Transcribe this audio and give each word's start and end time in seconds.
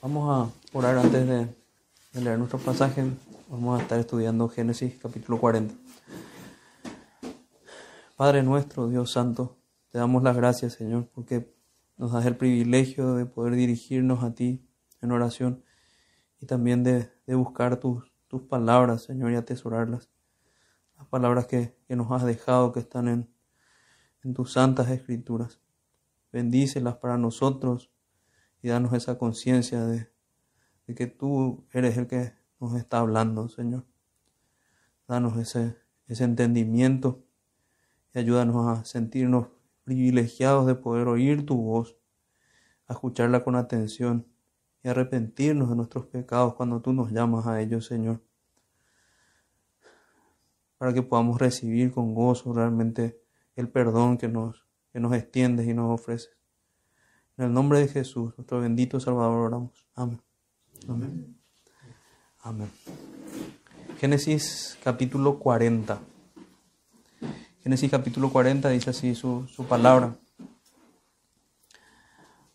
Vamos 0.00 0.30
a 0.30 0.76
orar 0.78 0.98
antes 0.98 1.26
de, 1.26 1.48
leer 2.20 2.38
nuestro 2.38 2.58
pasaje. 2.58 3.04
Vamos 3.48 3.78
a 3.78 3.82
estar 3.82 3.98
estudiando 3.98 4.48
Génesis 4.48 4.98
capítulo 5.02 5.38
40. 5.38 5.74
Padre 8.16 8.42
nuestro, 8.42 8.88
Dios 8.88 9.12
Santo, 9.12 9.58
te 9.90 9.98
damos 9.98 10.22
las 10.22 10.36
gracias, 10.36 10.74
Señor, 10.74 11.08
porque 11.14 11.54
nos 11.96 12.12
das 12.12 12.26
el 12.26 12.36
privilegio 12.36 13.14
de 13.14 13.26
poder 13.26 13.54
dirigirnos 13.54 14.22
a 14.22 14.34
ti 14.34 14.66
en 15.00 15.12
oración 15.12 15.64
y 16.40 16.46
también 16.46 16.84
de, 16.84 17.10
buscar 17.26 17.76
tus, 17.78 18.04
palabras, 18.48 19.02
Señor, 19.02 19.32
y 19.32 19.36
atesorarlas. 19.36 20.10
Las 20.96 21.06
palabras 21.08 21.46
que, 21.46 21.76
nos 21.88 22.10
has 22.12 22.24
dejado, 22.24 22.72
que 22.72 22.80
están 22.80 23.08
en 23.08 24.34
tus 24.34 24.52
santas 24.52 24.88
escrituras. 24.90 25.60
Bendícelas 26.32 26.96
para 26.96 27.16
nosotros 27.16 27.90
danos 28.68 28.92
esa 28.92 29.18
conciencia 29.18 29.84
de, 29.84 30.08
que 30.94 31.06
tú 31.06 31.66
eres 31.72 31.96
el 31.98 32.06
que 32.06 32.32
nos 32.60 32.74
está 32.74 32.98
hablando, 32.98 33.48
Señor. 33.48 33.84
Danos 35.06 35.36
ese, 35.36 35.76
ese 36.06 36.24
entendimiento 36.24 37.24
y 38.14 38.18
ayúdanos 38.18 38.66
a 38.66 38.84
sentirnos 38.84 39.48
privilegiados 39.84 40.66
de 40.66 40.74
poder 40.74 41.08
oír 41.08 41.46
tu 41.46 41.56
voz, 41.56 41.96
a 42.86 42.94
escucharla 42.94 43.44
con 43.44 43.54
atención 43.56 44.26
y 44.82 44.88
arrepentirnos 44.88 45.70
de 45.70 45.76
nuestros 45.76 46.06
pecados 46.06 46.54
cuando 46.54 46.80
tú 46.80 46.92
nos 46.92 47.10
llamas 47.10 47.46
a 47.46 47.60
ellos, 47.60 47.86
Señor. 47.86 48.22
Para 50.78 50.94
que 50.94 51.02
podamos 51.02 51.38
recibir 51.38 51.90
con 51.92 52.14
gozo 52.14 52.52
realmente 52.52 53.20
el 53.56 53.68
perdón 53.68 54.18
que 54.18 54.28
nos, 54.28 54.66
que 54.92 55.00
nos 55.00 55.12
extiendes 55.14 55.66
y 55.66 55.74
nos 55.74 56.00
ofreces. 56.00 56.37
En 57.38 57.44
el 57.44 57.52
nombre 57.52 57.78
de 57.78 57.86
Jesús, 57.86 58.32
nuestro 58.36 58.60
bendito 58.60 58.98
Salvador, 58.98 59.36
oramos. 59.36 59.86
Amén. 59.94 60.20
Amén. 60.88 61.38
Amén. 62.40 62.68
Génesis 64.00 64.76
capítulo 64.82 65.38
40. 65.38 66.00
Génesis 67.62 67.90
capítulo 67.92 68.32
40 68.32 68.70
dice 68.70 68.90
así 68.90 69.14
su, 69.14 69.46
su 69.46 69.66
palabra. 69.66 70.16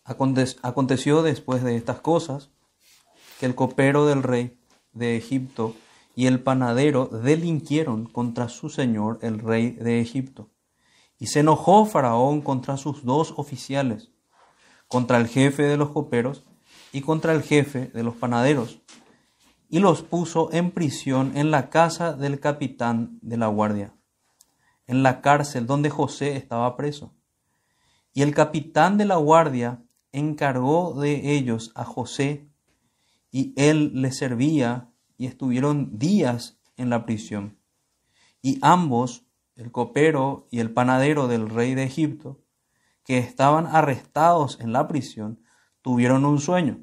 Aconteció 0.04 1.24
después 1.24 1.64
de 1.64 1.78
estas 1.78 2.02
cosas 2.02 2.50
que 3.40 3.46
el 3.46 3.56
copero 3.56 4.06
del 4.06 4.22
rey 4.22 4.60
de 4.92 5.16
Egipto 5.16 5.76
y 6.14 6.28
el 6.28 6.42
panadero 6.42 7.06
delinquieron 7.06 8.06
contra 8.06 8.50
su 8.50 8.70
señor 8.70 9.20
el 9.22 9.40
rey 9.40 9.72
de 9.72 10.02
Egipto. 10.02 10.50
Y 11.20 11.28
se 11.28 11.40
enojó 11.40 11.86
Faraón 11.86 12.42
contra 12.42 12.76
sus 12.76 13.06
dos 13.06 13.34
oficiales, 13.38 14.13
contra 14.94 15.18
el 15.18 15.28
jefe 15.28 15.64
de 15.64 15.76
los 15.76 15.90
coperos 15.90 16.44
y 16.92 17.02
contra 17.02 17.34
el 17.34 17.42
jefe 17.42 17.88
de 17.88 18.04
los 18.04 18.14
panaderos, 18.14 18.80
y 19.68 19.80
los 19.80 20.04
puso 20.04 20.54
en 20.54 20.70
prisión 20.70 21.36
en 21.36 21.50
la 21.50 21.72
casa 21.72 22.14
del 22.14 22.40
capitán 22.40 23.18
de 23.24 23.38
la 23.38 23.48
guardia, 23.48 23.96
en 24.86 25.02
la 25.02 25.22
cárcel 25.22 25.66
donde 25.66 25.90
José 25.90 26.36
estaba 26.36 26.78
preso. 26.78 27.12
Y 28.14 28.22
el 28.22 28.36
capitán 28.36 29.00
de 29.00 29.06
la 29.06 29.16
guardia 29.16 29.82
encargó 30.12 30.94
de 31.02 31.34
ellos 31.34 31.72
a 31.74 31.86
José, 31.86 32.48
y 33.32 33.52
él 33.56 33.94
les 33.96 34.18
servía, 34.18 34.92
y 35.18 35.26
estuvieron 35.26 35.98
días 35.98 36.60
en 36.78 36.92
la 36.92 37.04
prisión. 37.04 37.58
Y 38.44 38.60
ambos, 38.62 39.26
el 39.56 39.72
copero 39.72 40.48
y 40.52 40.60
el 40.60 40.72
panadero 40.72 41.28
del 41.28 41.50
rey 41.50 41.74
de 41.74 41.82
Egipto, 41.82 42.43
que 43.04 43.18
estaban 43.18 43.68
arrestados 43.68 44.60
en 44.60 44.74
la 44.74 44.88
prisión, 44.88 45.40
tuvieron 45.82 46.26
un 46.26 46.40
sueño, 46.40 46.80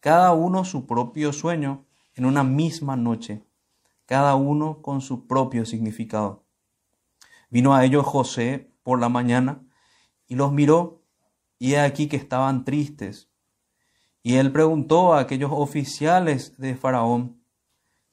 cada 0.00 0.32
uno 0.32 0.64
su 0.64 0.86
propio 0.86 1.32
sueño 1.32 1.86
en 2.14 2.24
una 2.24 2.44
misma 2.44 2.96
noche, 2.96 3.44
cada 4.06 4.34
uno 4.34 4.82
con 4.82 5.00
su 5.00 5.26
propio 5.26 5.64
significado. 5.64 6.44
Vino 7.50 7.74
a 7.74 7.84
ellos 7.84 8.06
José 8.06 8.72
por 8.82 9.00
la 9.00 9.08
mañana 9.08 9.62
y 10.26 10.36
los 10.36 10.52
miró, 10.52 11.02
y 11.58 11.74
he 11.74 11.80
aquí 11.80 12.08
que 12.08 12.16
estaban 12.16 12.64
tristes. 12.64 13.28
Y 14.22 14.36
él 14.36 14.52
preguntó 14.52 15.14
a 15.14 15.20
aquellos 15.20 15.50
oficiales 15.52 16.56
de 16.56 16.74
Faraón 16.74 17.42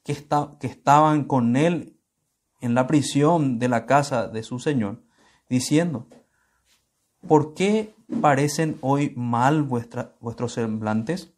que, 0.02 0.14
que 0.60 0.66
estaban 0.66 1.24
con 1.24 1.56
él 1.56 1.98
en 2.60 2.74
la 2.74 2.86
prisión 2.86 3.58
de 3.58 3.68
la 3.68 3.86
casa 3.86 4.28
de 4.28 4.42
su 4.42 4.58
señor, 4.58 5.02
diciendo, 5.48 6.08
¿por 7.26 7.54
qué 7.54 7.94
parecen 8.20 8.78
hoy 8.80 9.12
mal 9.16 9.62
vuestros 9.62 10.52
semblantes? 10.52 11.32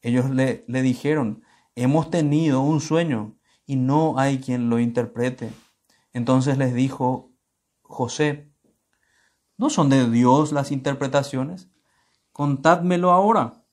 Ellos 0.00 0.30
le, 0.30 0.64
le 0.66 0.82
dijeron, 0.82 1.42
hemos 1.76 2.10
tenido 2.10 2.60
un 2.60 2.80
sueño 2.80 3.34
y 3.66 3.76
no 3.76 4.18
hay 4.18 4.38
quien 4.38 4.68
lo 4.70 4.78
interprete. 4.78 5.52
Entonces 6.12 6.58
les 6.58 6.74
dijo 6.74 7.30
José, 7.82 8.50
¿no 9.56 9.70
son 9.70 9.88
de 9.88 10.10
Dios 10.10 10.52
las 10.52 10.72
interpretaciones? 10.72 11.68
Contádmelo 12.32 13.12
ahora. 13.12 13.64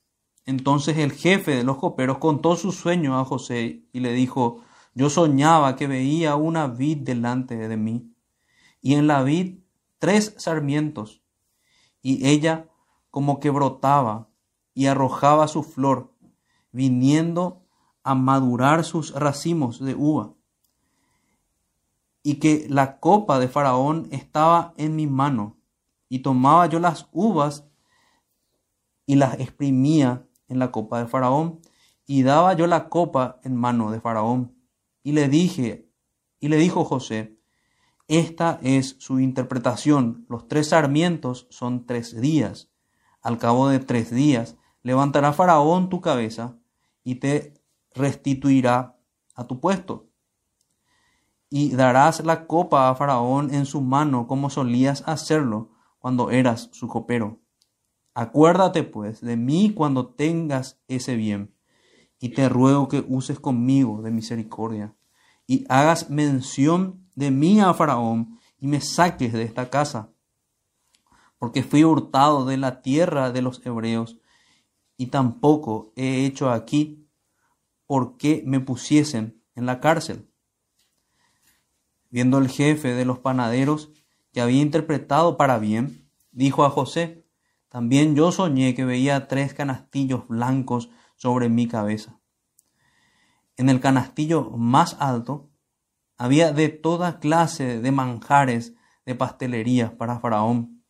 Entonces 0.45 0.97
el 0.97 1.11
jefe 1.11 1.55
de 1.55 1.63
los 1.63 1.77
coperos 1.77 2.17
contó 2.17 2.55
su 2.55 2.71
sueño 2.71 3.19
a 3.19 3.25
José 3.25 3.83
y 3.91 3.99
le 3.99 4.13
dijo, 4.13 4.63
yo 4.93 5.09
soñaba 5.09 5.75
que 5.75 5.87
veía 5.87 6.35
una 6.35 6.67
vid 6.67 6.97
delante 6.97 7.55
de 7.55 7.77
mí, 7.77 8.11
y 8.81 8.95
en 8.95 9.07
la 9.07 9.23
vid 9.23 9.59
tres 9.99 10.33
sarmientos, 10.37 11.18
y 12.01 12.27
ella 12.27 12.69
como 13.11 13.39
que 13.39 13.49
brotaba 13.49 14.29
y 14.73 14.85
arrojaba 14.87 15.47
su 15.47 15.63
flor, 15.63 16.13
viniendo 16.71 17.65
a 18.03 18.15
madurar 18.15 18.83
sus 18.83 19.13
racimos 19.13 19.79
de 19.79 19.95
uva, 19.95 20.33
y 22.23 22.35
que 22.35 22.67
la 22.69 22.99
copa 22.99 23.39
de 23.39 23.47
Faraón 23.47 24.07
estaba 24.11 24.73
en 24.77 24.95
mi 24.95 25.07
mano, 25.07 25.57
y 26.07 26.19
tomaba 26.19 26.65
yo 26.67 26.79
las 26.79 27.07
uvas 27.11 27.65
y 29.05 29.15
las 29.15 29.39
exprimía 29.39 30.27
en 30.47 30.59
la 30.59 30.71
copa 30.71 30.99
de 30.99 31.07
Faraón, 31.07 31.61
y 32.05 32.23
daba 32.23 32.53
yo 32.53 32.67
la 32.67 32.89
copa 32.89 33.39
en 33.43 33.55
mano 33.55 33.91
de 33.91 34.01
Faraón. 34.01 34.55
Y 35.03 35.11
le 35.11 35.29
dije, 35.29 35.89
y 36.39 36.47
le 36.47 36.57
dijo 36.57 36.83
José, 36.83 37.38
esta 38.09 38.59
es 38.61 38.95
su 38.99 39.19
interpretación. 39.19 40.25
Los 40.27 40.47
tres 40.47 40.69
sarmientos 40.69 41.47
son 41.49 41.85
tres 41.85 42.19
días. 42.19 42.69
Al 43.21 43.37
cabo 43.37 43.69
de 43.69 43.79
tres 43.79 44.11
días 44.11 44.57
levantará 44.83 45.31
Faraón 45.31 45.89
tu 45.89 46.01
cabeza 46.01 46.57
y 47.03 47.15
te 47.15 47.53
restituirá 47.93 48.97
a 49.35 49.47
tu 49.47 49.59
puesto. 49.59 50.09
Y 51.49 51.75
darás 51.75 52.25
la 52.25 52.47
copa 52.47 52.89
a 52.89 52.95
Faraón 52.95 53.53
en 53.53 53.65
su 53.65 53.81
mano 53.81 54.27
como 54.27 54.49
solías 54.49 55.03
hacerlo 55.05 55.71
cuando 55.99 56.31
eras 56.31 56.69
su 56.73 56.87
copero. 56.87 57.39
Acuérdate 58.15 58.83
pues 58.83 59.21
de 59.21 59.37
mí 59.37 59.73
cuando 59.73 60.07
tengas 60.07 60.81
ese 60.87 61.15
bien, 61.15 61.55
y 62.19 62.29
te 62.29 62.49
ruego 62.49 62.87
que 62.87 63.05
uses 63.07 63.39
conmigo 63.39 64.01
de 64.01 64.11
misericordia, 64.11 64.95
y 65.49 65.65
hagas 65.67 66.11
mención 66.11 67.09
de 67.15 67.31
mí 67.31 67.59
a 67.59 67.73
Faraón 67.73 68.39
y 68.59 68.67
me 68.67 68.81
saques 68.81 69.33
de 69.33 69.41
esta 69.41 69.71
casa, 69.71 70.11
porque 71.39 71.63
fui 71.63 71.83
hurtado 71.83 72.45
de 72.45 72.55
la 72.57 72.83
tierra 72.83 73.31
de 73.31 73.41
los 73.41 73.65
hebreos 73.65 74.19
y 74.95 75.07
tampoco 75.07 75.91
he 75.95 76.23
hecho 76.23 76.51
aquí 76.51 77.09
porque 77.87 78.43
me 78.45 78.59
pusiesen 78.59 79.41
en 79.55 79.65
la 79.65 79.79
cárcel. 79.79 80.29
Viendo 82.11 82.37
el 82.37 82.47
jefe 82.47 82.93
de 82.93 83.05
los 83.05 83.17
panaderos 83.17 83.89
que 84.31 84.41
había 84.41 84.61
interpretado 84.61 85.35
para 85.35 85.57
bien, 85.57 86.11
dijo 86.31 86.63
a 86.63 86.69
José, 86.69 87.25
también 87.69 88.15
yo 88.15 88.31
soñé 88.31 88.75
que 88.75 88.85
veía 88.85 89.27
tres 89.27 89.55
canastillos 89.55 90.27
blancos 90.27 90.91
sobre 91.15 91.49
mi 91.49 91.67
cabeza. 91.67 92.19
En 93.59 93.67
el 93.67 93.81
canastillo 93.81 94.51
más 94.51 94.95
alto 95.01 95.48
había 96.19 96.51
de 96.51 96.67
toda 96.67 97.19
clase 97.19 97.79
de 97.79 97.91
manjares 97.91 98.75
de 99.05 99.15
pastelería 99.15 99.97
para 99.97 100.19
Faraón, 100.19 100.83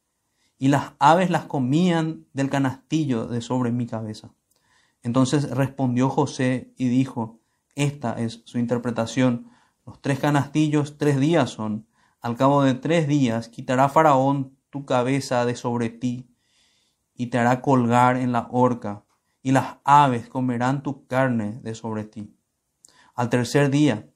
y 0.58 0.68
las 0.68 0.94
aves 0.98 1.30
las 1.30 1.46
comían 1.46 2.26
del 2.34 2.50
canastillo 2.50 3.28
de 3.28 3.40
sobre 3.40 3.72
mi 3.72 3.86
cabeza. 3.86 4.34
Entonces 5.04 5.52
respondió 5.52 6.10
José 6.10 6.74
y 6.76 6.90
dijo, 6.90 7.40
esta 7.76 8.20
es 8.20 8.42
su 8.44 8.58
interpretación. 8.58 9.50
Los 9.86 10.02
tres 10.02 10.20
canastillos 10.20 10.98
tres 10.98 11.20
días 11.20 11.52
son. 11.52 11.88
Al 12.20 12.36
cabo 12.36 12.64
de 12.64 12.74
tres 12.74 13.08
días 13.08 13.48
quitará 13.48 13.88
Faraón 13.88 14.58
tu 14.70 14.86
cabeza 14.86 15.46
de 15.46 15.56
sobre 15.56 15.90
ti 15.90 16.28
y 17.14 17.28
te 17.28 17.38
hará 17.38 17.62
colgar 17.62 18.18
en 18.18 18.31
la 18.31 18.48
horca, 18.52 19.04
y 19.44 19.52
las 19.52 19.78
aves 19.84 20.28
comerán 20.28 20.81
tu 20.81 21.06
carne 21.06 21.60
de 21.62 21.76
sobre 21.76 22.04
ti. 22.04 22.36
Al 23.14 23.30
tercer 23.30 23.70
día 23.70 24.10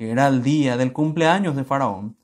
que 0.00 0.10
era 0.10 0.28
el 0.28 0.42
día 0.42 0.78
del 0.78 0.94
cumpleaños 0.94 1.56
de 1.56 1.64
Faraón, 1.64 2.16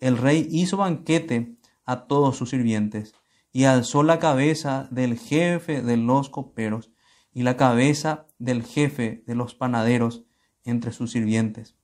el 0.00 0.18
rey 0.18 0.48
hizo 0.50 0.78
banquete 0.78 1.54
a 1.84 2.08
todos 2.08 2.36
sus 2.36 2.50
sirvientes 2.50 3.14
y 3.52 3.66
alzó 3.66 4.02
la 4.02 4.18
cabeza 4.18 4.88
del 4.90 5.16
jefe 5.16 5.80
de 5.80 5.96
los 5.96 6.28
coperos 6.28 6.90
y 7.32 7.44
la 7.44 7.56
cabeza 7.56 8.26
del 8.40 8.64
jefe 8.64 9.22
de 9.28 9.36
los 9.36 9.54
panaderos 9.54 10.24
entre 10.64 10.90
sus 10.90 11.12
sirvientes, 11.12 11.76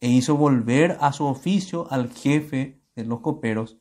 e 0.00 0.08
hizo 0.08 0.38
volver 0.38 0.96
a 1.02 1.12
su 1.12 1.26
oficio 1.26 1.86
al 1.92 2.10
jefe 2.10 2.80
de 2.96 3.04
los 3.04 3.20
coperos, 3.20 3.76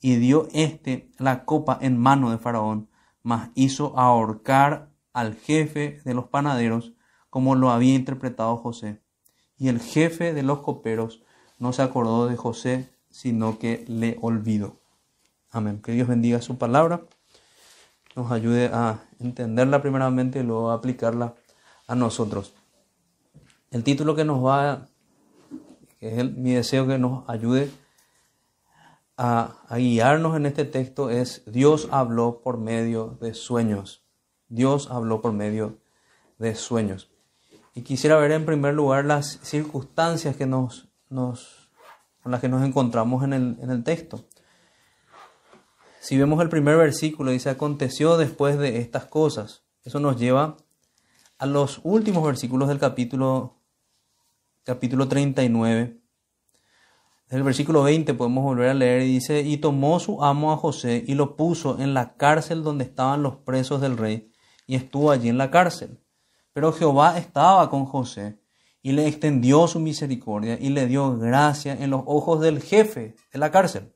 y 0.00 0.16
dio 0.16 0.48
éste 0.54 1.10
la 1.18 1.44
copa 1.44 1.76
en 1.82 1.98
mano 1.98 2.30
de 2.30 2.38
Faraón, 2.38 2.88
mas 3.22 3.50
hizo 3.54 3.92
ahorcar 3.98 4.90
al 5.12 5.34
jefe 5.34 6.00
de 6.06 6.14
los 6.14 6.28
panaderos, 6.28 6.94
como 7.28 7.56
lo 7.56 7.68
había 7.70 7.94
interpretado 7.94 8.56
José. 8.56 9.02
Y 9.58 9.68
el 9.68 9.80
jefe 9.80 10.34
de 10.34 10.42
los 10.42 10.60
coperos 10.60 11.22
no 11.58 11.72
se 11.72 11.82
acordó 11.82 12.26
de 12.26 12.36
José, 12.36 12.90
sino 13.10 13.58
que 13.58 13.84
le 13.88 14.18
olvidó. 14.20 14.76
Amén. 15.50 15.80
Que 15.80 15.92
Dios 15.92 16.08
bendiga 16.08 16.42
su 16.42 16.58
palabra, 16.58 17.02
nos 18.14 18.30
ayude 18.30 18.70
a 18.72 19.04
entenderla 19.20 19.80
primeramente 19.80 20.40
y 20.40 20.42
luego 20.42 20.70
a 20.70 20.74
aplicarla 20.74 21.34
a 21.86 21.94
nosotros. 21.94 22.54
El 23.70 23.84
título 23.84 24.14
que 24.14 24.24
nos 24.24 24.44
va, 24.44 24.88
que 25.98 26.20
es 26.20 26.32
mi 26.32 26.52
deseo 26.52 26.86
que 26.86 26.98
nos 26.98 27.28
ayude 27.28 27.70
a, 29.16 29.62
a 29.68 29.76
guiarnos 29.76 30.36
en 30.36 30.46
este 30.46 30.64
texto, 30.64 31.10
es 31.10 31.42
Dios 31.46 31.88
habló 31.90 32.40
por 32.42 32.58
medio 32.58 33.16
de 33.20 33.34
sueños. 33.34 34.04
Dios 34.48 34.90
habló 34.90 35.20
por 35.20 35.32
medio 35.32 35.78
de 36.38 36.54
sueños. 36.54 37.15
Y 37.76 37.82
quisiera 37.82 38.16
ver 38.16 38.32
en 38.32 38.46
primer 38.46 38.72
lugar 38.72 39.04
las 39.04 39.38
circunstancias 39.42 40.34
que 40.34 40.46
nos, 40.46 40.88
nos, 41.10 41.70
con 42.22 42.32
las 42.32 42.40
que 42.40 42.48
nos 42.48 42.64
encontramos 42.64 43.22
en 43.22 43.34
el, 43.34 43.58
en 43.60 43.68
el 43.68 43.84
texto. 43.84 44.24
Si 46.00 46.16
vemos 46.16 46.40
el 46.40 46.48
primer 46.48 46.78
versículo, 46.78 47.32
dice, 47.32 47.50
aconteció 47.50 48.16
después 48.16 48.58
de 48.58 48.78
estas 48.78 49.04
cosas. 49.04 49.66
Eso 49.84 50.00
nos 50.00 50.18
lleva 50.18 50.56
a 51.36 51.44
los 51.44 51.82
últimos 51.84 52.24
versículos 52.24 52.68
del 52.68 52.78
capítulo, 52.78 53.60
capítulo 54.64 55.06
39. 55.06 56.00
En 57.28 57.36
el 57.36 57.42
versículo 57.42 57.82
20 57.82 58.14
podemos 58.14 58.42
volver 58.42 58.70
a 58.70 58.74
leer 58.74 59.02
y 59.02 59.12
dice, 59.12 59.42
y 59.42 59.58
tomó 59.58 60.00
su 60.00 60.24
amo 60.24 60.50
a 60.50 60.56
José 60.56 61.04
y 61.06 61.14
lo 61.14 61.36
puso 61.36 61.78
en 61.78 61.92
la 61.92 62.16
cárcel 62.16 62.62
donde 62.62 62.84
estaban 62.84 63.22
los 63.22 63.36
presos 63.36 63.82
del 63.82 63.98
rey, 63.98 64.32
y 64.66 64.76
estuvo 64.76 65.10
allí 65.10 65.28
en 65.28 65.36
la 65.36 65.50
cárcel. 65.50 66.00
Pero 66.56 66.72
Jehová 66.72 67.18
estaba 67.18 67.68
con 67.68 67.84
José 67.84 68.40
y 68.80 68.92
le 68.92 69.06
extendió 69.06 69.68
su 69.68 69.78
misericordia 69.78 70.56
y 70.58 70.70
le 70.70 70.86
dio 70.86 71.18
gracia 71.18 71.74
en 71.74 71.90
los 71.90 72.00
ojos 72.06 72.40
del 72.40 72.62
jefe 72.62 73.14
de 73.30 73.38
la 73.38 73.50
cárcel. 73.50 73.94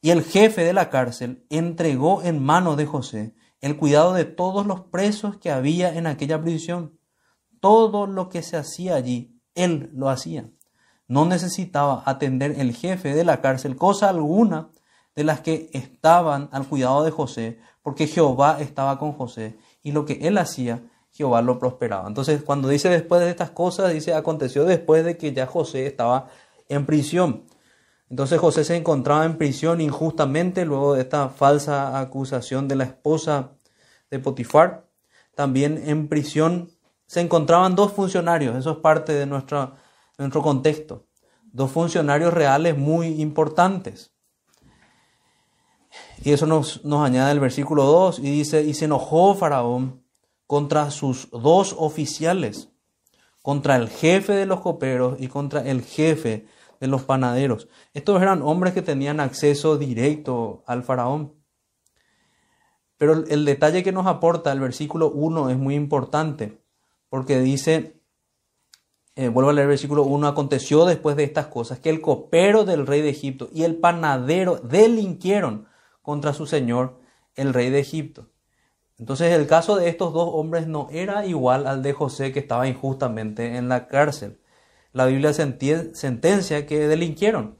Y 0.00 0.08
el 0.08 0.24
jefe 0.24 0.64
de 0.64 0.72
la 0.72 0.88
cárcel 0.88 1.44
entregó 1.50 2.22
en 2.22 2.42
mano 2.42 2.76
de 2.76 2.86
José 2.86 3.34
el 3.60 3.76
cuidado 3.76 4.14
de 4.14 4.24
todos 4.24 4.66
los 4.66 4.80
presos 4.80 5.36
que 5.36 5.50
había 5.50 5.94
en 5.94 6.06
aquella 6.06 6.40
prisión. 6.40 6.98
Todo 7.60 8.06
lo 8.06 8.30
que 8.30 8.40
se 8.40 8.56
hacía 8.56 8.94
allí, 8.94 9.38
él 9.54 9.90
lo 9.92 10.08
hacía. 10.08 10.48
No 11.08 11.26
necesitaba 11.26 12.04
atender 12.06 12.58
el 12.58 12.74
jefe 12.74 13.14
de 13.14 13.24
la 13.24 13.42
cárcel 13.42 13.76
cosa 13.76 14.08
alguna 14.08 14.70
de 15.14 15.24
las 15.24 15.42
que 15.42 15.68
estaban 15.74 16.48
al 16.52 16.66
cuidado 16.66 17.04
de 17.04 17.10
José, 17.10 17.60
porque 17.82 18.06
Jehová 18.06 18.62
estaba 18.62 18.98
con 18.98 19.12
José 19.12 19.58
y 19.82 19.92
lo 19.92 20.06
que 20.06 20.20
él 20.22 20.38
hacía, 20.38 20.84
Jehová 21.18 21.42
lo 21.42 21.58
prosperaba. 21.58 22.06
Entonces, 22.06 22.44
cuando 22.44 22.68
dice 22.68 22.88
después 22.88 23.20
de 23.20 23.28
estas 23.28 23.50
cosas, 23.50 23.92
dice 23.92 24.14
aconteció 24.14 24.64
después 24.64 25.04
de 25.04 25.16
que 25.16 25.32
ya 25.32 25.46
José 25.46 25.84
estaba 25.84 26.28
en 26.68 26.86
prisión. 26.86 27.42
Entonces 28.08 28.38
José 28.38 28.62
se 28.62 28.76
encontraba 28.76 29.24
en 29.24 29.36
prisión 29.36 29.80
injustamente 29.80 30.64
luego 30.64 30.94
de 30.94 31.00
esta 31.02 31.28
falsa 31.28 31.98
acusación 31.98 32.68
de 32.68 32.76
la 32.76 32.84
esposa 32.84 33.50
de 34.12 34.20
Potifar. 34.20 34.86
También 35.34 35.82
en 35.86 36.06
prisión 36.06 36.70
se 37.06 37.20
encontraban 37.20 37.74
dos 37.74 37.92
funcionarios, 37.92 38.54
eso 38.54 38.70
es 38.70 38.78
parte 38.78 39.12
de 39.12 39.26
nuestro, 39.26 39.74
nuestro 40.18 40.40
contexto. 40.40 41.08
Dos 41.50 41.72
funcionarios 41.72 42.32
reales 42.32 42.78
muy 42.78 43.20
importantes. 43.20 44.12
Y 46.22 46.30
eso 46.30 46.46
nos, 46.46 46.84
nos 46.84 47.04
añade 47.04 47.32
el 47.32 47.40
versículo 47.40 47.82
2 47.86 48.20
y 48.20 48.30
dice, 48.30 48.62
y 48.62 48.74
se 48.74 48.84
enojó 48.84 49.34
Faraón 49.34 50.07
contra 50.48 50.90
sus 50.90 51.30
dos 51.30 51.76
oficiales, 51.78 52.70
contra 53.42 53.76
el 53.76 53.90
jefe 53.90 54.32
de 54.32 54.46
los 54.46 54.60
coperos 54.60 55.20
y 55.20 55.28
contra 55.28 55.60
el 55.60 55.82
jefe 55.82 56.46
de 56.80 56.86
los 56.86 57.02
panaderos. 57.02 57.68
Estos 57.92 58.22
eran 58.22 58.40
hombres 58.40 58.72
que 58.72 58.80
tenían 58.80 59.20
acceso 59.20 59.76
directo 59.76 60.64
al 60.66 60.84
faraón. 60.84 61.34
Pero 62.96 63.12
el 63.12 63.44
detalle 63.44 63.82
que 63.82 63.92
nos 63.92 64.06
aporta 64.06 64.50
el 64.50 64.60
versículo 64.60 65.10
1 65.10 65.50
es 65.50 65.58
muy 65.58 65.74
importante, 65.74 66.62
porque 67.10 67.40
dice, 67.40 68.00
eh, 69.16 69.28
vuelvo 69.28 69.50
a 69.50 69.52
leer 69.52 69.64
el 69.64 69.68
versículo 69.68 70.04
1, 70.04 70.28
aconteció 70.28 70.86
después 70.86 71.14
de 71.14 71.24
estas 71.24 71.48
cosas 71.48 71.78
que 71.78 71.90
el 71.90 72.00
copero 72.00 72.64
del 72.64 72.86
rey 72.86 73.02
de 73.02 73.10
Egipto 73.10 73.50
y 73.52 73.64
el 73.64 73.76
panadero 73.76 74.56
delinquieron 74.56 75.68
contra 76.00 76.32
su 76.32 76.46
señor, 76.46 77.00
el 77.34 77.52
rey 77.52 77.68
de 77.68 77.80
Egipto. 77.80 78.30
Entonces 78.98 79.32
el 79.32 79.46
caso 79.46 79.76
de 79.76 79.88
estos 79.88 80.12
dos 80.12 80.28
hombres 80.32 80.66
no 80.66 80.88
era 80.90 81.24
igual 81.24 81.66
al 81.66 81.82
de 81.82 81.92
José 81.92 82.32
que 82.32 82.40
estaba 82.40 82.66
injustamente 82.66 83.56
en 83.56 83.68
la 83.68 83.86
cárcel 83.86 84.40
la 84.92 85.06
Biblia 85.06 85.32
sentencia 85.32 86.66
que 86.66 86.88
delinquieron, 86.88 87.58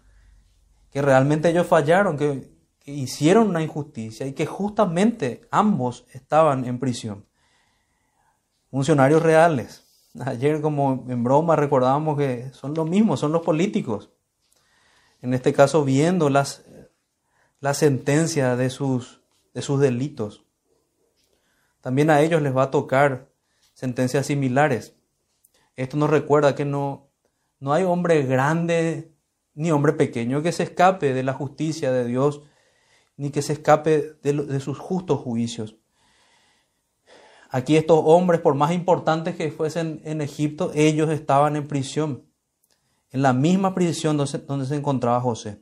que 0.91 1.03
realmente 1.03 1.51
ellos 1.51 1.67
fallaron, 1.67 2.17
que, 2.17 2.57
hicieron 2.85 3.51
una 3.51 3.63
injusticia 3.63 4.27
y 4.27 4.33
que 4.33 4.47
justamente 4.47 5.43
ambos 5.51 6.07
estaban 6.15 6.65
en 6.65 6.79
prisión. 6.79 7.27
Funcionarios 8.71 9.23
reales. 9.23 9.85
Ayer 10.25 10.63
como 10.63 11.05
en 11.07 11.23
broma 11.23 11.55
recordábamos 11.55 12.17
que 12.17 12.51
son 12.55 12.73
los 12.73 12.89
mismos, 12.89 13.21
son 13.21 13.33
los 13.33 13.43
políticos. 13.43 14.11
En 15.21 15.35
este 15.35 15.53
caso 15.53 15.85
viendo 15.85 16.31
las, 16.31 16.65
la 17.61 17.75
sentencia 17.75 18.57
de 18.57 18.71
sus, 18.71 19.21
de 19.53 19.61
sus 19.61 19.79
delitos. 19.81 20.47
También 21.81 22.11
a 22.11 22.21
ellos 22.21 22.43
les 22.43 22.57
va 22.57 22.65
a 22.65 22.71
tocar 22.71 23.29
sentencias 23.75 24.27
similares. 24.27 24.97
Esto 25.77 25.97
nos 25.97 26.11
recuerda 26.11 26.55
que 26.55 26.65
no, 26.65 27.09
no 27.61 27.73
hay 27.73 27.85
hombre 27.85 28.25
grande 28.25 29.13
ni 29.55 29.71
hombre 29.71 29.93
pequeño 29.93 30.43
que 30.43 30.53
se 30.53 30.63
escape 30.63 31.15
de 31.15 31.23
la 31.23 31.33
justicia 31.33 31.91
de 31.93 32.05
Dios, 32.05 32.43
ni 33.17 33.31
que 33.31 33.43
se 33.43 33.53
escape 33.53 34.15
de, 34.23 34.61
sus 34.61 34.79
justos 34.79 35.21
juicios. 35.21 35.77
Aquí 37.51 37.77
estos 37.77 38.01
hombres, 38.05 38.41
por 38.41 38.55
más 38.55 38.73
importantes 38.73 39.35
que 39.35 39.51
fuesen 39.51 40.01
en 40.05 40.21
Egipto, 40.21 40.71
ellos 40.75 41.11
estaban 41.11 41.57
en 41.57 41.67
prisión, 41.67 42.25
en 43.11 43.23
la 43.23 43.33
misma 43.33 43.75
prisión 43.75 44.17
donde, 44.17 44.39
donde 44.39 44.67
se 44.67 44.77
encontraba 44.77 45.21
José. 45.21 45.61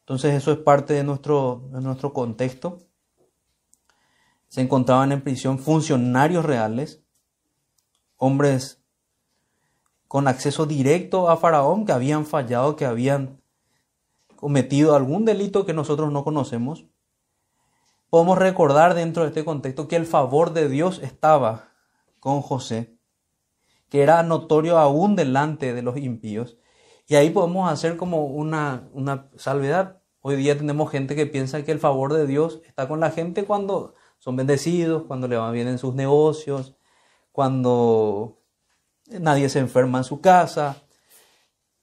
Entonces 0.00 0.34
eso 0.34 0.52
es 0.52 0.58
parte 0.58 0.94
de 0.94 1.04
nuestro, 1.04 1.68
de 1.72 1.80
nuestro 1.80 2.12
contexto. 2.12 2.78
Se 4.50 4.60
encontraban 4.60 5.12
en 5.12 5.22
prisión 5.22 5.60
funcionarios 5.60 6.44
reales, 6.44 7.04
hombres 8.16 8.82
con 10.08 10.26
acceso 10.26 10.66
directo 10.66 11.30
a 11.30 11.36
Faraón, 11.36 11.86
que 11.86 11.92
habían 11.92 12.26
fallado, 12.26 12.74
que 12.74 12.84
habían 12.84 13.40
cometido 14.34 14.96
algún 14.96 15.24
delito 15.24 15.64
que 15.64 15.72
nosotros 15.72 16.10
no 16.10 16.24
conocemos. 16.24 16.86
Podemos 18.08 18.38
recordar 18.38 18.94
dentro 18.94 19.22
de 19.22 19.28
este 19.28 19.44
contexto 19.44 19.86
que 19.86 19.94
el 19.94 20.04
favor 20.04 20.52
de 20.52 20.68
Dios 20.68 20.98
estaba 21.00 21.68
con 22.18 22.42
José, 22.42 22.98
que 23.88 24.02
era 24.02 24.20
notorio 24.24 24.78
aún 24.78 25.14
delante 25.14 25.74
de 25.74 25.82
los 25.82 25.96
impíos. 25.96 26.58
Y 27.06 27.14
ahí 27.14 27.30
podemos 27.30 27.70
hacer 27.70 27.96
como 27.96 28.26
una, 28.26 28.88
una 28.94 29.30
salvedad. 29.36 30.02
Hoy 30.22 30.34
día 30.34 30.58
tenemos 30.58 30.90
gente 30.90 31.14
que 31.14 31.26
piensa 31.26 31.64
que 31.64 31.70
el 31.70 31.78
favor 31.78 32.12
de 32.12 32.26
Dios 32.26 32.60
está 32.64 32.88
con 32.88 32.98
la 32.98 33.12
gente 33.12 33.44
cuando 33.44 33.94
son 34.20 34.36
bendecidos, 34.36 35.04
cuando 35.08 35.26
le 35.26 35.36
va 35.36 35.50
bien 35.50 35.66
en 35.66 35.78
sus 35.78 35.94
negocios, 35.94 36.76
cuando 37.32 38.38
nadie 39.08 39.48
se 39.48 39.58
enferma 39.58 39.98
en 39.98 40.04
su 40.04 40.20
casa, 40.20 40.76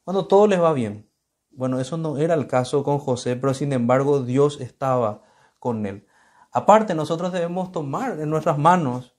cuando 0.03 0.27
todo 0.27 0.47
les 0.47 0.61
va 0.61 0.71
bien. 0.71 1.09
Bueno, 1.49 1.79
eso 1.79 1.97
no 1.97 2.17
era 2.17 2.35
el 2.35 2.47
caso 2.47 2.83
con 2.83 2.99
José, 2.99 3.35
pero 3.35 3.53
sin 3.55 3.73
embargo 3.73 4.21
Dios 4.21 4.61
estaba 4.61 5.23
con 5.59 5.85
él. 5.87 6.07
Aparte, 6.51 6.93
nosotros 6.93 7.33
debemos 7.33 7.71
tomar 7.71 8.19
en 8.19 8.29
nuestras 8.29 8.59
manos 8.59 9.15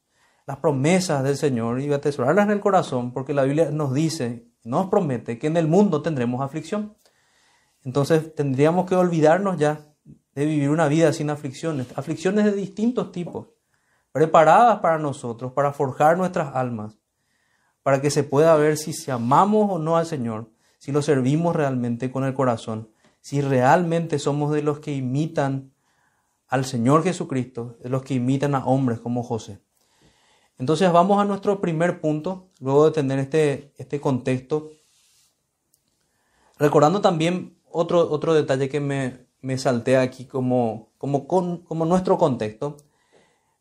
las 0.47 0.59
promesas 0.59 1.25
del 1.25 1.37
Señor 1.37 1.81
y 1.81 1.93
atesorarlas 1.93 2.47
en 2.47 2.53
el 2.53 2.61
corazón, 2.61 3.13
porque 3.13 3.35
la 3.35 3.43
Biblia 3.43 3.71
nos 3.73 3.93
dice, 3.93 4.49
nos 4.63 4.87
promete 4.89 5.39
que 5.39 5.49
en 5.49 5.57
el 5.57 5.67
mundo 5.67 6.03
tendremos 6.03 6.41
aflicción. 6.41 6.97
Entonces 7.83 8.35
tendríamos 8.35 8.87
que 8.87 8.95
olvidarnos 8.95 9.59
ya 9.59 9.88
de 10.39 10.47
vivir 10.47 10.71
una 10.71 10.87
vida 10.87 11.13
sin 11.13 11.31
aflicciones, 11.31 11.89
aflicciones 11.97 12.45
de 12.45 12.53
distintos 12.53 13.11
tipos, 13.11 13.49
preparadas 14.13 14.79
para 14.79 14.97
nosotros, 14.97 15.53
para 15.53 15.73
forjar 15.73 16.17
nuestras 16.17 16.55
almas, 16.55 16.97
para 17.83 18.01
que 18.01 18.09
se 18.11 18.23
pueda 18.23 18.55
ver 18.55 18.77
si, 18.77 18.93
si 18.93 19.11
amamos 19.11 19.69
o 19.69 19.79
no 19.81 19.97
al 19.97 20.07
Señor, 20.07 20.49
si 20.79 20.93
lo 20.93 21.03
servimos 21.03 21.57
realmente 21.57 22.13
con 22.13 22.23
el 22.23 22.35
corazón, 22.35 22.89
si 23.21 23.41
realmente 23.41 24.21
somos 24.21 24.53
de 24.53 24.63
los 24.63 24.79
que 24.79 24.93
imitan 24.93 25.73
al 26.47 26.65
Señor 26.65 27.03
Jesucristo 27.03 27.77
es 27.83 27.91
los 27.91 28.05
que 28.05 28.15
imitan 28.15 28.55
a 28.55 28.65
hombres 28.65 29.01
como 29.01 29.25
José. 29.25 29.61
Entonces 30.57 30.93
vamos 30.93 31.21
a 31.21 31.25
nuestro 31.25 31.61
primer 31.61 32.01
punto, 32.01 32.49
luego 32.61 32.87
de 32.87 32.93
tener 32.93 33.19
este, 33.19 33.73
este 33.77 34.01
contexto. 34.01 34.71
Recordando 36.59 37.01
también 37.01 37.59
otro, 37.71 38.09
otro 38.09 38.35
detalle 38.35 38.69
que 38.69 38.79
me, 38.81 39.28
me 39.41 39.59
salté 39.59 39.97
aquí 39.97 40.25
como, 40.27 40.93
como, 40.99 41.27
como 41.27 41.85
nuestro 41.85 42.19
contexto. 42.19 42.77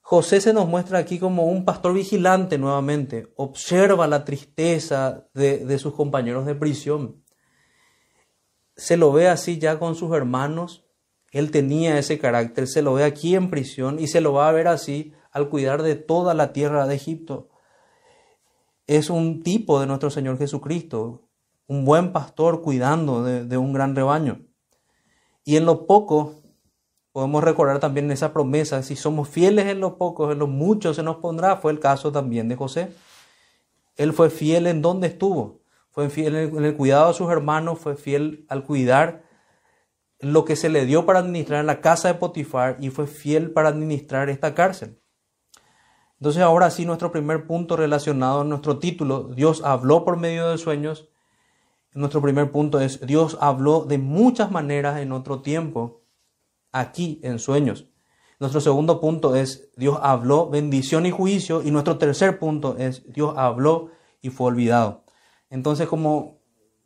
José 0.02 0.40
se 0.40 0.54
nos 0.54 0.68
muestra 0.68 1.00
aquí 1.00 1.20
como 1.20 1.46
un 1.46 1.66
pastor 1.66 1.94
vigilante 1.94 2.58
nuevamente. 2.58 3.34
Observa 3.36 4.08
la 4.08 4.24
tristeza 4.24 5.28
de, 5.34 5.66
de 5.66 5.80
sus 5.80 5.94
compañeros 5.94 6.46
de 6.46 6.56
prisión. 6.56 7.24
Se 8.76 8.96
lo 8.96 9.12
ve 9.12 9.28
así 9.28 9.60
ya 9.60 9.80
con 9.80 9.96
sus 9.96 10.16
hermanos. 10.16 10.86
Él 11.32 11.52
tenía 11.52 12.00
ese 12.00 12.20
carácter. 12.20 12.68
Se 12.68 12.82
lo 12.82 12.94
ve 12.94 13.04
aquí 13.04 13.36
en 13.36 13.50
prisión 13.50 14.00
y 14.00 14.08
se 14.08 14.22
lo 14.22 14.34
va 14.34 14.48
a 14.48 14.54
ver 14.54 14.68
así 14.68 15.14
al 15.38 15.50
cuidar 15.50 15.84
de 15.84 15.96
toda 15.96 16.34
la 16.34 16.52
tierra 16.52 16.88
de 16.88 16.96
Egipto. 16.96 17.50
Es 18.88 19.10
un 19.10 19.44
tipo 19.44 19.80
de 19.80 19.86
nuestro 19.86 20.10
Señor 20.10 20.38
Jesucristo, 20.38 21.30
un 21.68 21.86
buen 21.86 22.14
pastor 22.14 22.62
cuidando 22.62 23.24
de, 23.24 23.58
un 23.58 23.74
gran 23.74 23.96
rebaño. 23.96 24.47
Y 25.48 25.56
en 25.56 25.66
lo 25.66 25.88
poco, 25.88 26.34
podemos 27.14 27.42
recordar 27.42 27.80
también 27.80 28.12
esa 28.12 28.34
promesa, 28.34 28.84
si 28.84 28.98
somos 28.98 29.30
fieles 29.30 29.68
en 29.68 29.80
lo 29.80 29.98
poco, 29.98 30.30
en 30.30 30.40
lo 30.40 30.48
mucho 30.48 30.94
se 30.94 31.04
nos 31.04 31.20
pondrá, 31.20 31.56
fue 31.56 31.72
el 31.72 31.80
caso 31.80 32.12
también 32.12 32.50
de 32.50 32.58
José. 32.58 32.92
Él 33.96 34.12
fue 34.12 34.30
fiel 34.30 34.68
en 34.68 34.82
donde 34.82 35.08
estuvo, 35.08 35.62
fue 35.90 36.10
fiel 36.10 36.36
en 36.36 36.66
el 36.66 36.76
cuidado 36.76 37.08
de 37.08 37.14
sus 37.14 37.32
hermanos, 37.32 37.80
fue 37.80 37.96
fiel 37.96 38.46
al 38.50 38.66
cuidar 38.66 39.24
lo 40.20 40.44
que 40.44 40.58
se 40.58 40.68
le 40.68 40.86
dio 40.86 41.06
para 41.06 41.20
administrar 41.20 41.64
la 41.64 41.80
casa 41.80 42.10
de 42.10 42.16
Potifar 42.16 42.76
y 42.82 42.90
fue 42.90 43.08
fiel 43.08 43.52
para 43.52 43.70
administrar 43.70 44.30
esta 44.30 44.54
cárcel. 44.54 45.00
Entonces 46.20 46.42
ahora 46.42 46.70
sí 46.72 46.86
nuestro 46.86 47.10
primer 47.14 47.48
punto 47.48 47.78
relacionado 47.78 48.42
a 48.42 48.44
nuestro 48.44 48.80
título, 48.80 49.30
Dios 49.34 49.62
habló 49.64 50.04
por 50.04 50.18
medio 50.18 50.50
de 50.50 50.58
sueños. 50.58 51.08
Nuestro 51.94 52.22
primer 52.22 52.52
punto 52.52 52.80
es, 52.80 53.06
Dios 53.06 53.38
habló 53.42 53.86
de 53.86 53.98
muchas 53.98 54.52
maneras 54.52 55.00
en 55.00 55.12
otro 55.12 55.42
tiempo, 55.42 56.04
aquí 56.72 57.20
en 57.24 57.40
sueños. 57.40 57.88
Nuestro 58.40 58.62
segundo 58.62 59.02
punto 59.02 59.36
es, 59.36 59.72
Dios 59.78 59.98
habló 60.02 60.50
bendición 60.50 61.06
y 61.06 61.12
juicio. 61.12 61.64
Y 61.64 61.72
nuestro 61.72 61.98
tercer 61.98 62.38
punto 62.38 62.78
es, 62.78 63.12
Dios 63.12 63.34
habló 63.36 63.90
y 64.22 64.30
fue 64.30 64.48
olvidado. 64.48 65.06
Entonces 65.50 65.88
como, 65.88 66.40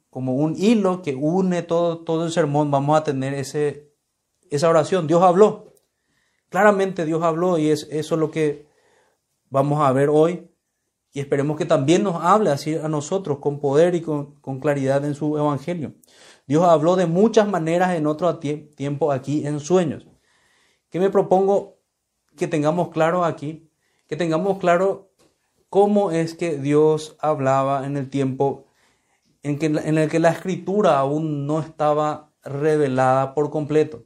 como 0.10 0.36
un 0.36 0.55
hilo 0.55 1.01
que 1.01 1.15
une 1.15 1.62
todo, 1.62 2.00
todo 2.00 2.25
el 2.25 2.31
sermón, 2.31 2.72
vamos 2.72 2.98
a 2.98 3.03
tener 3.03 3.34
ese, 3.34 3.91
esa 4.50 4.70
oración. 4.70 5.08
Dios 5.08 5.22
habló. 5.24 5.74
Claramente 6.50 7.05
Dios 7.05 7.24
habló 7.24 7.58
y 7.58 7.70
es 7.70 7.88
eso 7.91 8.15
lo 8.17 8.31
que 8.31 8.67
vamos 9.50 9.81
a 9.81 9.91
ver 9.91 10.10
hoy 10.10 10.50
y 11.13 11.19
esperemos 11.19 11.57
que 11.57 11.65
también 11.65 12.03
nos 12.03 12.23
hable 12.23 12.51
así 12.51 12.75
a 12.75 12.87
nosotros 12.87 13.39
con 13.39 13.59
poder 13.59 13.95
y 13.95 14.01
con, 14.01 14.59
claridad 14.61 15.03
en 15.03 15.13
su 15.13 15.37
evangelio. 15.37 15.93
Dios 16.47 16.63
habló 16.63 16.95
de 16.95 17.05
muchas 17.05 17.47
maneras 17.47 17.95
en 17.95 18.07
otro 18.07 18.39
tiempo 18.39 19.11
aquí 19.11 19.45
en 19.45 19.59
sueños. 19.59 20.07
¿Qué 20.89 20.99
me 20.99 21.09
propongo 21.09 21.79
que 22.37 22.47
tengamos 22.47 22.89
claro 22.89 23.25
aquí? 23.25 23.69
Que 24.07 24.15
tengamos 24.15 24.59
claro 24.59 25.11
cómo 25.69 26.11
es 26.11 26.33
que 26.33 26.57
Dios 26.57 27.17
hablaba 27.19 27.85
en 27.85 27.97
el 27.97 28.09
tiempo 28.09 28.65
en, 29.43 29.59
que, 29.59 29.65
en 29.67 29.97
el 29.97 30.09
que 30.09 30.19
la 30.19 30.29
escritura 30.29 30.97
aún 30.97 31.45
no 31.45 31.59
estaba 31.59 32.31
revelada 32.43 33.33
por 33.33 33.49
completo. 33.49 34.05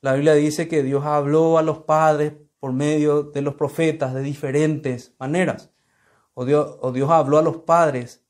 La 0.00 0.14
Biblia 0.14 0.34
dice 0.34 0.68
que 0.68 0.82
Dios 0.82 1.04
habló 1.04 1.58
a 1.58 1.62
los 1.62 1.78
padres 1.78 2.34
por 2.58 2.72
medio 2.72 3.22
de 3.22 3.42
los 3.42 3.54
profetas 3.54 4.14
de 4.14 4.22
diferentes 4.22 5.14
maneras. 5.18 5.71
O 6.34 6.44
Dios, 6.44 6.76
o 6.80 6.92
Dios 6.92 7.10
habló 7.10 7.38
a 7.38 7.42
los 7.42 7.58
padres 7.58 8.24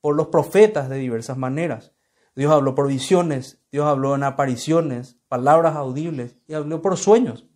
por 0.00 0.14
los 0.16 0.28
profetas 0.28 0.88
de 0.88 0.96
diversas 0.96 1.36
maneras. 1.36 1.92
Dios 2.34 2.52
habló 2.52 2.74
por 2.74 2.86
visiones, 2.86 3.60
Dios 3.72 3.86
habló 3.86 4.14
en 4.14 4.22
apariciones, 4.22 5.18
palabras 5.28 5.74
audibles 5.74 6.36
y 6.46 6.54
habló 6.54 6.80
por 6.80 6.96
sueños. 6.96 7.46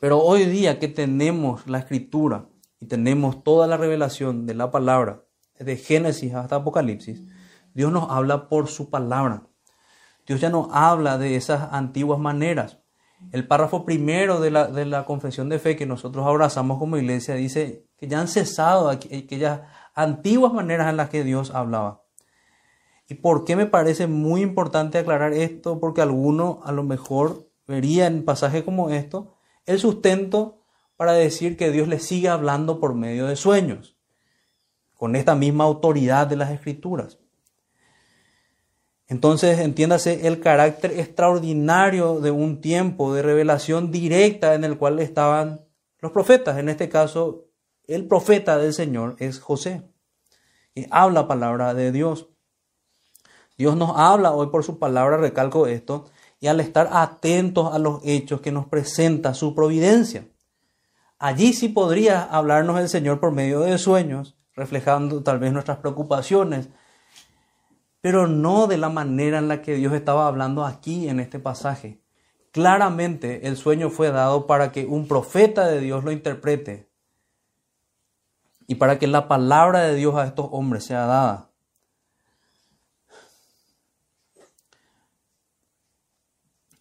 Pero 0.00 0.20
hoy 0.20 0.44
día 0.46 0.78
que 0.78 0.88
tenemos 0.88 1.66
la 1.66 1.78
escritura 1.78 2.48
y 2.80 2.86
tenemos 2.86 3.42
toda 3.42 3.66
la 3.66 3.76
revelación 3.76 4.46
de 4.46 4.54
la 4.54 4.70
palabra, 4.70 5.24
de 5.58 5.76
Génesis 5.76 6.34
hasta 6.34 6.56
Apocalipsis, 6.56 7.22
Dios 7.74 7.92
nos 7.92 8.10
habla 8.10 8.48
por 8.48 8.68
su 8.68 8.90
palabra. 8.90 9.46
Dios 10.26 10.40
ya 10.40 10.50
no 10.50 10.68
habla 10.72 11.18
de 11.18 11.36
esas 11.36 11.72
antiguas 11.72 12.18
maneras. 12.18 12.80
El 13.32 13.46
párrafo 13.46 13.84
primero 13.84 14.40
de 14.40 14.50
la, 14.50 14.66
de 14.66 14.84
la 14.84 15.06
confesión 15.06 15.48
de 15.48 15.58
fe 15.58 15.76
que 15.76 15.86
nosotros 15.86 16.26
abrazamos 16.26 16.78
como 16.78 16.98
iglesia 16.98 17.34
dice 17.34 17.85
que 17.96 18.08
ya 18.08 18.20
han 18.20 18.28
cesado 18.28 18.90
aquellas 18.90 19.60
antiguas 19.94 20.52
maneras 20.52 20.88
en 20.88 20.96
las 20.96 21.08
que 21.08 21.24
Dios 21.24 21.50
hablaba. 21.54 22.02
¿Y 23.08 23.14
por 23.14 23.44
qué 23.44 23.56
me 23.56 23.66
parece 23.66 24.06
muy 24.06 24.42
importante 24.42 24.98
aclarar 24.98 25.32
esto? 25.32 25.78
Porque 25.78 26.02
alguno 26.02 26.60
a 26.64 26.72
lo 26.72 26.82
mejor 26.82 27.48
vería 27.66 28.06
en 28.06 28.24
pasajes 28.24 28.64
como 28.64 28.90
esto 28.90 29.34
el 29.64 29.78
sustento 29.78 30.62
para 30.96 31.12
decir 31.12 31.56
que 31.56 31.70
Dios 31.70 31.88
le 31.88 32.00
sigue 32.00 32.28
hablando 32.28 32.80
por 32.80 32.94
medio 32.94 33.26
de 33.26 33.36
sueños, 33.36 33.96
con 34.94 35.14
esta 35.14 35.34
misma 35.34 35.64
autoridad 35.64 36.26
de 36.26 36.36
las 36.36 36.50
escrituras. 36.50 37.18
Entonces, 39.08 39.60
entiéndase 39.60 40.26
el 40.26 40.40
carácter 40.40 40.92
extraordinario 40.92 42.20
de 42.20 42.32
un 42.32 42.60
tiempo 42.60 43.14
de 43.14 43.22
revelación 43.22 43.92
directa 43.92 44.54
en 44.54 44.64
el 44.64 44.78
cual 44.78 44.98
estaban 44.98 45.64
los 46.00 46.10
profetas. 46.10 46.58
En 46.58 46.68
este 46.68 46.88
caso, 46.88 47.45
el 47.86 48.06
profeta 48.06 48.58
del 48.58 48.74
Señor 48.74 49.16
es 49.18 49.40
José, 49.40 49.82
y 50.74 50.86
habla 50.90 51.28
palabra 51.28 51.72
de 51.74 51.92
Dios. 51.92 52.28
Dios 53.56 53.76
nos 53.76 53.96
habla 53.96 54.32
hoy 54.32 54.48
por 54.48 54.64
su 54.64 54.78
palabra, 54.78 55.16
recalco 55.16 55.66
esto, 55.66 56.06
y 56.40 56.48
al 56.48 56.60
estar 56.60 56.90
atentos 56.92 57.72
a 57.72 57.78
los 57.78 58.00
hechos 58.04 58.40
que 58.40 58.52
nos 58.52 58.66
presenta 58.66 59.34
su 59.34 59.54
providencia. 59.54 60.26
Allí 61.18 61.54
sí 61.54 61.68
podría 61.68 62.22
hablarnos 62.22 62.78
el 62.78 62.90
Señor 62.90 63.20
por 63.20 63.32
medio 63.32 63.60
de 63.60 63.78
sueños, 63.78 64.36
reflejando 64.54 65.22
tal 65.22 65.38
vez 65.38 65.52
nuestras 65.52 65.78
preocupaciones, 65.78 66.68
pero 68.02 68.26
no 68.26 68.66
de 68.66 68.76
la 68.76 68.90
manera 68.90 69.38
en 69.38 69.48
la 69.48 69.62
que 69.62 69.76
Dios 69.76 69.94
estaba 69.94 70.26
hablando 70.26 70.64
aquí 70.64 71.08
en 71.08 71.20
este 71.20 71.38
pasaje. 71.38 72.00
Claramente 72.52 73.48
el 73.48 73.56
sueño 73.56 73.90
fue 73.90 74.10
dado 74.10 74.46
para 74.46 74.72
que 74.72 74.86
un 74.86 75.08
profeta 75.08 75.66
de 75.66 75.80
Dios 75.80 76.04
lo 76.04 76.12
interprete 76.12 76.85
y 78.66 78.76
para 78.76 78.98
que 78.98 79.06
la 79.06 79.28
palabra 79.28 79.80
de 79.82 79.94
Dios 79.94 80.14
a 80.14 80.26
estos 80.26 80.48
hombres 80.50 80.84
sea 80.84 81.06
dada. 81.06 81.50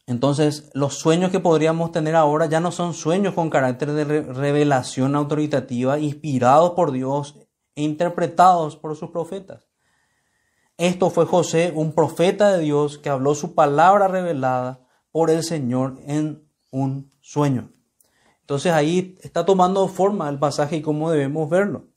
Entonces, 0.08 0.70
los 0.74 0.96
sueños 0.96 1.32
que 1.32 1.40
podríamos 1.40 1.92
tener 1.92 2.16
ahora 2.16 2.46
ya 2.46 2.60
no 2.60 2.72
son 2.72 2.94
sueños 2.94 3.34
con 3.34 3.50
carácter 3.50 3.92
de 3.92 4.22
revelación 4.22 5.16
autoritativa, 5.16 5.98
inspirados 5.98 6.72
por 6.72 6.92
Dios 6.92 7.36
e 7.76 7.82
interpretados 7.82 8.76
por 8.76 8.96
sus 8.96 9.10
profetas. 9.10 9.68
Esto 10.78 11.10
fue 11.10 11.26
José, 11.26 11.72
un 11.74 11.94
profeta 11.94 12.52
de 12.52 12.60
Dios 12.60 12.98
que 13.00 13.10
habló 13.10 13.34
su 13.34 13.56
palabra 13.56 14.08
revelada 14.08 14.86
por 15.12 15.32
el 15.32 15.44
Señor 15.44 15.98
en 16.06 16.48
un 16.70 17.12
sueño. 17.22 17.75
Entonces 18.46 18.74
ahí 18.74 19.18
está 19.22 19.44
tomando 19.44 19.88
forma 19.88 20.30
el 20.30 20.38
pasaje 20.38 20.76
y 20.76 20.84
cómo 20.84 21.10
debemos 21.10 21.50
verlo. 21.50 21.88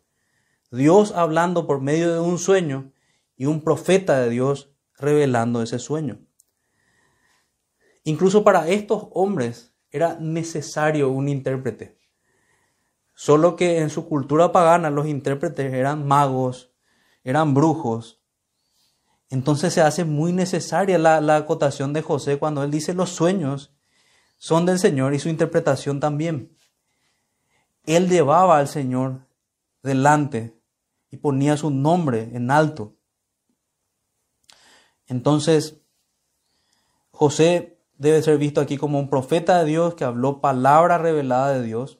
Dios 0.70 1.12
hablando 1.12 1.66
por 1.66 1.82
medio 1.82 2.10
de 2.10 2.20
un 2.20 2.38
sueño 2.38 2.90
y 3.36 3.44
un 3.44 3.60
profeta 3.60 4.18
de 4.18 4.30
Dios 4.30 4.72
revelando 4.96 5.60
ese 5.60 5.78
sueño. 5.78 6.20
Incluso 8.02 8.44
para 8.44 8.66
estos 8.66 9.08
hombres 9.12 9.74
era 9.90 10.16
necesario 10.18 11.10
un 11.10 11.28
intérprete. 11.28 11.98
Solo 13.12 13.54
que 13.54 13.80
en 13.80 13.90
su 13.90 14.08
cultura 14.08 14.50
pagana 14.50 14.88
los 14.88 15.06
intérpretes 15.06 15.74
eran 15.74 16.06
magos, 16.06 16.72
eran 17.24 17.52
brujos, 17.52 18.22
entonces 19.28 19.74
se 19.74 19.82
hace 19.82 20.06
muy 20.06 20.32
necesaria 20.32 20.96
la, 20.96 21.36
acotación 21.36 21.92
de 21.92 22.00
José 22.00 22.38
cuando 22.38 22.62
él 22.62 22.70
dice 22.70 22.94
los 22.94 23.10
sueños 23.10 23.74
son 24.38 24.64
del 24.64 24.78
Señor 24.78 25.14
y 25.14 25.18
su 25.18 25.28
interpretación 25.28 26.00
también. 26.00 26.56
Él 27.84 28.08
llevaba 28.08 28.58
al 28.58 28.68
Señor 28.68 29.26
delante 29.82 30.58
y 31.10 31.18
ponía 31.18 31.56
su 31.56 31.70
nombre 31.70 32.30
en 32.32 32.50
alto. 32.50 32.96
Entonces, 35.06 35.80
José 37.10 37.80
debe 37.96 38.22
ser 38.22 38.38
visto 38.38 38.60
aquí 38.60 38.76
como 38.76 38.98
un 38.98 39.10
profeta 39.10 39.58
de 39.58 39.64
Dios 39.64 39.94
que 39.94 40.04
habló 40.04 40.40
palabra 40.40 40.98
revelada 40.98 41.52
de 41.52 41.62
Dios. 41.62 41.98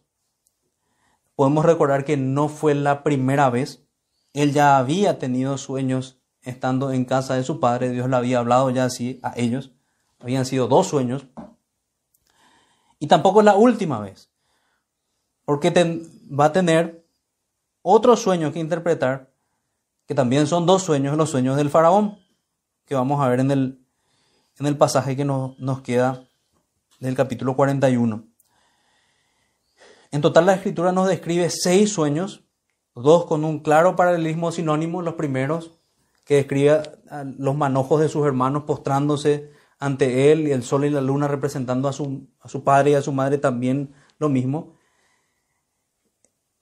Podemos 1.35 1.65
recordar 1.65 2.05
que 2.05 2.17
no 2.17 2.49
fue 2.49 2.75
la 2.75 3.03
primera 3.03 3.51
vez. 3.51 3.85
Él 4.33 4.53
ya 4.53 4.79
había 4.79 5.19
tenido 5.19 5.59
sueños 5.59 6.21
estando 6.43 6.93
en 6.93 7.05
casa 7.05 7.35
de 7.35 7.45
su 7.45 7.61
padre, 7.61 7.91
Dios 7.91 8.09
le 8.09 8.17
había 8.17 8.39
hablado 8.39 8.71
ya 8.71 8.85
así 8.85 9.21
a 9.23 9.33
ellos. 9.37 9.73
Habían 10.19 10.47
sido 10.47 10.69
dos 10.69 10.87
sueños. 10.87 11.27
Y 12.99 13.07
tampoco 13.07 13.41
es 13.41 13.45
la 13.45 13.57
última 13.57 14.01
vez, 14.01 14.31
porque 15.45 15.71
va 16.29 16.47
a 16.47 16.53
tener 16.53 17.07
otro 17.83 18.17
sueño 18.17 18.53
que 18.53 18.59
interpretar, 18.59 19.31
que 20.07 20.15
también 20.15 20.47
son 20.47 20.67
dos 20.67 20.83
sueños, 20.83 21.17
los 21.17 21.31
sueños 21.31 21.57
del 21.57 21.71
faraón, 21.71 22.19
que 22.85 22.95
vamos 22.95 23.21
a 23.21 23.29
ver 23.29 23.41
en 23.41 23.51
el, 23.51 23.79
en 24.59 24.67
el 24.67 24.77
pasaje 24.77 25.17
que 25.17 25.25
nos 25.25 25.81
queda 25.83 26.25
del 27.01 27.15
capítulo 27.15 27.55
41. 27.55 28.25
En 30.11 30.21
total 30.23 30.47
la 30.47 30.55
escritura 30.55 30.93
nos 30.93 31.09
describe 31.09 31.51
seis 31.51 31.93
sueños, 31.93 32.43
dos 32.95 33.27
con 33.27 33.45
un 33.45 33.61
claro 33.61 33.95
paralelismo 33.95 34.51
sinónimo, 34.51 35.03
los 35.03 35.15
primeros, 35.15 35.79
que 36.25 36.37
describe 36.37 36.83
los 37.39 37.57
manojos 37.57 38.01
de 38.01 38.09
sus 38.09 38.27
hermanos 38.27 38.65
postrándose 38.65 39.51
ante 39.79 40.33
él 40.33 40.49
y 40.49 40.53
el 40.53 40.63
sol 40.63 40.85
y 40.85 40.91
la 40.91 41.01
luna 41.01 41.29
representando 41.29 41.89
a 41.89 41.93
su, 41.93 42.29
a 42.41 42.49
su 42.49 42.65
padre 42.65 42.91
y 42.91 42.95
a 42.95 43.03
su 43.03 43.13
madre 43.13 43.39
también 43.39 43.95
lo 44.19 44.29
mismo. 44.29 44.75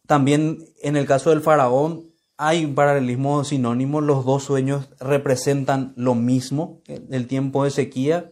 También 0.06 0.64
en 0.82 0.96
el 0.96 1.06
caso 1.06 1.30
del 1.30 1.40
faraón 1.40 2.12
hay 2.37 2.64
un 2.64 2.75
paralelismo 2.75 3.44
sinónimo, 3.44 4.00
los 4.00 4.25
dos 4.25 4.44
sueños 4.44 4.90
representan 5.00 5.94
lo 5.96 6.14
mismo, 6.14 6.82
el 6.87 7.26
tiempo 7.26 7.64
de 7.64 7.70
sequía. 7.70 8.30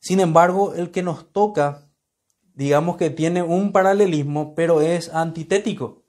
Sin 0.00 0.18
embargo, 0.18 0.74
el 0.74 0.90
que 0.90 1.02
nos 1.02 1.32
toca, 1.32 1.86
digamos 2.54 2.96
que 2.96 3.10
tiene 3.10 3.42
un 3.42 3.70
paralelismo, 3.70 4.54
pero 4.54 4.80
es 4.80 5.08
antitético, 5.10 6.02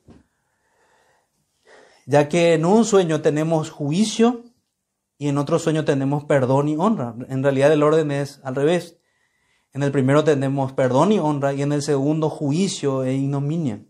ya 2.08 2.27
que 2.27 2.56
en 2.56 2.65
un 2.65 2.84
sueño 2.84 3.22
tenemos 3.22 3.70
juicio 3.70 4.44
y 5.22 5.28
en 5.28 5.38
otro 5.38 5.60
sueño 5.60 5.86
tenemos 5.86 6.24
perdón 6.24 6.68
y 6.68 6.75
honra. 6.78 7.13
En 7.30 7.44
realidad 7.44 7.72
el 7.72 7.84
orden 7.84 8.10
es 8.10 8.40
al 8.44 8.56
revés. 8.56 8.98
En 9.72 9.84
el 9.84 9.92
primero 9.92 10.24
tenemos 10.24 10.74
perdón 10.74 11.12
y 11.12 11.20
honra 11.20 11.54
y 11.54 11.62
en 11.62 11.74
el 11.74 11.84
segundo 11.84 12.28
juicio 12.28 13.04
e 13.04 13.13
ignominia. 13.13 13.86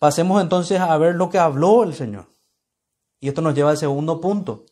Pasemos 0.00 0.42
entonces 0.42 0.80
a 0.80 0.98
ver 0.98 1.14
lo 1.14 1.30
que 1.30 1.38
habló 1.38 1.84
el 1.84 1.94
Señor. 1.94 2.26
Y 3.20 3.28
esto 3.28 3.40
nos 3.40 3.54
lleva 3.54 3.70
al 3.70 3.78
segundo 3.78 4.20
punto. 4.20 4.66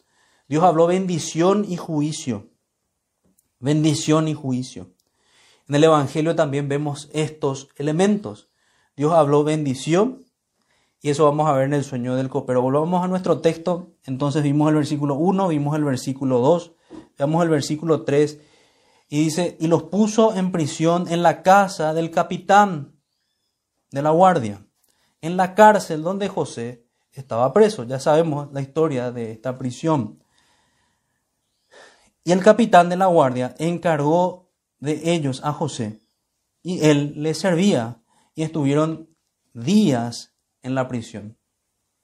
Dios 0.49 0.65
habló 0.65 0.89
bendición 0.89 1.65
y 1.69 1.77
juicio. 1.77 2.49
Bendición 3.61 4.27
y 4.27 4.35
juicio. 4.35 4.91
En 5.69 5.77
el 5.77 5.85
Evangelio 5.85 6.35
también 6.35 6.69
vemos 6.69 7.09
estos 7.13 7.69
elementos. 7.77 8.49
Dios 8.97 9.13
habló 9.13 9.45
bendición 9.45 10.24
y 11.05 11.11
eso 11.11 11.27
vamos 11.27 11.47
a 11.47 11.53
ver 11.53 11.67
en 11.67 11.75
el 11.75 11.85
sueño 11.85 12.17
del 12.17 12.31
copero. 12.31 12.63
Volvamos 12.63 13.05
a 13.05 13.09
nuestro 13.09 13.43
texto. 13.43 13.93
Entonces 14.07 14.43
vimos 14.43 14.71
el 14.71 14.77
versículo 14.77 15.17
1, 15.17 15.49
vimos 15.49 15.77
el 15.77 15.85
versículo 15.85 16.39
2, 16.39 16.73
veamos 17.19 17.43
el 17.43 17.51
versículo 17.51 18.05
3 18.05 18.41
y 19.11 19.25
dice, 19.25 19.59
y 19.61 19.67
los 19.67 19.83
puso 19.83 20.35
en 20.35 20.51
prisión 20.51 21.07
en 21.09 21.23
la 21.23 21.43
casa 21.43 21.93
del 21.93 22.11
capitán 22.11 22.97
de 23.91 24.01
la 24.01 24.13
guardia 24.13 24.67
en 25.21 25.37
la 25.37 25.55
cárcel 25.55 26.03
donde 26.03 26.29
José 26.29 26.87
estaba 27.13 27.53
preso. 27.53 27.85
Ya 27.85 28.01
sabemos 28.01 28.51
la 28.55 28.63
historia 28.63 29.13
de 29.13 29.31
esta 29.33 29.59
prisión. 29.59 30.25
Y 32.25 32.33
el 32.33 32.43
capitán 32.43 32.89
de 32.89 32.97
la 32.97 33.09
guardia 33.09 33.55
encargó 33.59 34.55
de 34.79 35.13
ellos 35.13 35.43
a 35.45 35.53
José 35.53 36.01
y 36.63 36.83
él 36.83 37.13
les 37.17 37.37
servía 37.37 38.01
y 38.35 38.43
estuvieron 38.43 39.11
días 39.53 40.34
en 40.65 40.75
la 40.75 40.89
prisión. 40.89 41.39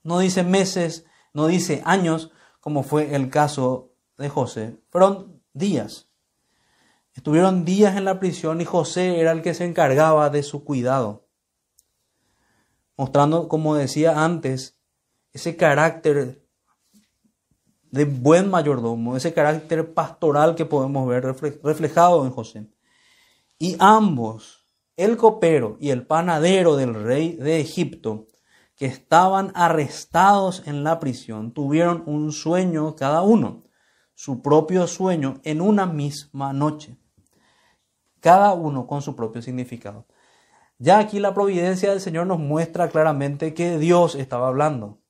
No 0.02 0.20
dice 0.20 0.44
meses, 0.44 1.04
no 1.34 1.48
dice 1.48 1.82
años, 1.84 2.30
como 2.60 2.84
fue 2.84 3.14
el 3.14 3.30
caso 3.30 3.92
de 4.16 4.28
José. 4.28 4.78
Fueron 4.90 5.42
días. 5.52 6.08
Estuvieron 7.14 7.64
días 7.64 7.96
en 7.96 8.04
la 8.04 8.20
prisión 8.20 8.60
y 8.60 8.64
José 8.64 9.18
era 9.18 9.32
el 9.32 9.42
que 9.42 9.54
se 9.54 9.64
encargaba 9.64 10.30
de 10.30 10.42
su 10.44 10.64
cuidado 10.64 11.26
mostrando, 13.00 13.48
como 13.48 13.76
decía 13.76 14.22
antes, 14.22 14.78
ese 15.32 15.56
carácter 15.56 16.44
de 17.90 18.04
buen 18.04 18.50
mayordomo, 18.50 19.16
ese 19.16 19.32
carácter 19.32 19.94
pastoral 19.94 20.54
que 20.54 20.66
podemos 20.66 21.08
ver 21.08 21.24
reflejado 21.62 22.26
en 22.26 22.30
José. 22.30 22.66
Y 23.58 23.74
ambos, 23.78 24.66
el 24.98 25.16
copero 25.16 25.78
y 25.80 25.88
el 25.88 26.06
panadero 26.06 26.76
del 26.76 26.92
rey 26.92 27.36
de 27.36 27.60
Egipto, 27.60 28.26
que 28.80 28.86
estaban 28.86 29.52
arrestados 29.54 30.62
en 30.64 30.84
la 30.84 31.00
prisión, 31.00 31.52
tuvieron 31.52 32.02
un 32.06 32.32
sueño 32.32 32.96
cada 32.96 33.20
uno, 33.20 33.64
su 34.14 34.40
propio 34.40 34.86
sueño 34.86 35.38
en 35.44 35.60
una 35.60 35.84
misma 35.84 36.54
noche, 36.54 36.96
cada 38.20 38.54
uno 38.54 38.86
con 38.86 39.02
su 39.02 39.14
propio 39.14 39.42
significado. 39.42 40.06
Ya 40.78 40.98
aquí 40.98 41.18
la 41.18 41.34
providencia 41.34 41.90
del 41.90 42.00
Señor 42.00 42.26
nos 42.26 42.38
muestra 42.38 42.88
claramente 42.88 43.52
que 43.52 43.76
Dios 43.76 44.14
estaba 44.14 44.48
hablando. 44.48 45.02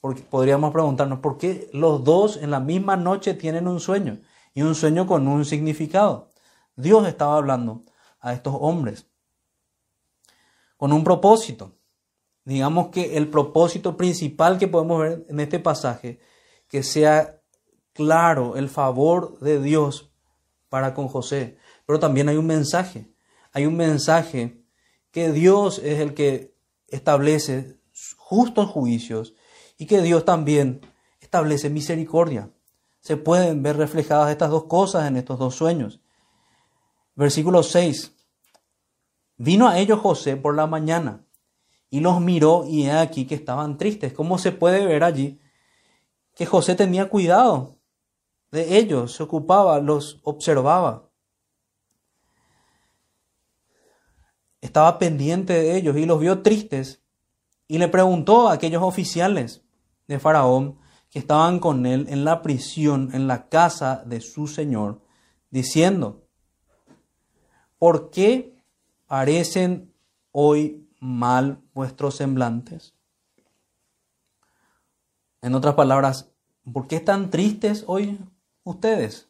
Porque 0.00 0.22
podríamos 0.22 0.72
preguntarnos 0.72 1.18
por 1.18 1.36
qué 1.36 1.68
los 1.74 2.04
dos 2.04 2.38
en 2.38 2.50
la 2.50 2.60
misma 2.60 2.96
noche 2.96 3.34
tienen 3.34 3.68
un 3.68 3.78
sueño 3.78 4.22
y 4.54 4.62
un 4.62 4.74
sueño 4.74 5.06
con 5.06 5.28
un 5.28 5.44
significado. 5.44 6.32
Dios 6.76 7.06
estaba 7.06 7.36
hablando 7.36 7.84
a 8.20 8.32
estos 8.32 8.56
hombres 8.58 9.06
con 10.78 10.94
un 10.94 11.04
propósito. 11.04 11.77
Digamos 12.48 12.88
que 12.88 13.18
el 13.18 13.28
propósito 13.28 13.98
principal 13.98 14.56
que 14.56 14.68
podemos 14.68 15.02
ver 15.02 15.26
en 15.28 15.38
este 15.38 15.58
pasaje, 15.58 16.18
que 16.66 16.82
sea 16.82 17.42
claro 17.92 18.56
el 18.56 18.70
favor 18.70 19.38
de 19.40 19.60
Dios 19.60 20.10
para 20.70 20.94
con 20.94 21.08
José. 21.08 21.58
Pero 21.84 22.00
también 22.00 22.26
hay 22.30 22.38
un 22.38 22.46
mensaje. 22.46 23.12
Hay 23.52 23.66
un 23.66 23.76
mensaje 23.76 24.62
que 25.10 25.30
Dios 25.30 25.78
es 25.84 26.00
el 26.00 26.14
que 26.14 26.54
establece 26.86 27.76
justos 28.16 28.70
juicios 28.70 29.34
y 29.76 29.84
que 29.84 30.00
Dios 30.00 30.24
también 30.24 30.80
establece 31.20 31.68
misericordia. 31.68 32.50
Se 33.00 33.18
pueden 33.18 33.62
ver 33.62 33.76
reflejadas 33.76 34.30
estas 34.30 34.48
dos 34.48 34.64
cosas 34.64 35.06
en 35.06 35.18
estos 35.18 35.38
dos 35.38 35.54
sueños. 35.54 36.00
Versículo 37.14 37.62
6. 37.62 38.14
Vino 39.36 39.68
a 39.68 39.78
ellos 39.78 40.00
José 40.00 40.38
por 40.38 40.56
la 40.56 40.66
mañana 40.66 41.27
y 41.90 42.00
los 42.00 42.20
miró 42.20 42.64
y 42.66 42.86
he 42.86 42.92
aquí 42.92 43.26
que 43.26 43.34
estaban 43.34 43.78
tristes. 43.78 44.12
¿Cómo 44.12 44.38
se 44.38 44.52
puede 44.52 44.86
ver 44.86 45.04
allí 45.04 45.40
que 46.34 46.46
José 46.46 46.74
tenía 46.74 47.08
cuidado 47.08 47.76
de 48.50 48.78
ellos, 48.78 49.14
se 49.14 49.22
ocupaba, 49.22 49.80
los 49.80 50.20
observaba? 50.22 51.08
estaba 54.60 54.98
pendiente 54.98 55.52
de 55.52 55.76
ellos 55.76 55.96
y 55.96 56.06
los 56.06 56.20
vio 56.20 56.42
tristes 56.42 57.02
y 57.66 57.78
le 57.78 57.88
preguntó 57.88 58.48
a 58.48 58.54
aquellos 58.54 58.82
oficiales 58.82 59.64
de 60.06 60.18
Faraón 60.18 60.78
que 61.10 61.18
estaban 61.18 61.58
con 61.58 61.86
él 61.86 62.06
en 62.08 62.24
la 62.24 62.42
prisión, 62.42 63.10
en 63.12 63.26
la 63.26 63.48
casa 63.48 64.02
de 64.04 64.20
su 64.20 64.46
señor, 64.46 65.00
diciendo, 65.50 66.26
¿por 67.78 68.10
qué 68.10 68.62
parecen 69.06 69.94
hoy 70.32 70.87
mal 71.00 71.62
vuestros 71.74 72.16
semblantes? 72.16 72.94
En 75.40 75.54
otras 75.54 75.74
palabras, 75.74 76.30
¿por 76.72 76.88
qué 76.88 76.96
están 76.96 77.30
tristes 77.30 77.84
hoy 77.86 78.18
ustedes? 78.64 79.28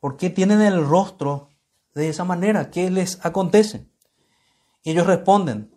¿Por 0.00 0.16
qué 0.16 0.30
tienen 0.30 0.60
el 0.60 0.84
rostro 0.84 1.50
de 1.94 2.08
esa 2.08 2.24
manera? 2.24 2.70
¿Qué 2.70 2.90
les 2.90 3.24
acontece? 3.24 3.86
Y 4.82 4.90
ellos 4.90 5.06
responden, 5.06 5.70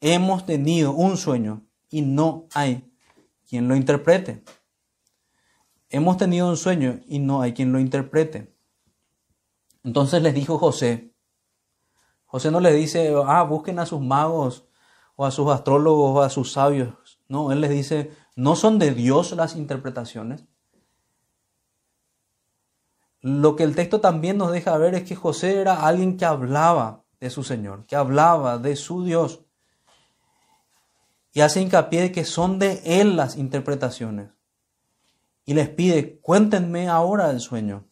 hemos 0.00 0.46
tenido 0.46 0.92
un 0.92 1.16
sueño 1.16 1.66
y 1.90 2.02
no 2.02 2.46
hay 2.54 2.90
quien 3.46 3.68
lo 3.68 3.76
interprete. 3.76 4.42
Hemos 5.90 6.16
tenido 6.16 6.48
un 6.48 6.56
sueño 6.56 7.00
y 7.06 7.18
no 7.18 7.40
hay 7.40 7.54
quien 7.54 7.72
lo 7.72 7.80
interprete. 7.80 8.54
Entonces 9.84 10.22
les 10.22 10.34
dijo 10.34 10.58
José, 10.58 11.14
José 12.28 12.50
no 12.50 12.60
le 12.60 12.72
dice, 12.72 13.14
ah, 13.26 13.42
busquen 13.42 13.78
a 13.78 13.86
sus 13.86 14.00
magos 14.00 14.68
o 15.16 15.24
a 15.24 15.30
sus 15.30 15.50
astrólogos 15.50 16.14
o 16.14 16.22
a 16.22 16.28
sus 16.28 16.52
sabios. 16.52 17.20
No, 17.26 17.50
él 17.52 17.62
les 17.62 17.70
dice, 17.70 18.12
¿no 18.36 18.54
son 18.54 18.78
de 18.78 18.92
Dios 18.92 19.32
las 19.32 19.56
interpretaciones? 19.56 20.44
Lo 23.20 23.56
que 23.56 23.64
el 23.64 23.74
texto 23.74 24.00
también 24.00 24.36
nos 24.36 24.52
deja 24.52 24.76
ver 24.76 24.94
es 24.94 25.04
que 25.04 25.16
José 25.16 25.58
era 25.58 25.86
alguien 25.86 26.18
que 26.18 26.26
hablaba 26.26 27.04
de 27.18 27.30
su 27.30 27.42
Señor, 27.42 27.86
que 27.86 27.96
hablaba 27.96 28.58
de 28.58 28.76
su 28.76 29.04
Dios. 29.04 29.40
Y 31.32 31.40
hace 31.40 31.62
hincapié 31.62 32.02
de 32.02 32.12
que 32.12 32.24
son 32.24 32.58
de 32.58 32.82
Él 32.84 33.16
las 33.16 33.36
interpretaciones. 33.36 34.30
Y 35.46 35.54
les 35.54 35.70
pide, 35.70 36.20
cuéntenme 36.20 36.88
ahora 36.88 37.30
el 37.30 37.40
sueño. 37.40 37.87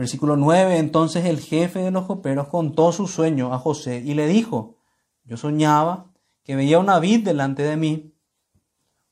Versículo 0.00 0.34
9, 0.34 0.78
entonces 0.78 1.26
el 1.26 1.40
jefe 1.40 1.80
de 1.80 1.90
los 1.90 2.06
coperos 2.06 2.48
contó 2.48 2.90
su 2.90 3.06
sueño 3.06 3.52
a 3.52 3.58
José 3.58 3.98
y 3.98 4.14
le 4.14 4.28
dijo, 4.28 4.78
yo 5.24 5.36
soñaba 5.36 6.06
que 6.42 6.56
veía 6.56 6.78
una 6.78 6.98
vid 6.98 7.22
delante 7.22 7.62
de 7.62 7.76
mí, 7.76 8.14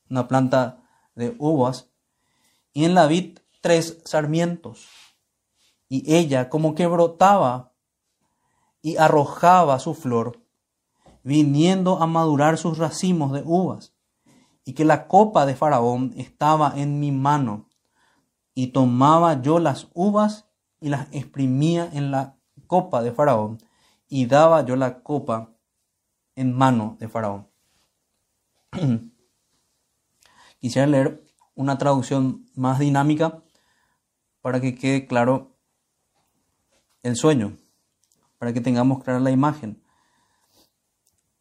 una 0.09 0.27
planta 0.29 0.83
de 1.15 1.37
uvas, 1.39 1.91
y 2.73 2.87
en 2.87 2.95
la 2.95 3.07
vid 3.07 3.39
tres 3.61 4.01
sarmientos 4.07 4.89
y 5.91 6.11
ella 6.11 6.49
como 6.49 6.75
que 6.75 6.87
brotaba 6.87 7.75
y 8.81 8.97
arrojaba 8.97 9.81
su 9.81 9.93
flor, 9.93 10.41
viniendo 11.23 12.01
a 12.01 12.07
madurar 12.07 12.57
sus 12.57 12.79
racimos 12.79 13.33
de 13.33 13.43
uvas, 13.45 13.93
y 14.65 14.73
que 14.73 14.87
la 14.87 15.07
copa 15.07 15.45
de 15.45 15.55
Faraón 15.55 16.15
estaba 16.17 16.73
en 16.77 16.99
mi 16.99 17.13
mano, 17.13 17.69
y 18.55 18.69
tomaba 18.69 19.43
yo 19.43 19.59
las 19.59 19.89
uvas 19.93 20.48
y 20.81 20.89
las 20.89 21.09
exprimía 21.13 21.89
en 21.93 22.11
la 22.11 22.37
copa 22.67 23.03
de 23.03 23.13
Faraón, 23.13 23.59
y 24.09 24.27
daba 24.27 24.65
yo 24.65 24.77
la 24.77 25.03
copa 25.03 25.53
en 26.37 26.53
mano 26.53 26.97
de 27.01 27.09
Faraón. 27.09 27.49
Quisiera 30.61 30.87
leer 30.87 31.25
una 31.55 31.79
traducción 31.79 32.47
más 32.55 32.79
dinámica 32.79 33.43
para 34.41 34.61
que 34.61 34.75
quede 34.75 35.07
claro 35.07 35.57
el 37.03 37.17
sueño, 37.17 37.57
para 38.39 38.53
que 38.53 38.61
tengamos 38.61 39.03
clara 39.03 39.21
la 39.21 39.31
imagen. 39.31 39.83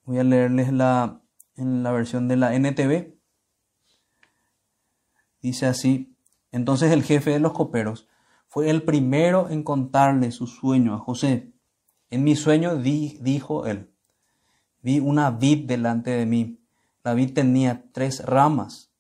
Voy 0.03 0.19
a 0.19 0.23
leerles 0.23 0.71
la, 0.71 1.21
en 1.55 1.83
la 1.83 1.91
versión 1.91 2.27
de 2.27 2.37
la 2.37 2.55
NTV. 2.55 3.15
Dice 5.41 5.65
así, 5.67 6.15
entonces 6.51 6.91
el 6.91 7.03
jefe 7.03 7.31
de 7.31 7.39
los 7.39 7.53
coperos 7.53 8.07
fue 8.47 8.69
el 8.69 8.83
primero 8.83 9.49
en 9.49 9.63
contarle 9.63 10.31
su 10.31 10.47
sueño 10.47 10.93
a 10.93 10.99
José. 10.99 11.51
En 12.09 12.23
mi 12.23 12.35
sueño 12.35 12.77
dijo 12.77 13.65
él, 13.65 13.91
vi 14.81 14.99
una 14.99 15.31
vid 15.31 15.67
delante 15.67 16.11
de 16.11 16.25
mí. 16.25 16.59
La 17.03 17.13
vid 17.13 17.33
tenía 17.33 17.85
tres 17.91 18.23
ramas, 18.25 18.91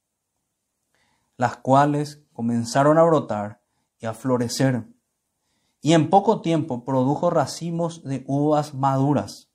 las 1.37 1.57
cuales 1.57 2.21
comenzaron 2.33 2.97
a 2.97 3.03
brotar 3.03 3.61
y 3.99 4.05
a 4.05 4.13
florecer. 4.13 4.85
Y 5.81 5.93
en 5.93 6.09
poco 6.09 6.41
tiempo 6.41 6.83
produjo 6.83 7.29
racimos 7.29 8.03
de 8.03 8.23
uvas 8.27 8.73
maduras. 8.73 9.49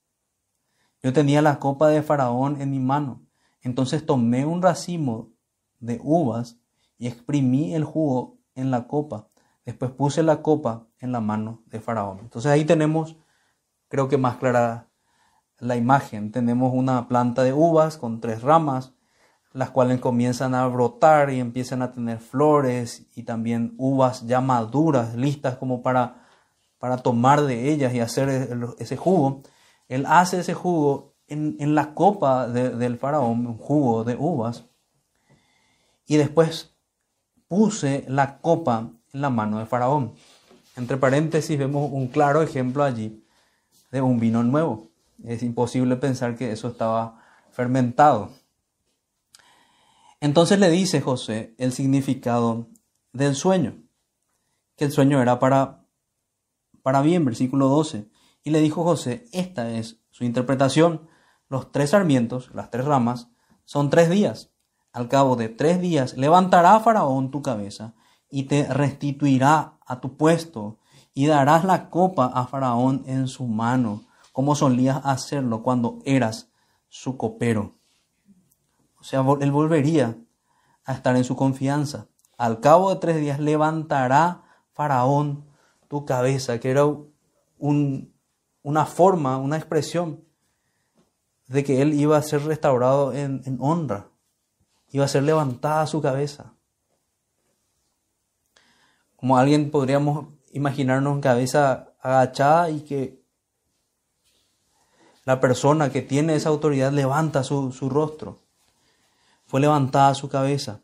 Yo 1.03 1.13
tenía 1.13 1.43
la 1.43 1.59
copa 1.59 1.89
de 1.89 2.03
Faraón 2.03 2.61
en 2.61 2.71
mi 2.71 2.79
mano. 2.79 3.23
Entonces 3.61 4.07
tomé 4.07 4.47
un 4.47 4.63
racimo 4.63 5.31
de 5.81 6.01
uvas 6.03 6.59
y 6.97 7.09
exprimí 7.09 7.75
el 7.75 7.85
jugo 7.85 8.39
en 8.55 8.71
la 8.71 8.87
copa. 8.87 9.29
Después 9.65 9.91
puse 9.93 10.23
la 10.23 10.43
copa 10.43 10.87
en 10.99 11.13
la 11.13 11.21
mano 11.21 11.63
de 11.67 11.81
Faraón. 11.81 12.19
Entonces 12.21 12.51
ahí 12.51 12.65
tenemos, 12.65 13.17
creo 13.89 14.09
que 14.09 14.19
más 14.19 14.37
clara 14.37 14.89
la 15.59 15.77
imagen. 15.77 16.33
Tenemos 16.33 16.73
una 16.75 17.07
planta 17.09 17.45
de 17.45 17.53
uvas 17.53 17.97
con 17.97 18.21
tres 18.21 18.43
ramas, 18.43 18.93
las 19.53 19.71
cuales 19.71 20.01
comienzan 20.01 20.55
a 20.55 20.67
brotar 20.67 21.31
y 21.31 21.39
empiezan 21.39 21.83
a 21.83 21.93
tener 21.93 22.19
flores 22.19 23.07
y 23.15 23.23
también 23.23 23.75
uvas 23.79 24.27
ya 24.27 24.41
maduras, 24.41 25.15
listas 25.15 25.57
como 25.57 25.83
para, 25.83 26.27
para 26.79 26.97
tomar 26.99 27.43
de 27.43 27.71
ellas 27.71 27.95
y 27.95 28.01
hacer 28.01 28.29
ese 28.79 28.97
jugo. 28.97 29.43
Él 29.89 30.07
hace 30.07 30.41
ese 30.41 30.55
jugo 30.55 31.15
en, 31.29 31.57
en 31.61 31.75
la 31.75 31.95
copa 31.95 32.49
del 32.49 32.99
faraón, 32.99 33.47
un 33.47 33.59
jugo 33.59 34.05
de 34.05 34.17
uvas, 34.17 34.65
y 36.07 36.17
después 36.17 36.75
puse 37.47 38.05
la 38.09 38.41
copa 38.41 38.91
en 39.13 39.21
la 39.21 39.31
mano 39.31 39.59
de 39.59 39.67
faraón. 39.67 40.15
Entre 40.77 40.97
paréntesis 40.97 41.59
vemos 41.59 41.91
un 41.93 42.09
claro 42.09 42.43
ejemplo 42.43 42.83
allí 42.83 43.25
de 43.91 44.01
un 44.01 44.19
vino 44.19 44.43
nuevo. 44.43 44.91
Es 45.25 45.43
imposible 45.43 45.97
pensar 45.97 46.37
que 46.37 46.51
eso 46.51 46.69
estaba 46.69 47.23
fermentado. 47.51 48.31
Entonces 50.21 50.59
le 50.59 50.71
dice 50.71 51.01
José 51.01 51.55
el 51.59 51.73
significado 51.73 52.69
del 53.13 53.35
sueño, 53.35 53.83
que 54.77 54.87
el 54.87 54.93
sueño 54.93 55.21
era 55.21 55.39
para, 55.39 55.85
para 56.83 57.03
bien, 57.03 57.25
versículo 57.25 57.69
12. 57.69 58.09
Y 58.45 58.51
le 58.51 58.61
dijo 58.61 58.83
José, 58.83 59.27
esta 59.33 59.71
es 59.71 60.01
su 60.11 60.25
interpretación, 60.25 61.09
los 61.49 61.71
tres 61.71 61.91
sarmientos, 61.91 62.51
las 62.55 62.71
tres 62.71 62.87
ramas, 62.87 63.29
son 63.65 63.91
tres 63.91 64.09
días. 64.09 64.51
Al 64.93 65.09
cabo 65.09 65.37
de 65.37 65.49
tres 65.49 65.81
días 65.81 66.17
levantará 66.17 66.79
Faraón 66.81 67.31
tu 67.31 67.43
cabeza 67.43 67.95
y 68.33 68.45
te 68.45 68.65
restituirá 68.65 69.75
a 69.87 70.01
tu 70.01 70.17
puesto 70.17 70.79
y 71.13 71.27
darás 71.27 71.65
la 71.65 71.91
copa 71.91 72.25
a 72.25 72.47
Faraón 72.47 73.03
en 73.07 73.29
su 73.29 73.47
mano, 73.47 74.05
como 74.33 74.55
solías 74.55 75.03
hacerlo 75.05 75.63
cuando 75.63 75.99
eras 76.07 76.51
su 76.89 77.19
copero. 77.19 77.75
O 78.99 79.05
sea, 79.05 79.23
él 79.43 79.53
volvería 79.53 80.17
a 80.87 80.95
estar 80.95 81.15
en 81.15 81.25
su 81.25 81.37
confianza. 81.37 82.07
Al 82.39 82.61
cabo 82.61 82.89
de 82.89 83.01
tres 83.01 83.21
días 83.21 83.39
levantará 83.39 84.45
Faraón 84.73 85.45
tu 85.89 86.07
cabeza, 86.07 86.59
que 86.59 86.71
era 86.71 86.85
una 87.59 88.87
forma, 88.87 89.37
una 89.37 89.59
expresión 89.59 90.25
de 91.49 91.65
que 91.65 91.83
él 91.83 91.93
iba 91.93 92.17
a 92.17 92.23
ser 92.23 92.45
restaurado 92.45 93.13
en, 93.13 93.43
en 93.45 93.59
honra, 93.61 94.09
iba 94.89 95.05
a 95.05 95.09
ser 95.09 95.25
levantada 95.25 95.87
su 95.87 96.01
cabeza. 96.01 96.55
Como 99.23 99.39
alguien 99.39 99.71
podríamos 99.71 100.27
imaginarnos 100.51 101.21
cabeza 101.21 101.95
agachada 102.01 102.71
y 102.71 102.81
que 102.81 103.23
la 105.25 105.39
persona 105.39 105.93
que 105.93 106.03
tiene 106.03 106.35
esa 106.35 106.49
autoridad 106.49 106.91
levanta 106.91 107.45
su, 107.45 107.71
su 107.71 107.89
rostro 107.89 108.41
fue 109.47 109.61
levantada 109.61 110.17
su 110.17 110.29
cabeza. 110.29 110.81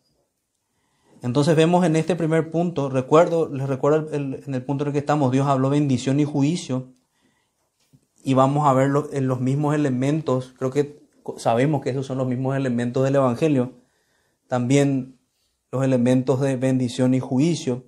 Entonces 1.21 1.57
vemos 1.57 1.85
en 1.85 1.97
este 1.97 2.15
primer 2.15 2.53
punto, 2.53 2.89
recuerdo, 2.89 3.49
les 3.49 3.69
recuerdo 3.69 4.15
en 4.15 4.55
el 4.55 4.63
punto 4.63 4.85
en 4.85 4.91
el 4.91 4.93
que 4.93 5.01
estamos, 5.01 5.33
Dios 5.33 5.49
habló 5.49 5.69
bendición 5.69 6.21
y 6.21 6.25
juicio, 6.25 6.93
y 8.23 8.35
vamos 8.35 8.69
a 8.69 8.73
ver 8.73 8.93
en 9.11 9.27
los 9.27 9.41
mismos 9.41 9.75
elementos, 9.75 10.55
creo 10.57 10.71
que 10.71 11.03
sabemos 11.39 11.83
que 11.83 11.91
esos 11.91 12.07
son 12.07 12.19
los 12.19 12.29
mismos 12.29 12.57
elementos 12.57 13.03
del 13.03 13.17
Evangelio, 13.17 13.73
también 14.47 15.19
los 15.73 15.83
elementos 15.83 16.41
de 16.41 16.57
bendición 16.57 17.15
y 17.15 17.19
juicio. 17.19 17.88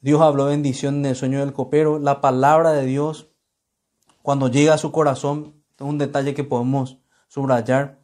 Dios 0.00 0.20
habló 0.20 0.46
bendición 0.46 0.96
en 0.96 1.06
el 1.06 1.16
sueño 1.16 1.40
del 1.40 1.52
copero, 1.52 1.98
la 1.98 2.20
palabra 2.20 2.72
de 2.72 2.86
Dios, 2.86 3.30
cuando 4.22 4.48
llega 4.48 4.74
a 4.74 4.78
su 4.78 4.92
corazón, 4.92 5.62
es 5.78 5.86
un 5.86 5.98
detalle 5.98 6.34
que 6.34 6.44
podemos 6.44 6.98
subrayar, 7.28 8.00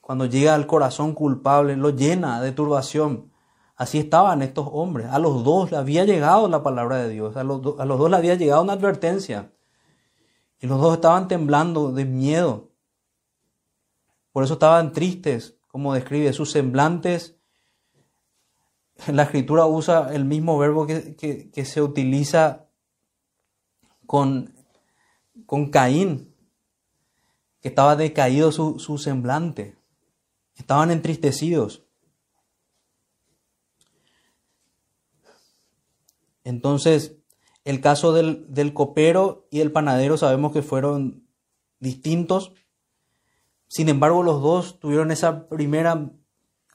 cuando 0.00 0.26
llega 0.26 0.54
al 0.54 0.66
corazón 0.66 1.14
culpable, 1.14 1.76
lo 1.76 1.90
llena 1.90 2.40
de 2.40 2.52
turbación. 2.52 3.30
Así 3.76 3.98
estaban 3.98 4.42
estos 4.42 4.68
hombres. 4.72 5.06
A 5.06 5.18
los 5.18 5.44
dos 5.44 5.70
le 5.70 5.76
había 5.76 6.04
llegado 6.04 6.48
la 6.48 6.62
palabra 6.62 6.96
de 6.96 7.08
Dios. 7.08 7.36
A 7.36 7.44
los, 7.44 7.78
a 7.78 7.84
los 7.84 7.98
dos 7.98 8.10
le 8.10 8.16
había 8.16 8.34
llegado 8.34 8.62
una 8.62 8.72
advertencia. 8.72 9.52
Y 10.58 10.66
los 10.66 10.80
dos 10.80 10.94
estaban 10.94 11.28
temblando 11.28 11.92
de 11.92 12.04
miedo. 12.04 12.70
Por 14.32 14.44
eso 14.44 14.54
estaban 14.54 14.92
tristes, 14.92 15.56
como 15.68 15.94
describe 15.94 16.32
sus 16.32 16.50
semblantes. 16.50 17.39
La 19.12 19.24
escritura 19.24 19.66
usa 19.66 20.14
el 20.14 20.24
mismo 20.24 20.58
verbo 20.58 20.86
que, 20.86 21.64
se 21.64 21.82
utiliza 21.82 22.66
con, 24.06 24.54
con 25.46 25.70
Caín, 25.70 26.34
que 27.60 27.68
estaba 27.68 27.96
decaído 27.96 28.52
su, 28.52 28.78
su 28.78 28.98
semblante. 28.98 29.76
Estaban 30.54 30.90
entristecidos. 30.90 31.84
Entonces, 36.44 37.16
el 37.64 37.80
caso 37.80 38.12
del, 38.12 38.52
del, 38.52 38.74
copero 38.74 39.46
y 39.50 39.60
el 39.60 39.72
panadero 39.72 40.16
sabemos 40.16 40.52
que 40.52 40.62
fueron 40.62 41.26
distintos. 41.78 42.52
Sin 43.68 43.88
embargo, 43.88 44.22
los 44.22 44.42
dos 44.42 44.80
tuvieron 44.80 45.10
esa 45.10 45.48
primera 45.48 46.10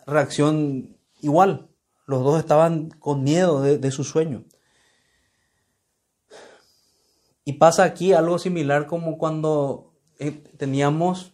reacción 0.06 0.98
igual. 1.22 1.75
Los 2.06 2.24
dos 2.24 2.40
estaban 2.40 2.90
con 2.90 3.24
miedo 3.24 3.62
de, 3.62 3.92
su 3.92 4.04
sueño. 4.04 4.44
Y 7.44 7.54
pasa 7.54 7.84
aquí 7.84 8.14
algo 8.14 8.38
similar 8.38 8.88
como 8.88 9.18
cuando 9.18 9.94
eh, 10.20 10.32
teníamos, 10.58 11.34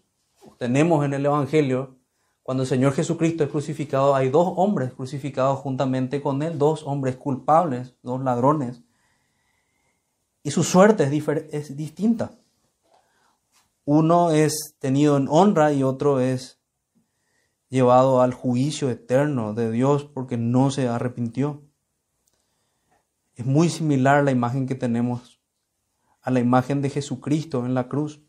tenemos 0.57 1.03
en 1.05 1.13
el 1.13 1.25
Evangelio, 1.25 1.97
cuando 2.43 2.63
el 2.63 2.69
Señor 2.69 2.93
Jesucristo 2.93 3.43
es 3.43 3.49
crucificado, 3.49 4.15
hay 4.15 4.29
dos 4.29 4.53
hombres 4.55 4.93
crucificados 4.93 5.59
juntamente 5.59 6.21
con 6.21 6.41
Él, 6.41 6.57
dos 6.57 6.83
hombres 6.83 7.17
culpables, 7.17 7.95
dos 8.01 8.21
ladrones. 8.21 8.81
Y 10.43 10.51
su 10.51 10.63
suerte 10.63 11.03
es, 11.03 11.53
es 11.53 11.77
distinta. 11.77 12.31
Uno 13.85 14.31
es 14.31 14.75
tenido 14.79 15.17
en 15.17 15.27
honra 15.29 15.73
y 15.73 15.83
otro 15.83 16.19
es 16.19 16.60
llevado 17.71 18.21
al 18.21 18.33
juicio 18.33 18.89
eterno 18.89 19.53
de 19.53 19.71
Dios 19.71 20.03
porque 20.03 20.37
no 20.37 20.69
se 20.71 20.89
arrepintió. 20.89 21.63
Es 23.35 23.45
muy 23.45 23.69
similar 23.69 24.23
la 24.23 24.31
imagen 24.31 24.67
que 24.67 24.75
tenemos 24.75 25.41
a 26.21 26.29
la 26.29 26.41
imagen 26.41 26.81
de 26.81 26.89
Jesucristo 26.89 27.65
en 27.65 27.73
la 27.73 27.87
cruz. 27.87 28.21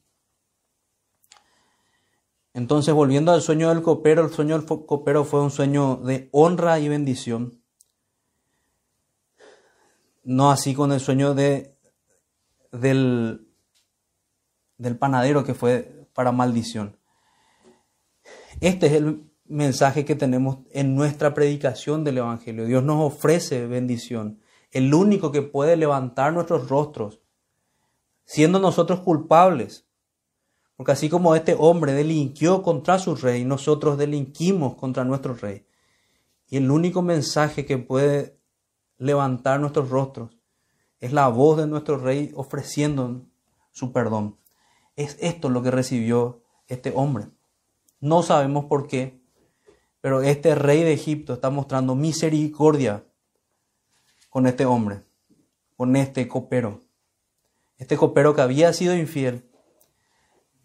Entonces, 2.54 2.94
volviendo 2.94 3.32
al 3.32 3.42
sueño 3.42 3.68
del 3.70 3.82
copero, 3.82 4.24
el 4.24 4.32
sueño 4.32 4.56
del 4.56 4.66
copero 4.66 5.24
fue 5.24 5.42
un 5.42 5.50
sueño 5.50 5.96
de 5.96 6.28
honra 6.32 6.78
y 6.78 6.88
bendición. 6.88 7.60
No 10.22 10.52
así 10.52 10.72
con 10.72 10.92
el 10.92 11.00
sueño 11.00 11.34
de, 11.34 11.76
del, 12.70 13.48
del 14.78 14.96
panadero 14.96 15.42
que 15.42 15.54
fue 15.54 16.08
para 16.14 16.30
maldición. 16.30 16.96
Este 18.60 18.86
es 18.86 18.92
el 18.92 19.31
mensaje 19.52 20.04
que 20.04 20.14
tenemos 20.14 20.58
en 20.70 20.94
nuestra 20.94 21.34
predicación 21.34 22.04
del 22.04 22.18
Evangelio. 22.18 22.64
Dios 22.64 22.82
nos 22.82 23.12
ofrece 23.12 23.66
bendición. 23.66 24.40
El 24.70 24.92
único 24.94 25.30
que 25.30 25.42
puede 25.42 25.76
levantar 25.76 26.32
nuestros 26.32 26.68
rostros, 26.68 27.20
siendo 28.24 28.58
nosotros 28.58 29.00
culpables. 29.00 29.86
Porque 30.76 30.92
así 30.92 31.10
como 31.10 31.34
este 31.34 31.54
hombre 31.58 31.92
delinquió 31.92 32.62
contra 32.62 32.98
su 32.98 33.14
rey, 33.14 33.44
nosotros 33.44 33.98
delinquimos 33.98 34.74
contra 34.74 35.04
nuestro 35.04 35.34
rey. 35.34 35.66
Y 36.48 36.56
el 36.56 36.70
único 36.70 37.02
mensaje 37.02 37.66
que 37.66 37.78
puede 37.78 38.38
levantar 38.96 39.60
nuestros 39.60 39.90
rostros 39.90 40.36
es 40.98 41.12
la 41.12 41.28
voz 41.28 41.58
de 41.58 41.66
nuestro 41.66 41.98
rey 41.98 42.32
ofreciendo 42.34 43.26
su 43.70 43.92
perdón. 43.92 44.38
Es 44.96 45.16
esto 45.20 45.50
lo 45.50 45.62
que 45.62 45.70
recibió 45.70 46.42
este 46.68 46.92
hombre. 46.94 47.28
No 48.00 48.22
sabemos 48.22 48.64
por 48.64 48.86
qué, 48.86 49.21
pero 50.02 50.20
este 50.20 50.56
rey 50.56 50.82
de 50.82 50.92
Egipto 50.92 51.32
está 51.32 51.48
mostrando 51.48 51.94
misericordia 51.94 53.04
con 54.28 54.48
este 54.48 54.66
hombre, 54.66 55.04
con 55.76 55.94
este 55.94 56.26
copero. 56.26 56.80
Este 57.78 57.96
copero 57.96 58.34
que 58.34 58.42
había 58.42 58.72
sido 58.72 58.96
infiel, 58.96 59.48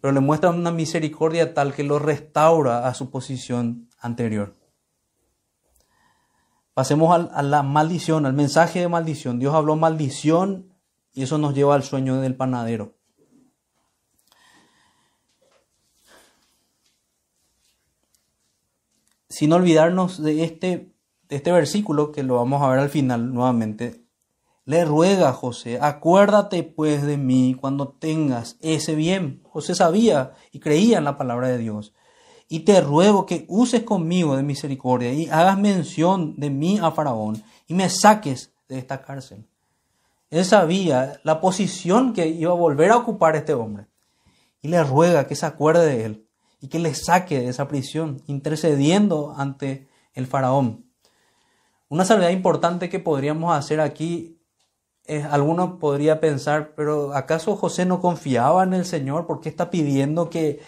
pero 0.00 0.12
le 0.12 0.20
muestra 0.20 0.50
una 0.50 0.72
misericordia 0.72 1.54
tal 1.54 1.72
que 1.72 1.84
lo 1.84 2.00
restaura 2.00 2.88
a 2.88 2.94
su 2.94 3.10
posición 3.10 3.88
anterior. 4.00 4.56
Pasemos 6.74 7.30
a 7.32 7.42
la 7.42 7.62
maldición, 7.62 8.26
al 8.26 8.34
mensaje 8.34 8.80
de 8.80 8.88
maldición. 8.88 9.38
Dios 9.38 9.54
habló 9.54 9.76
maldición 9.76 10.74
y 11.12 11.22
eso 11.22 11.38
nos 11.38 11.54
lleva 11.54 11.76
al 11.76 11.84
sueño 11.84 12.20
del 12.20 12.34
panadero. 12.34 12.97
Sin 19.28 19.52
olvidarnos 19.52 20.22
de 20.22 20.44
este, 20.44 20.92
de 21.28 21.36
este 21.36 21.52
versículo 21.52 22.12
que 22.12 22.22
lo 22.22 22.36
vamos 22.36 22.62
a 22.62 22.68
ver 22.68 22.78
al 22.78 22.88
final 22.88 23.32
nuevamente. 23.32 24.04
Le 24.64 24.84
ruega 24.84 25.30
a 25.30 25.32
José, 25.32 25.78
acuérdate 25.80 26.62
pues 26.62 27.02
de 27.02 27.16
mí 27.16 27.56
cuando 27.58 27.88
tengas 27.88 28.56
ese 28.60 28.94
bien. 28.94 29.42
José 29.44 29.74
sabía 29.74 30.32
y 30.52 30.60
creía 30.60 30.98
en 30.98 31.04
la 31.04 31.16
palabra 31.16 31.48
de 31.48 31.58
Dios. 31.58 31.94
Y 32.48 32.60
te 32.60 32.80
ruego 32.80 33.26
que 33.26 33.44
uses 33.48 33.82
conmigo 33.82 34.36
de 34.36 34.42
misericordia 34.42 35.12
y 35.12 35.28
hagas 35.28 35.58
mención 35.58 36.34
de 36.36 36.50
mí 36.50 36.78
a 36.82 36.90
Faraón 36.90 37.42
y 37.66 37.74
me 37.74 37.88
saques 37.90 38.52
de 38.68 38.78
esta 38.78 39.02
cárcel. 39.02 39.46
Él 40.30 40.44
sabía 40.44 41.20
la 41.24 41.40
posición 41.40 42.12
que 42.12 42.28
iba 42.28 42.52
a 42.52 42.56
volver 42.56 42.90
a 42.90 42.98
ocupar 42.98 43.36
este 43.36 43.54
hombre. 43.54 43.86
Y 44.60 44.68
le 44.68 44.82
ruega 44.82 45.26
que 45.26 45.36
se 45.36 45.46
acuerde 45.46 45.86
de 45.86 46.04
él 46.04 46.27
y 46.60 46.68
que 46.68 46.78
le 46.78 46.94
saque 46.94 47.40
de 47.40 47.48
esa 47.48 47.68
prisión, 47.68 48.22
intercediendo 48.26 49.34
ante 49.36 49.88
el 50.14 50.26
faraón. 50.26 50.86
Una 51.88 52.04
salvedad 52.04 52.30
importante 52.30 52.88
que 52.88 52.98
podríamos 52.98 53.56
hacer 53.56 53.80
aquí 53.80 54.38
es, 55.04 55.24
alguno 55.24 55.78
podría 55.78 56.20
pensar, 56.20 56.74
pero 56.74 57.14
¿acaso 57.14 57.56
José 57.56 57.86
no 57.86 58.00
confiaba 58.00 58.62
en 58.62 58.74
el 58.74 58.84
Señor? 58.84 59.26
¿Por 59.26 59.40
qué 59.40 59.48
está 59.48 59.70
pidiendo 59.70 60.28
que 60.28 60.60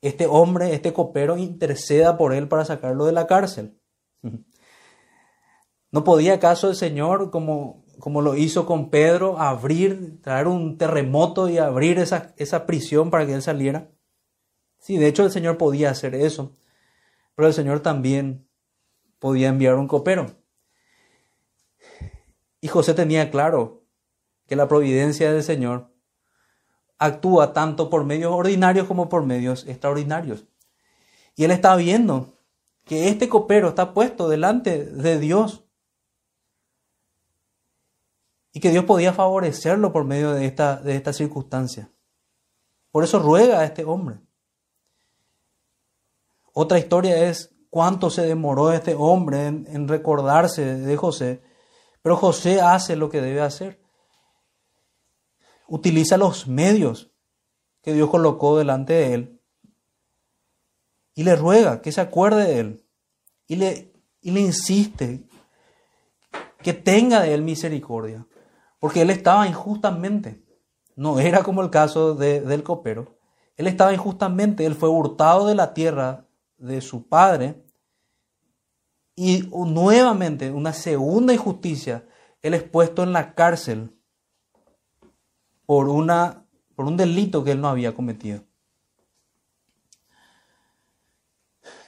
este 0.00 0.26
hombre, 0.26 0.74
este 0.74 0.92
copero, 0.92 1.36
interceda 1.36 2.16
por 2.16 2.32
él 2.32 2.48
para 2.48 2.64
sacarlo 2.64 3.04
de 3.04 3.12
la 3.12 3.26
cárcel? 3.26 3.78
¿No 5.90 6.04
podía 6.04 6.34
acaso 6.34 6.70
el 6.70 6.76
Señor, 6.76 7.30
como, 7.30 7.84
como 7.98 8.22
lo 8.22 8.34
hizo 8.34 8.64
con 8.64 8.88
Pedro, 8.88 9.38
abrir, 9.38 10.22
traer 10.22 10.46
un 10.46 10.78
terremoto 10.78 11.50
y 11.50 11.58
abrir 11.58 11.98
esa, 11.98 12.32
esa 12.38 12.64
prisión 12.64 13.10
para 13.10 13.26
que 13.26 13.34
él 13.34 13.42
saliera? 13.42 13.90
Sí, 14.82 14.98
de 14.98 15.06
hecho 15.06 15.22
el 15.22 15.30
Señor 15.30 15.58
podía 15.58 15.90
hacer 15.90 16.16
eso, 16.16 16.56
pero 17.36 17.46
el 17.46 17.54
Señor 17.54 17.80
también 17.80 18.48
podía 19.20 19.48
enviar 19.48 19.76
un 19.76 19.86
copero. 19.86 20.34
Y 22.60 22.66
José 22.66 22.92
tenía 22.92 23.30
claro 23.30 23.84
que 24.48 24.56
la 24.56 24.66
providencia 24.66 25.32
del 25.32 25.44
Señor 25.44 25.92
actúa 26.98 27.52
tanto 27.52 27.90
por 27.90 28.04
medios 28.04 28.32
ordinarios 28.32 28.88
como 28.88 29.08
por 29.08 29.24
medios 29.24 29.68
extraordinarios. 29.68 30.46
Y 31.36 31.44
él 31.44 31.52
estaba 31.52 31.76
viendo 31.76 32.40
que 32.84 33.08
este 33.08 33.28
copero 33.28 33.68
está 33.68 33.94
puesto 33.94 34.28
delante 34.28 34.84
de 34.84 35.20
Dios 35.20 35.62
y 38.52 38.58
que 38.58 38.70
Dios 38.70 38.84
podía 38.84 39.12
favorecerlo 39.12 39.92
por 39.92 40.04
medio 40.04 40.32
de 40.32 40.44
esta, 40.44 40.74
de 40.82 40.96
esta 40.96 41.12
circunstancia. 41.12 41.92
Por 42.90 43.04
eso 43.04 43.20
ruega 43.20 43.60
a 43.60 43.64
este 43.64 43.84
hombre. 43.84 44.18
Otra 46.52 46.78
historia 46.78 47.28
es 47.28 47.54
cuánto 47.70 48.10
se 48.10 48.22
demoró 48.22 48.72
este 48.72 48.94
hombre 48.94 49.46
en, 49.46 49.88
recordarse 49.88 50.76
de 50.76 50.96
José, 50.96 51.42
pero 52.02 52.16
José 52.16 52.60
hace 52.60 52.96
lo 52.96 53.08
que 53.08 53.22
debe 53.22 53.40
hacer. 53.40 53.80
Utiliza 55.66 56.18
los 56.18 56.46
medios 56.46 57.10
que 57.80 57.94
Dios 57.94 58.10
colocó 58.10 58.58
delante 58.58 58.92
de 58.92 59.14
él 59.14 59.40
y 61.14 61.24
le 61.24 61.34
ruega 61.34 61.80
que 61.80 61.92
se 61.92 62.02
acuerde 62.02 62.44
de 62.44 62.60
él 62.60 62.86
y 63.46 63.56
le, 63.56 63.92
insiste 64.22 65.26
que 66.58 66.74
tenga 66.74 67.20
de 67.22 67.32
él 67.32 67.42
misericordia, 67.42 68.26
porque 68.78 69.00
él 69.00 69.10
estaba 69.10 69.48
injustamente. 69.48 70.44
No 70.94 71.18
era 71.18 71.42
como 71.42 71.62
el 71.62 71.70
caso 71.70 72.14
del 72.14 72.62
copero. 72.62 73.16
Él 73.56 73.66
estaba 73.66 73.94
injustamente, 73.94 74.66
él 74.66 74.74
fue 74.74 74.90
hurtado 74.90 75.46
de 75.46 75.54
la 75.54 75.72
tierra 75.72 76.26
de 76.62 76.80
su 76.80 77.08
padre. 77.08 77.62
Y 79.14 79.48
nuevamente, 79.52 80.50
una 80.50 80.72
segunda 80.72 81.34
injusticia, 81.34 82.06
él 82.40 82.54
es 82.54 82.62
puesto 82.62 83.02
en 83.02 83.12
la 83.12 83.34
cárcel 83.34 83.94
por, 85.66 85.88
una, 85.88 86.46
por 86.74 86.86
un 86.86 86.96
delito 86.96 87.44
que 87.44 87.52
él 87.52 87.60
no 87.60 87.68
había 87.68 87.94
cometido. 87.94 88.44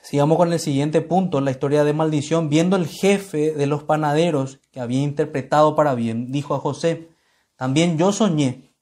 Sigamos 0.02 0.36
con 0.36 0.52
el 0.52 0.60
siguiente 0.60 1.00
punto, 1.00 1.40
la 1.40 1.50
historia 1.50 1.82
de 1.82 1.94
maldición. 1.94 2.50
Viendo 2.50 2.76
el 2.76 2.86
jefe 2.86 3.52
de 3.52 3.66
los 3.66 3.84
panaderos 3.84 4.60
que 4.70 4.80
había 4.80 5.02
interpretado 5.02 5.74
para 5.74 5.94
bien, 5.94 6.30
dijo 6.30 6.54
a 6.54 6.60
José, 6.60 7.08
también 7.56 7.96
yo 7.96 8.12
soñé 8.12 8.74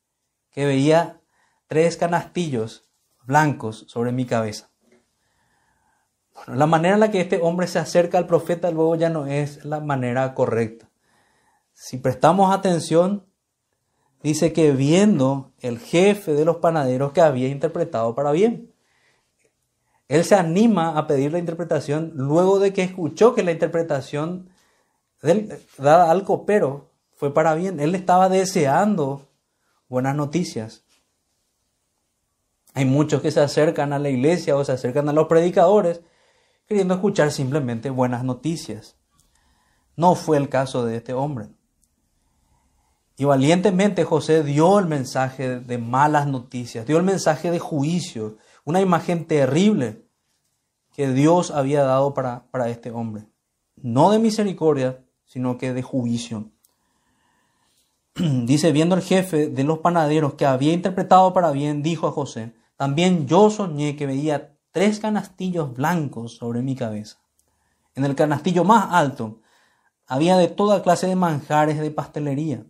que 0.51 0.67
veía 0.67 1.21
tres 1.69 1.97
canastillos 1.97 2.89
blancos 3.25 3.85
sobre 3.87 4.11
mi 4.11 4.27
cabeza 4.27 4.72
la 6.47 6.67
manera 6.67 6.95
en 6.95 7.01
la 7.01 7.11
que 7.11 7.21
este 7.21 7.41
hombre 7.41 7.67
se 7.67 7.79
acerca 7.79 8.19
al 8.19 8.27
profeta 8.27 8.71
luego 8.71 8.97
ya 8.97 9.11
no 9.11 9.27
es 9.27 9.65
la 9.65 9.81
manera 9.81 10.35
correcta. 10.35 10.89
Si 11.73 11.99
prestamos 11.99 12.55
atención, 12.55 13.27
dice 14.23 14.53
que 14.53 14.73
viendo 14.73 15.53
el 15.61 15.79
jefe 15.79 16.33
de 16.35 16.45
los 16.45 16.57
panaderos 16.57 17.13
que 17.13 17.21
había 17.21 17.49
interpretado 17.49 18.15
para 18.15 18.33
bien. 18.33 18.73
Él 20.09 20.25
se 20.25 20.35
anima 20.35 20.99
a 20.99 21.07
pedir 21.07 21.33
la 21.33 21.39
interpretación 21.39 22.13
luego 22.15 22.59
de 22.59 22.73
que 22.73 22.83
escuchó 22.83 23.35
que 23.35 23.43
la 23.43 23.53
interpretación 23.53 24.51
dada 25.79 26.11
al 26.11 26.25
copero 26.25 26.91
fue 27.15 27.33
para 27.33 27.55
bien. 27.55 27.81
Él 27.81 27.95
estaba 27.95 28.29
deseando 28.29 29.29
buenas 29.89 30.15
noticias. 30.15 30.85
Hay 32.75 32.85
muchos 32.85 33.23
que 33.23 33.31
se 33.31 33.41
acercan 33.41 33.93
a 33.93 33.99
la 33.99 34.09
iglesia 34.09 34.57
o 34.57 34.65
se 34.65 34.73
acercan 34.73 35.09
a 35.09 35.13
los 35.13 35.29
predicadores 35.29 36.03
queriendo 36.67 36.95
escuchar 36.95 37.31
simplemente 37.31 37.91
buenas 37.91 38.25
noticias. 38.25 38.97
No 39.97 40.15
fue 40.15 40.37
el 40.37 40.49
caso 40.49 40.85
de 40.85 40.97
este 40.97 41.13
hombre. 41.13 41.49
Y 43.17 43.25
valientemente 43.25 44.05
José 44.05 44.43
dio 44.43 44.79
el 44.79 44.87
mensaje 44.87 45.61
de 45.61 45.79
malas 45.79 46.27
noticias, 46.27 46.87
dio 46.87 46.97
el 46.97 47.03
mensaje 47.03 47.51
de 47.51 47.59
juicio, 47.59 48.39
una 48.65 48.81
imagen 48.81 49.27
terrible 49.27 50.07
que 50.93 51.09
Dios 51.13 51.51
había 51.51 51.83
dado 51.83 52.15
para, 52.15 52.51
para 52.51 52.69
este 52.69 52.91
hombre. 52.91 53.27
No 53.77 54.11
de 54.11 54.19
misericordia, 54.19 55.05
sino 55.25 55.59
que 55.59 55.73
de 55.73 55.83
juicio. 55.83 56.51
Dice, 58.15 58.73
viendo 58.73 58.95
el 58.95 59.03
jefe 59.03 59.49
de 59.49 59.65
los 59.65 59.79
panaderos 59.79 60.35
que 60.35 60.47
había 60.47 60.73
interpretado 60.73 61.33
para 61.33 61.51
bien, 61.51 61.83
dijo 61.83 62.07
a 62.07 62.13
José, 62.13 62.55
también 62.77 63.27
yo 63.27 63.51
soñé 63.51 63.97
que 63.97 64.07
veía 64.07 64.52
tres 64.73 64.99
canastillos 64.99 65.73
blancos 65.75 66.37
sobre 66.37 66.63
mi 66.63 66.75
cabeza. 66.75 67.19
En 67.95 68.05
el 68.05 68.15
canastillo 68.15 68.65
más 68.65 68.89
alto 68.91 69.41
había 70.07 70.37
de 70.37 70.49
toda 70.49 70.83
clase 70.83 71.07
de 71.07 71.17
manjares 71.17 71.79
de 71.79 71.91
pastelería 71.91 72.65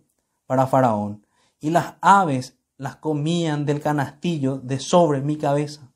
para 0.45 0.67
Faraón, 0.67 1.25
y 1.59 1.69
las 1.69 1.95
aves 2.01 2.57
las 2.77 2.97
comían 2.97 3.65
del 3.65 3.79
canastillo 3.81 4.57
de 4.57 4.79
sobre 4.79 5.21
mi 5.21 5.37
cabeza. 5.37 5.93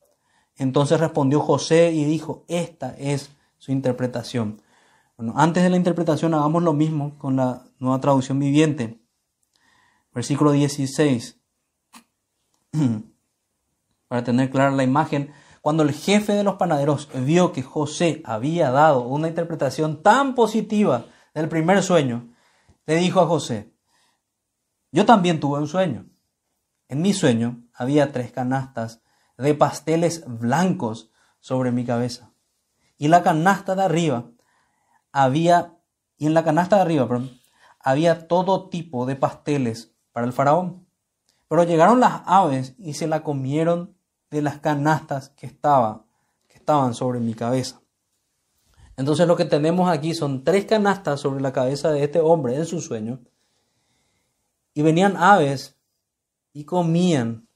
Entonces 0.55 0.99
respondió 0.99 1.41
José 1.41 1.91
y 1.91 2.05
dijo, 2.05 2.45
esta 2.47 2.95
es 2.97 3.29
su 3.57 3.71
interpretación. 3.71 4.61
Bueno, 5.17 5.33
antes 5.35 5.63
de 5.63 5.69
la 5.69 5.77
interpretación 5.77 6.33
hagamos 6.33 6.63
lo 6.63 6.73
mismo 6.73 7.17
con 7.17 7.35
la 7.35 7.65
nueva 7.79 7.99
traducción 7.99 8.39
viviente. 8.39 9.01
Versículo 10.13 10.51
16. 10.51 11.39
Para 14.07 14.23
tener 14.23 14.49
clara 14.49 14.71
la 14.71 14.83
imagen, 14.83 15.31
cuando 15.67 15.83
el 15.83 15.91
jefe 15.91 16.31
de 16.31 16.45
los 16.45 16.55
panaderos 16.55 17.09
vio 17.13 17.51
que 17.51 17.61
José 17.61 18.21
había 18.23 18.71
dado 18.71 19.01
una 19.01 19.27
interpretación 19.27 20.01
tan 20.01 20.33
positiva 20.33 21.07
del 21.33 21.49
primer 21.49 21.83
sueño, 21.83 22.33
le 22.85 22.95
dijo 22.95 23.19
a 23.19 23.27
José, 23.27 23.73
yo 24.93 25.05
también 25.05 25.41
tuve 25.41 25.59
un 25.59 25.67
sueño. 25.67 26.05
En 26.87 27.01
mi 27.01 27.11
sueño 27.13 27.65
había 27.73 28.13
tres 28.13 28.31
canastas 28.31 29.01
de 29.37 29.55
pasteles 29.55 30.23
blancos 30.25 31.11
sobre 31.41 31.73
mi 31.73 31.83
cabeza. 31.83 32.31
Y 32.97 33.09
la 33.09 33.21
canasta 33.21 33.75
de 33.75 33.83
arriba 33.83 34.31
había, 35.11 35.75
y 36.15 36.27
en 36.27 36.33
la 36.33 36.45
canasta 36.45 36.77
de 36.77 36.83
arriba, 36.83 37.09
había 37.81 38.29
todo 38.29 38.69
tipo 38.69 39.05
de 39.05 39.17
pasteles 39.17 39.93
para 40.13 40.25
el 40.25 40.31
faraón. 40.31 40.87
Pero 41.49 41.65
llegaron 41.65 41.99
las 41.99 42.21
aves 42.25 42.73
y 42.77 42.93
se 42.93 43.07
la 43.07 43.21
comieron 43.21 43.96
de 44.29 44.41
las 44.41 44.59
canastas 44.59 45.29
que, 45.29 45.45
estaba, 45.45 46.05
que 46.47 46.57
estaban 46.57 46.93
sobre 46.93 47.19
mi 47.19 47.33
cabeza. 47.33 47.81
Entonces 48.97 49.27
lo 49.27 49.35
que 49.35 49.45
tenemos 49.45 49.89
aquí 49.89 50.13
son 50.13 50.43
tres 50.43 50.65
canastas 50.65 51.19
sobre 51.19 51.41
la 51.41 51.53
cabeza 51.53 51.91
de 51.91 52.03
este 52.03 52.19
hombre 52.19 52.55
en 52.55 52.65
su 52.65 52.81
sueño. 52.81 53.19
Y 54.73 54.81
venían 54.81 55.15
aves 55.17 55.75
y 56.53 56.65
comían 56.65 57.47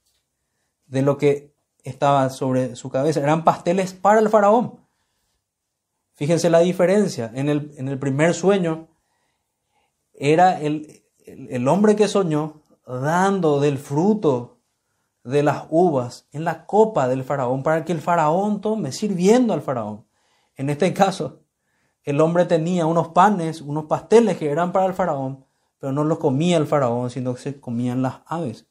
de 0.86 1.02
lo 1.02 1.18
que 1.18 1.56
estaba 1.84 2.30
sobre 2.30 2.76
su 2.76 2.90
cabeza. 2.90 3.22
Eran 3.22 3.44
pasteles 3.44 3.94
para 3.94 4.20
el 4.20 4.30
faraón. 4.30 4.80
Fíjense 6.14 6.50
la 6.50 6.60
diferencia. 6.60 7.32
En 7.34 7.50
el, 7.50 7.74
en 7.78 7.88
el 7.88 7.98
primer 7.98 8.36
sueño 8.36 8.88
era 10.14 10.62
el, 10.62 11.04
el 11.26 11.68
hombre 11.68 11.96
que 11.96 12.08
soñó 12.08 12.62
dando 12.86 13.60
del 13.60 13.80
fruto 13.80 14.61
de 15.24 15.44
las 15.44 15.66
uvas 15.70 16.28
en 16.32 16.44
la 16.44 16.66
copa 16.66 17.08
del 17.08 17.24
faraón 17.24 17.64
para 17.64 17.86
que 17.86 17.92
el 17.92 18.02
faraón 18.02 18.62
tome, 18.62 18.92
sirviendo 18.92 19.54
al 19.54 19.62
faraón. 19.62 20.06
En 20.56 20.70
este 20.70 20.94
caso, 20.94 21.42
el 22.04 22.20
hombre 22.20 22.46
tenía 22.46 22.86
unos 22.86 23.10
panes, 23.10 23.62
unos 23.62 23.86
pasteles 23.86 24.38
que 24.38 24.50
eran 24.50 24.72
para 24.72 24.88
el 24.88 24.94
faraón, 24.94 25.46
pero 25.78 25.94
no 25.94 26.04
los 26.04 26.18
comía 26.18 26.58
el 26.58 26.68
faraón, 26.68 27.10
sino 27.10 27.36
que 27.36 27.42
se 27.42 27.60
comían 27.60 28.02
las 28.02 28.22
aves. 28.26 28.66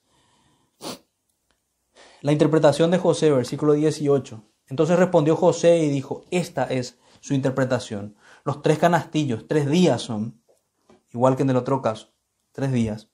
La 2.22 2.32
interpretación 2.32 2.90
de 2.90 2.98
José, 2.98 3.30
versículo 3.30 3.72
18. 3.72 4.42
Entonces 4.66 4.98
respondió 4.98 5.36
José 5.36 5.78
y 5.78 5.88
dijo, 5.88 6.24
esta 6.30 6.64
es 6.64 6.98
su 7.20 7.34
interpretación. 7.34 8.16
Los 8.44 8.62
tres 8.62 8.78
canastillos, 8.78 9.46
tres 9.48 9.68
días 9.68 10.02
son, 10.02 10.42
igual 11.12 11.36
que 11.36 11.42
en 11.42 11.50
el 11.50 11.56
otro 11.56 11.80
caso, 11.82 12.12
tres 12.52 12.72
días. 12.72 13.08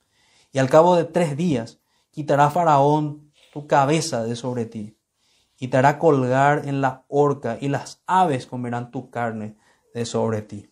Y 0.53 0.59
al 0.59 0.71
cabo 0.71 0.97
de 0.97 1.05
tres 1.05 1.37
días 1.37 1.81
quitará 2.11 2.51
Faraón 2.51 3.26
tu 3.57 3.67
cabeza 3.67 4.23
de 4.23 4.37
sobre 4.37 4.67
ti, 4.67 4.99
y 5.59 5.69
te 5.69 5.79
hará 5.79 5.99
colgar 5.99 6.69
en 6.69 6.83
la 6.83 7.07
horca, 7.09 7.57
y 7.59 7.69
las 7.69 8.03
aves 8.07 8.47
comerán 8.47 8.91
tu 8.91 9.09
carne 9.09 9.57
de 9.95 10.05
sobre 10.05 10.43
ti. 10.43 10.71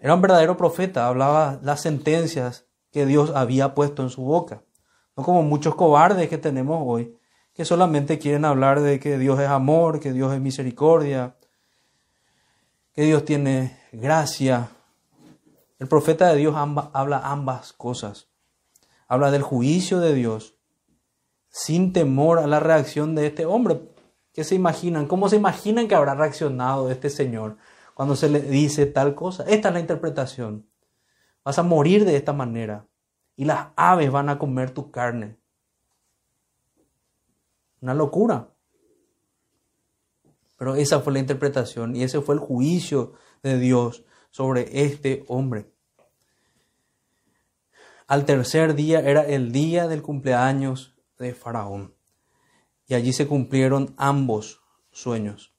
Era 0.00 0.14
un 0.14 0.22
verdadero 0.22 0.56
profeta, 0.56 1.08
hablaba 1.08 1.58
las 1.62 1.82
sentencias 1.82 2.64
que 2.90 3.04
Dios 3.04 3.32
había 3.34 3.74
puesto 3.74 4.02
en 4.02 4.08
su 4.08 4.22
boca. 4.22 4.62
No 5.14 5.24
como 5.24 5.42
muchos 5.42 5.74
cobardes 5.74 6.30
que 6.30 6.38
tenemos 6.38 6.82
hoy, 6.86 7.14
que 7.52 7.66
solamente 7.66 8.18
quieren 8.18 8.46
hablar 8.46 8.80
de 8.80 9.00
que 9.00 9.18
Dios 9.18 9.38
es 9.38 9.48
amor, 9.48 10.00
que 10.00 10.14
Dios 10.14 10.32
es 10.32 10.40
misericordia, 10.40 11.36
que 12.94 13.02
Dios 13.02 13.26
tiene 13.26 13.78
gracia. 13.92 14.70
El 15.78 15.86
profeta 15.86 16.30
de 16.30 16.36
Dios 16.36 16.56
habla 16.56 17.20
ambas 17.22 17.74
cosas 17.74 18.28
habla 19.08 19.30
del 19.30 19.42
juicio 19.42 19.98
de 20.00 20.14
Dios, 20.14 20.56
sin 21.48 21.92
temor 21.92 22.38
a 22.38 22.46
la 22.46 22.60
reacción 22.60 23.14
de 23.14 23.26
este 23.26 23.46
hombre. 23.46 23.80
¿Qué 24.32 24.44
se 24.44 24.54
imaginan? 24.54 25.08
¿Cómo 25.08 25.28
se 25.28 25.36
imaginan 25.36 25.88
que 25.88 25.94
habrá 25.94 26.14
reaccionado 26.14 26.90
este 26.90 27.10
Señor 27.10 27.56
cuando 27.94 28.14
se 28.14 28.28
le 28.28 28.40
dice 28.40 28.86
tal 28.86 29.14
cosa? 29.14 29.42
Esta 29.44 29.68
es 29.68 29.74
la 29.74 29.80
interpretación. 29.80 30.68
Vas 31.42 31.58
a 31.58 31.62
morir 31.62 32.04
de 32.04 32.16
esta 32.16 32.34
manera 32.34 32.86
y 33.34 33.46
las 33.46 33.68
aves 33.74 34.12
van 34.12 34.28
a 34.28 34.38
comer 34.38 34.70
tu 34.70 34.90
carne. 34.90 35.38
Una 37.80 37.94
locura. 37.94 38.50
Pero 40.56 40.74
esa 40.74 41.00
fue 41.00 41.14
la 41.14 41.20
interpretación 41.20 41.96
y 41.96 42.02
ese 42.02 42.20
fue 42.20 42.34
el 42.34 42.40
juicio 42.40 43.14
de 43.42 43.58
Dios 43.58 44.04
sobre 44.30 44.84
este 44.84 45.24
hombre. 45.28 45.72
Al 48.08 48.24
tercer 48.24 48.74
día 48.74 49.00
era 49.00 49.20
el 49.20 49.52
día 49.52 49.86
del 49.86 50.00
cumpleaños 50.00 50.96
de 51.18 51.34
Faraón. 51.34 51.94
Y 52.86 52.94
allí 52.94 53.12
se 53.12 53.26
cumplieron 53.26 53.94
ambos 53.98 54.62
sueños. 54.90 55.52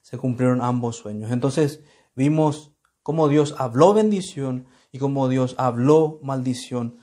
Se 0.00 0.16
cumplieron 0.18 0.62
ambos 0.62 0.98
sueños. 0.98 1.32
Entonces 1.32 1.82
vimos 2.14 2.70
cómo 3.02 3.26
Dios 3.26 3.56
habló 3.58 3.92
bendición 3.92 4.68
y 4.92 5.00
cómo 5.00 5.28
Dios 5.28 5.56
habló 5.58 6.20
maldición. 6.22 7.00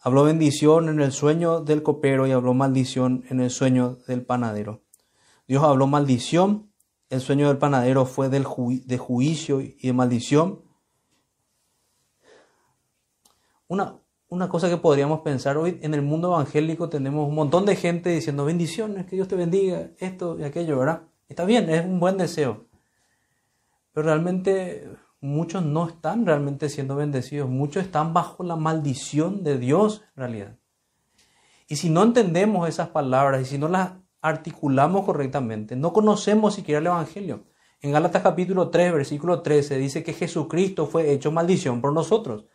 Habló 0.00 0.24
bendición 0.24 0.88
en 0.88 1.00
el 1.00 1.12
sueño 1.12 1.60
del 1.60 1.84
copero 1.84 2.26
y 2.26 2.32
habló 2.32 2.54
maldición 2.54 3.24
en 3.28 3.38
el 3.38 3.50
sueño 3.50 3.98
del 4.08 4.26
panadero. 4.26 4.82
Dios 5.46 5.62
habló 5.62 5.86
maldición, 5.86 6.72
el 7.08 7.20
sueño 7.20 7.46
del 7.46 7.58
panadero 7.58 8.04
fue 8.04 8.28
de 8.28 8.98
juicio 8.98 9.60
y 9.60 9.76
de 9.80 9.92
maldición. 9.92 10.67
Una, 13.68 14.00
una 14.28 14.48
cosa 14.48 14.70
que 14.70 14.78
podríamos 14.78 15.20
pensar 15.20 15.58
hoy 15.58 15.78
en 15.82 15.92
el 15.92 16.00
mundo 16.00 16.28
evangélico 16.28 16.88
tenemos 16.88 17.28
un 17.28 17.34
montón 17.34 17.66
de 17.66 17.76
gente 17.76 18.10
diciendo 18.10 18.46
bendiciones, 18.46 19.04
que 19.04 19.16
Dios 19.16 19.28
te 19.28 19.36
bendiga, 19.36 19.90
esto 19.98 20.38
y 20.38 20.44
aquello, 20.44 20.78
¿verdad? 20.78 21.02
Está 21.28 21.44
bien, 21.44 21.68
es 21.68 21.84
un 21.84 22.00
buen 22.00 22.16
deseo. 22.16 22.66
Pero 23.92 24.06
realmente 24.06 24.88
muchos 25.20 25.62
no 25.64 25.86
están 25.86 26.24
realmente 26.24 26.70
siendo 26.70 26.96
bendecidos, 26.96 27.50
muchos 27.50 27.84
están 27.84 28.14
bajo 28.14 28.42
la 28.42 28.56
maldición 28.56 29.44
de 29.44 29.58
Dios 29.58 30.02
en 30.16 30.20
realidad. 30.20 30.56
Y 31.66 31.76
si 31.76 31.90
no 31.90 32.02
entendemos 32.02 32.66
esas 32.68 32.88
palabras 32.88 33.42
y 33.42 33.44
si 33.44 33.58
no 33.58 33.68
las 33.68 33.92
articulamos 34.22 35.04
correctamente, 35.04 35.76
no 35.76 35.92
conocemos 35.92 36.54
siquiera 36.54 36.80
el 36.80 36.86
Evangelio. 36.86 37.44
En 37.82 37.92
Gálatas 37.92 38.22
capítulo 38.22 38.70
3, 38.70 38.94
versículo 38.94 39.42
13 39.42 39.76
dice 39.76 40.02
que 40.02 40.14
Jesucristo 40.14 40.86
fue 40.86 41.12
hecho 41.12 41.30
maldición 41.30 41.82
por 41.82 41.92
nosotros. 41.92 42.46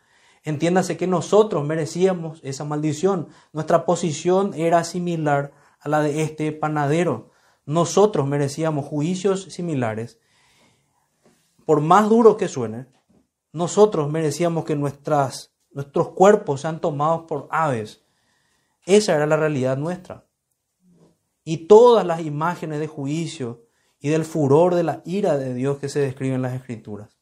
Entiéndase 0.44 0.98
que 0.98 1.06
nosotros 1.06 1.64
merecíamos 1.64 2.38
esa 2.42 2.64
maldición. 2.64 3.28
Nuestra 3.54 3.86
posición 3.86 4.52
era 4.52 4.84
similar 4.84 5.52
a 5.80 5.88
la 5.88 6.00
de 6.00 6.22
este 6.22 6.52
panadero. 6.52 7.30
Nosotros 7.64 8.26
merecíamos 8.26 8.84
juicios 8.84 9.44
similares. 9.44 10.18
Por 11.64 11.80
más 11.80 12.10
duro 12.10 12.36
que 12.36 12.48
suene, 12.48 12.86
nosotros 13.52 14.10
merecíamos 14.10 14.66
que 14.66 14.76
nuestras, 14.76 15.54
nuestros 15.70 16.10
cuerpos 16.10 16.60
sean 16.60 16.78
tomados 16.78 17.22
por 17.26 17.48
aves. 17.50 18.04
Esa 18.84 19.14
era 19.14 19.26
la 19.26 19.38
realidad 19.38 19.78
nuestra. 19.78 20.26
Y 21.42 21.68
todas 21.68 22.04
las 22.04 22.20
imágenes 22.20 22.80
de 22.80 22.86
juicio 22.86 23.64
y 23.98 24.10
del 24.10 24.26
furor 24.26 24.74
de 24.74 24.82
la 24.82 25.00
ira 25.06 25.38
de 25.38 25.54
Dios 25.54 25.78
que 25.78 25.88
se 25.88 26.00
describen 26.00 26.36
en 26.36 26.42
las 26.42 26.52
escrituras. 26.52 27.16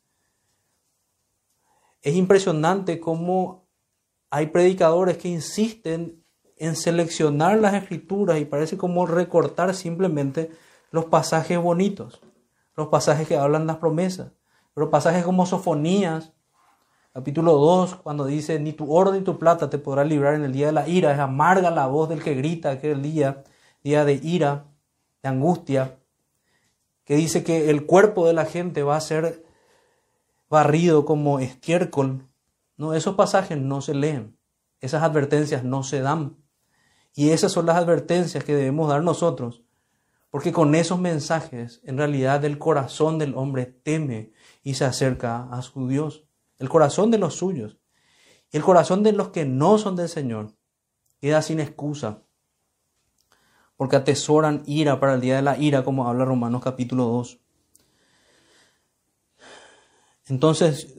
Es 2.02 2.14
impresionante 2.16 2.98
cómo 2.98 3.68
hay 4.30 4.46
predicadores 4.48 5.18
que 5.18 5.28
insisten 5.28 6.24
en 6.56 6.76
seleccionar 6.76 7.58
las 7.58 7.74
escrituras 7.74 8.40
y 8.40 8.44
parece 8.44 8.76
como 8.76 9.06
recortar 9.06 9.74
simplemente 9.74 10.50
los 10.90 11.06
pasajes 11.06 11.58
bonitos, 11.58 12.20
los 12.76 12.88
pasajes 12.88 13.28
que 13.28 13.36
hablan 13.36 13.66
las 13.66 13.76
promesas, 13.76 14.32
pero 14.74 14.90
pasajes 14.90 15.24
como 15.24 15.46
Sofonías, 15.46 16.32
capítulo 17.12 17.54
2, 17.54 17.96
cuando 17.96 18.24
dice, 18.24 18.58
ni 18.58 18.72
tu 18.72 18.92
oro 18.92 19.12
ni 19.12 19.20
tu 19.20 19.38
plata 19.38 19.70
te 19.70 19.78
podrá 19.78 20.04
librar 20.04 20.34
en 20.34 20.44
el 20.44 20.52
día 20.52 20.66
de 20.66 20.72
la 20.72 20.88
ira, 20.88 21.12
es 21.12 21.18
amarga 21.18 21.70
la 21.70 21.86
voz 21.86 22.08
del 22.08 22.22
que 22.22 22.34
grita 22.34 22.70
aquel 22.70 23.02
día, 23.02 23.44
día 23.82 24.04
de 24.04 24.14
ira, 24.14 24.66
de 25.22 25.28
angustia, 25.28 25.98
que 27.04 27.16
dice 27.16 27.44
que 27.44 27.70
el 27.70 27.86
cuerpo 27.86 28.26
de 28.26 28.32
la 28.32 28.44
gente 28.44 28.82
va 28.82 28.96
a 28.96 29.00
ser 29.00 29.44
barrido 30.52 31.06
como 31.06 31.38
estiércol. 31.38 32.28
No, 32.76 32.92
esos 32.92 33.14
pasajes 33.14 33.56
no 33.56 33.80
se 33.80 33.94
leen, 33.94 34.36
esas 34.80 35.02
advertencias 35.02 35.64
no 35.64 35.82
se 35.82 36.02
dan. 36.02 36.36
Y 37.14 37.30
esas 37.30 37.52
son 37.52 37.64
las 37.64 37.76
advertencias 37.76 38.44
que 38.44 38.54
debemos 38.54 38.90
dar 38.90 39.02
nosotros, 39.02 39.62
porque 40.28 40.52
con 40.52 40.74
esos 40.74 41.00
mensajes 41.00 41.80
en 41.84 41.96
realidad 41.96 42.44
el 42.44 42.58
corazón 42.58 43.18
del 43.18 43.34
hombre 43.34 43.64
teme 43.64 44.32
y 44.62 44.74
se 44.74 44.84
acerca 44.84 45.48
a 45.50 45.62
su 45.62 45.88
Dios, 45.88 46.24
el 46.58 46.68
corazón 46.68 47.10
de 47.10 47.16
los 47.16 47.34
suyos. 47.34 47.78
Y 48.50 48.58
el 48.58 48.62
corazón 48.62 49.02
de 49.02 49.12
los 49.12 49.30
que 49.30 49.46
no 49.46 49.78
son 49.78 49.96
del 49.96 50.10
Señor 50.10 50.52
queda 51.18 51.40
sin 51.40 51.60
excusa, 51.60 52.24
porque 53.76 53.96
atesoran 53.96 54.64
ira 54.66 55.00
para 55.00 55.14
el 55.14 55.22
día 55.22 55.36
de 55.36 55.42
la 55.42 55.56
ira, 55.56 55.82
como 55.82 56.06
habla 56.06 56.26
Romanos 56.26 56.62
capítulo 56.62 57.04
2. 57.04 57.41
Entonces, 60.28 60.98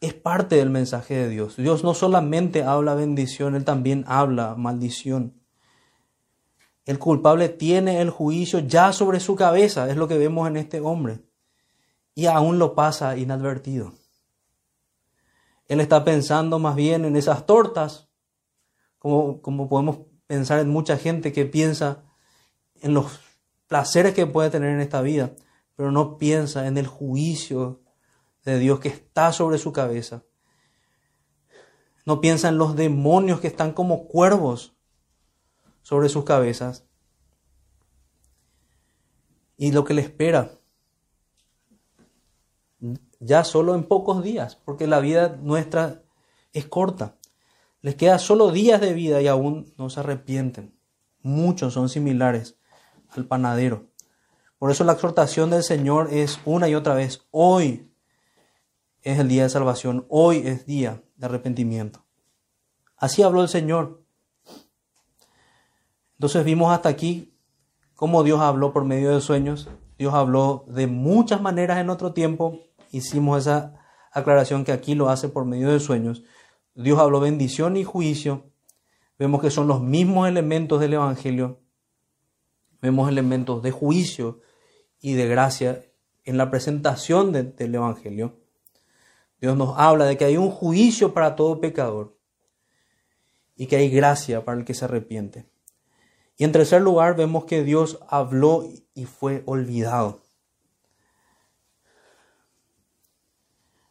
es 0.00 0.14
parte 0.14 0.56
del 0.56 0.70
mensaje 0.70 1.14
de 1.14 1.28
Dios. 1.28 1.56
Dios 1.56 1.82
no 1.84 1.94
solamente 1.94 2.62
habla 2.62 2.94
bendición, 2.94 3.54
Él 3.54 3.64
también 3.64 4.04
habla 4.06 4.54
maldición. 4.56 5.40
El 6.84 6.98
culpable 6.98 7.48
tiene 7.48 8.00
el 8.00 8.10
juicio 8.10 8.60
ya 8.60 8.92
sobre 8.92 9.18
su 9.18 9.34
cabeza, 9.34 9.90
es 9.90 9.96
lo 9.96 10.06
que 10.06 10.18
vemos 10.18 10.46
en 10.48 10.56
este 10.56 10.80
hombre, 10.80 11.24
y 12.14 12.26
aún 12.26 12.58
lo 12.58 12.74
pasa 12.74 13.16
inadvertido. 13.16 13.94
Él 15.66 15.80
está 15.80 16.04
pensando 16.04 16.60
más 16.60 16.76
bien 16.76 17.04
en 17.04 17.16
esas 17.16 17.44
tortas, 17.44 18.08
como, 18.98 19.42
como 19.42 19.68
podemos 19.68 19.98
pensar 20.28 20.60
en 20.60 20.68
mucha 20.68 20.96
gente 20.96 21.32
que 21.32 21.44
piensa 21.44 22.04
en 22.80 22.94
los 22.94 23.20
placeres 23.66 24.14
que 24.14 24.26
puede 24.26 24.50
tener 24.50 24.70
en 24.70 24.80
esta 24.80 25.02
vida, 25.02 25.32
pero 25.74 25.90
no 25.90 26.18
piensa 26.18 26.68
en 26.68 26.78
el 26.78 26.86
juicio 26.86 27.82
de 28.46 28.58
Dios 28.60 28.78
que 28.78 28.88
está 28.88 29.32
sobre 29.32 29.58
su 29.58 29.72
cabeza. 29.72 30.22
No 32.06 32.20
piensa 32.20 32.48
en 32.48 32.58
los 32.58 32.76
demonios 32.76 33.40
que 33.40 33.48
están 33.48 33.72
como 33.72 34.06
cuervos 34.06 34.76
sobre 35.82 36.08
sus 36.08 36.24
cabezas. 36.24 36.86
Y 39.56 39.72
lo 39.72 39.84
que 39.84 39.94
le 39.94 40.02
espera 40.02 40.52
ya 43.18 43.42
solo 43.44 43.74
en 43.74 43.84
pocos 43.84 44.22
días, 44.22 44.56
porque 44.56 44.86
la 44.86 45.00
vida 45.00 45.36
nuestra 45.42 46.02
es 46.52 46.66
corta. 46.66 47.16
Les 47.80 47.96
queda 47.96 48.18
solo 48.18 48.52
días 48.52 48.80
de 48.80 48.92
vida 48.92 49.20
y 49.22 49.26
aún 49.26 49.74
no 49.76 49.90
se 49.90 50.00
arrepienten. 50.00 50.78
Muchos 51.22 51.74
son 51.74 51.88
similares 51.88 52.58
al 53.08 53.26
panadero. 53.26 53.88
Por 54.58 54.70
eso 54.70 54.84
la 54.84 54.92
exhortación 54.92 55.50
del 55.50 55.64
Señor 55.64 56.12
es 56.12 56.38
una 56.44 56.68
y 56.68 56.74
otra 56.74 56.94
vez, 56.94 57.26
hoy 57.30 57.90
es 59.06 59.20
el 59.20 59.28
día 59.28 59.44
de 59.44 59.48
salvación, 59.48 60.04
hoy 60.08 60.38
es 60.38 60.66
día 60.66 61.00
de 61.14 61.26
arrepentimiento. 61.26 62.04
Así 62.96 63.22
habló 63.22 63.40
el 63.40 63.48
Señor. 63.48 64.02
Entonces 66.14 66.44
vimos 66.44 66.72
hasta 66.72 66.88
aquí 66.88 67.32
cómo 67.94 68.24
Dios 68.24 68.40
habló 68.40 68.72
por 68.72 68.84
medio 68.84 69.14
de 69.14 69.20
sueños. 69.20 69.70
Dios 69.96 70.12
habló 70.12 70.64
de 70.66 70.88
muchas 70.88 71.40
maneras 71.40 71.78
en 71.78 71.88
otro 71.88 72.14
tiempo. 72.14 72.58
Hicimos 72.90 73.42
esa 73.42 73.74
aclaración 74.10 74.64
que 74.64 74.72
aquí 74.72 74.96
lo 74.96 75.08
hace 75.08 75.28
por 75.28 75.44
medio 75.44 75.70
de 75.70 75.78
sueños. 75.78 76.24
Dios 76.74 76.98
habló 76.98 77.20
bendición 77.20 77.76
y 77.76 77.84
juicio. 77.84 78.50
Vemos 79.20 79.40
que 79.40 79.52
son 79.52 79.68
los 79.68 79.80
mismos 79.80 80.28
elementos 80.28 80.80
del 80.80 80.94
Evangelio. 80.94 81.60
Vemos 82.82 83.08
elementos 83.08 83.62
de 83.62 83.70
juicio 83.70 84.40
y 85.00 85.12
de 85.12 85.28
gracia 85.28 85.84
en 86.24 86.38
la 86.38 86.50
presentación 86.50 87.30
del 87.30 87.72
Evangelio. 87.72 88.45
Dios 89.40 89.56
nos 89.56 89.78
habla 89.78 90.06
de 90.06 90.16
que 90.16 90.24
hay 90.24 90.36
un 90.36 90.50
juicio 90.50 91.12
para 91.12 91.36
todo 91.36 91.60
pecador 91.60 92.16
y 93.54 93.66
que 93.66 93.76
hay 93.76 93.90
gracia 93.90 94.44
para 94.44 94.58
el 94.58 94.64
que 94.64 94.74
se 94.74 94.84
arrepiente. 94.84 95.46
Y 96.36 96.44
en 96.44 96.52
tercer 96.52 96.82
lugar 96.82 97.16
vemos 97.16 97.44
que 97.44 97.64
Dios 97.64 97.98
habló 98.08 98.68
y 98.94 99.04
fue 99.06 99.42
olvidado. 99.46 100.20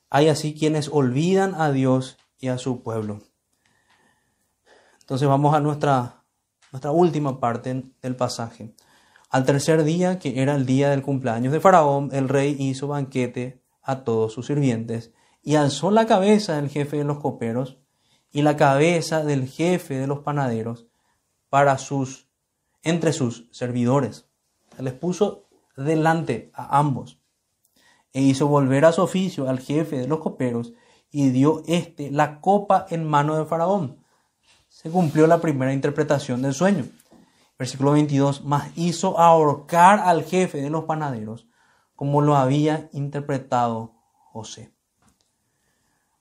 Hay 0.09 0.29
así 0.29 0.53
quienes 0.53 0.89
olvidan 0.89 1.55
a 1.55 1.71
Dios 1.71 2.17
y 2.39 2.47
a 2.47 2.57
su 2.57 2.83
pueblo. 2.83 3.21
Entonces 5.01 5.27
vamos 5.27 5.53
a 5.55 5.59
nuestra, 5.59 6.23
nuestra 6.71 6.91
última 6.91 7.39
parte 7.39 7.83
del 8.01 8.15
pasaje. 8.15 8.73
Al 9.29 9.45
tercer 9.45 9.83
día, 9.83 10.19
que 10.19 10.41
era 10.41 10.55
el 10.55 10.65
día 10.65 10.91
del 10.91 11.01
cumpleaños 11.01 11.51
de 11.51 11.59
Faraón, 11.59 12.09
el 12.13 12.29
rey 12.29 12.55
hizo 12.59 12.87
banquete 12.87 13.61
a 13.81 14.03
todos 14.03 14.33
sus 14.33 14.47
sirvientes 14.47 15.11
y 15.45 15.55
alzó 15.55 15.91
la 15.91 16.07
cabeza 16.07 16.55
del 16.55 16.69
jefe 16.69 16.97
de 16.97 17.03
los 17.03 17.19
coperos 17.19 17.77
y 18.31 18.41
la 18.41 18.57
cabeza 18.57 19.23
del 19.23 19.47
jefe 19.47 19.93
de 19.93 20.07
los 20.07 20.19
panaderos 20.19 20.87
para 21.49 21.77
sus 21.77 22.27
entre 22.81 23.13
sus 23.13 23.47
servidores. 23.51 24.27
Les 24.79 24.93
puso 24.93 25.45
delante 25.77 26.51
a 26.53 26.79
ambos 26.79 27.19
e 28.11 28.21
hizo 28.21 28.47
volver 28.47 28.85
a 28.85 28.91
su 28.91 29.03
oficio 29.03 29.47
al 29.47 29.59
jefe 29.59 29.97
de 29.97 30.07
los 30.07 30.19
coperos 30.19 30.73
y 31.11 31.29
dio 31.29 31.61
éste 31.67 32.09
la 32.09 32.41
copa 32.41 32.87
en 32.89 33.05
mano 33.05 33.37
de 33.37 33.45
Faraón. 33.45 34.03
Se 34.67 34.89
cumplió 34.89 35.27
la 35.27 35.41
primera 35.41 35.73
interpretación 35.73 36.41
del 36.41 36.55
sueño. 36.55 36.85
Versículo 37.57 37.91
22, 37.91 38.43
más 38.43 38.75
hizo 38.75 39.19
ahorcar 39.19 39.99
al 39.99 40.23
jefe 40.23 40.59
de 40.59 40.71
los 40.71 40.85
panaderos 40.85 41.47
como 41.95 42.21
lo 42.21 42.35
había 42.35 42.89
interpretado 42.91 43.93
José 44.31 44.74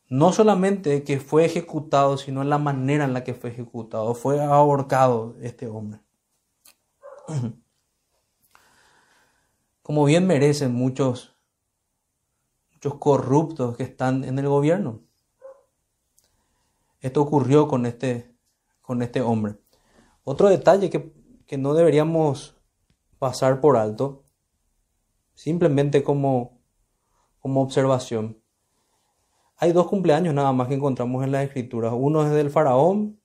no 0.08 0.32
solamente 0.32 1.02
que 1.02 1.18
fue 1.18 1.44
ejecutado, 1.44 2.16
sino 2.18 2.42
en 2.42 2.50
la 2.50 2.58
manera 2.58 3.04
en 3.04 3.14
la 3.14 3.24
que 3.24 3.34
fue 3.34 3.50
ejecutado. 3.50 4.14
Fue 4.14 4.42
ahorcado 4.42 5.36
este 5.40 5.66
hombre. 5.66 6.00
Como 9.82 10.04
bien 10.04 10.26
merecen 10.26 10.74
muchos, 10.74 11.36
muchos 12.72 12.94
corruptos 12.96 13.76
que 13.76 13.82
están 13.82 14.24
en 14.24 14.38
el 14.38 14.48
gobierno. 14.48 15.00
Esto 17.00 17.20
ocurrió 17.20 17.68
con 17.68 17.84
este, 17.84 18.34
con 18.80 19.02
este 19.02 19.20
hombre. 19.20 19.58
Otro 20.22 20.48
detalle 20.48 20.88
que, 20.88 21.12
que 21.46 21.58
no 21.58 21.74
deberíamos 21.74 22.56
pasar 23.18 23.60
por 23.60 23.76
alto, 23.76 24.24
simplemente 25.34 26.02
como, 26.02 26.62
como 27.40 27.62
observación, 27.62 28.42
hay 29.56 29.72
dos 29.72 29.86
cumpleaños 29.86 30.34
nada 30.34 30.52
más 30.52 30.68
que 30.68 30.74
encontramos 30.74 31.24
en 31.24 31.32
las 31.32 31.44
escrituras. 31.44 31.92
Uno 31.96 32.24
es 32.24 32.32
del 32.32 32.50
faraón 32.50 33.20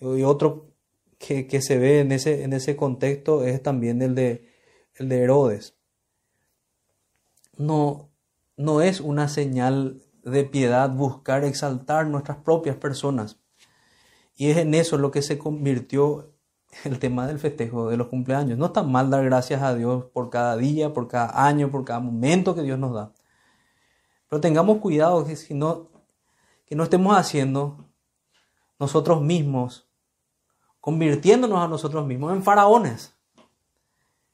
y 0.00 0.22
otro 0.22 0.72
que, 1.18 1.62
se 1.62 1.78
ve 1.78 2.00
en 2.00 2.12
ese, 2.12 2.42
en 2.42 2.52
ese 2.52 2.76
contexto 2.76 3.44
es 3.44 3.62
también 3.62 4.02
el 4.02 4.14
de, 4.14 4.48
el 4.96 5.08
de 5.08 5.22
Herodes. 5.22 5.76
No, 7.56 8.10
no 8.56 8.80
es 8.80 9.00
una 9.00 9.28
señal 9.28 10.02
de 10.24 10.44
piedad 10.44 10.90
buscar 10.90 11.44
exaltar 11.44 12.06
nuestras 12.06 12.38
propias 12.38 12.76
personas. 12.76 13.38
Y 14.36 14.50
es 14.50 14.56
en 14.56 14.74
eso 14.74 14.98
lo 14.98 15.10
que 15.10 15.22
se 15.22 15.38
convirtió 15.38 16.32
el 16.84 16.98
tema 16.98 17.26
del 17.26 17.38
festejo 17.38 17.88
de 17.88 17.96
los 17.96 18.08
cumpleaños. 18.08 18.58
No 18.58 18.66
está 18.66 18.82
mal 18.82 19.10
dar 19.10 19.24
gracias 19.24 19.62
a 19.62 19.74
Dios 19.74 20.06
por 20.12 20.30
cada 20.30 20.56
día, 20.56 20.92
por 20.92 21.06
cada 21.08 21.46
año, 21.46 21.70
por 21.70 21.84
cada 21.84 22.00
momento 22.00 22.54
que 22.54 22.62
Dios 22.62 22.78
nos 22.78 22.94
da. 22.94 23.12
Pero 24.32 24.40
tengamos 24.40 24.78
cuidado 24.78 25.26
que, 25.26 25.36
si 25.36 25.52
no, 25.52 25.90
que 26.64 26.74
no 26.74 26.84
estemos 26.84 27.14
haciendo 27.14 27.84
nosotros 28.80 29.20
mismos, 29.20 29.86
convirtiéndonos 30.80 31.58
a 31.58 31.68
nosotros 31.68 32.06
mismos 32.06 32.32
en 32.32 32.42
faraones 32.42 33.14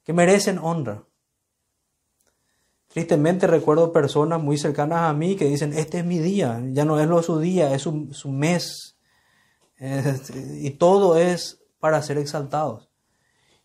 que 0.04 0.12
merecen 0.12 0.60
honra. 0.60 1.02
Tristemente 2.86 3.48
recuerdo 3.48 3.92
personas 3.92 4.40
muy 4.40 4.56
cercanas 4.56 5.00
a 5.00 5.12
mí 5.14 5.34
que 5.34 5.46
dicen, 5.46 5.72
este 5.72 5.98
es 5.98 6.04
mi 6.04 6.20
día, 6.20 6.62
ya 6.70 6.84
no 6.84 7.00
es 7.00 7.08
lo 7.08 7.20
su 7.24 7.40
día, 7.40 7.74
es 7.74 7.82
su, 7.82 8.06
su 8.12 8.30
mes. 8.30 8.96
y 10.60 10.70
todo 10.70 11.16
es 11.16 11.60
para 11.80 12.00
ser 12.02 12.18
exaltados. 12.18 12.88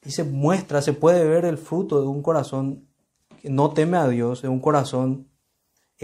Y 0.04 0.10
se 0.10 0.24
muestra, 0.24 0.82
se 0.82 0.94
puede 0.94 1.28
ver 1.28 1.46
el 1.46 1.60
fruto 1.60 2.02
de 2.02 2.08
un 2.08 2.24
corazón 2.24 2.88
que 3.40 3.52
no 3.52 3.70
teme 3.70 3.98
a 3.98 4.08
Dios, 4.08 4.42
de 4.42 4.48
un 4.48 4.62
corazón 4.62 5.28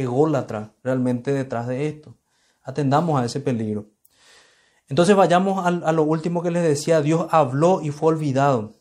ególatra 0.02 0.74
realmente 0.84 1.34
detrás 1.34 1.68
de 1.68 1.88
esto. 1.88 2.16
Atendamos 2.64 3.20
a 3.20 3.26
ese 3.26 3.40
peligro. 3.40 3.88
Entonces 4.88 5.16
vayamos 5.16 5.66
a, 5.66 5.92
lo 5.92 6.04
último 6.04 6.42
que 6.42 6.52
les 6.52 6.64
decía, 6.64 7.02
Dios 7.02 7.28
habló 7.30 7.82
y 7.82 7.92
fue 7.92 8.14
olvidado. 8.14 8.74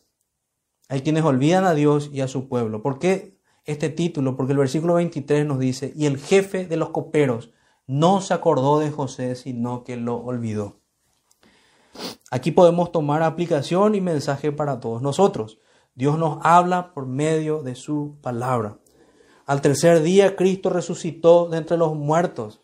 Hay 0.87 1.01
quienes 1.01 1.23
olvidan 1.23 1.65
a 1.65 1.75
Dios 1.75 2.09
y 2.11 2.21
a 2.21 2.27
su 2.27 2.47
pueblo. 2.47 2.81
¿Por 2.81 2.97
qué 2.97 3.37
este 3.65 3.89
título? 3.89 4.35
Porque 4.35 4.53
el 4.53 4.57
versículo 4.57 4.95
23 4.95 5.45
nos 5.45 5.59
dice, 5.59 5.93
y 5.95 6.07
el 6.07 6.17
jefe 6.17 6.65
de 6.65 6.77
los 6.77 6.89
coperos 6.89 7.51
no 7.85 8.21
se 8.21 8.33
acordó 8.33 8.79
de 8.79 8.89
José, 8.89 9.35
sino 9.35 9.83
que 9.83 9.97
lo 9.97 10.17
olvidó. 10.17 10.79
Aquí 12.31 12.51
podemos 12.51 12.91
tomar 12.91 13.21
aplicación 13.21 13.93
y 13.93 14.01
mensaje 14.01 14.51
para 14.51 14.79
todos 14.79 15.01
nosotros. 15.01 15.59
Dios 15.93 16.17
nos 16.17 16.39
habla 16.43 16.93
por 16.93 17.05
medio 17.05 17.61
de 17.61 17.75
su 17.75 18.17
palabra. 18.21 18.77
Al 19.49 19.61
tercer 19.61 20.03
día 20.03 20.35
Cristo 20.35 20.69
resucitó 20.69 21.49
de 21.49 21.57
entre 21.57 21.75
los 21.75 21.95
muertos. 21.95 22.61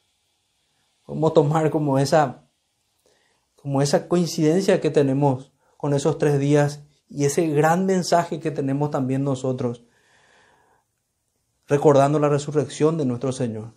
¿Cómo 1.02 1.34
tomar 1.34 1.72
como 1.72 1.98
esa, 1.98 2.48
como 3.56 3.82
esa 3.82 4.08
coincidencia 4.08 4.80
que 4.80 4.92
tenemos 4.92 5.52
con 5.78 5.96
esos 5.96 6.20
tres 6.20 6.38
días 6.38 6.84
y 7.10 7.26
ese 7.26 7.48
gran 7.48 7.88
mensaje 7.88 8.40
que 8.40 8.52
tenemos 8.52 8.92
también 8.92 9.24
nosotros, 9.24 9.84
recordando 11.66 12.20
la 12.20 12.30
resurrección 12.30 13.00
de 13.00 13.06
nuestro 13.06 13.32
Señor? 13.32 13.74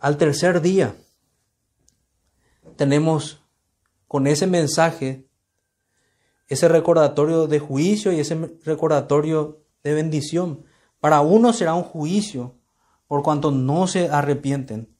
Al 0.00 0.18
tercer 0.18 0.60
día 0.60 0.94
tenemos 2.76 3.42
con 4.06 4.26
ese 4.26 4.46
mensaje 4.46 5.26
ese 6.46 6.68
recordatorio 6.68 7.46
de 7.46 7.58
juicio 7.58 8.12
y 8.12 8.20
ese 8.20 8.54
recordatorio 8.66 9.61
de 9.82 9.94
bendición 9.94 10.64
Para 11.00 11.20
uno 11.20 11.52
será 11.52 11.74
un 11.74 11.82
juicio 11.82 12.56
por 13.08 13.22
cuanto 13.22 13.50
no 13.50 13.86
se 13.86 14.08
arrepienten. 14.08 14.96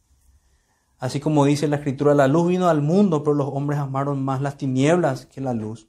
Así 0.98 1.18
como 1.18 1.46
dice 1.46 1.66
la 1.66 1.76
escritura, 1.76 2.14
la 2.14 2.28
luz 2.28 2.48
vino 2.48 2.68
al 2.68 2.82
mundo, 2.82 3.22
pero 3.22 3.34
los 3.34 3.48
hombres 3.48 3.78
amaron 3.78 4.22
más 4.22 4.42
las 4.42 4.58
tinieblas 4.58 5.26
que 5.26 5.40
la 5.40 5.54
luz. 5.54 5.88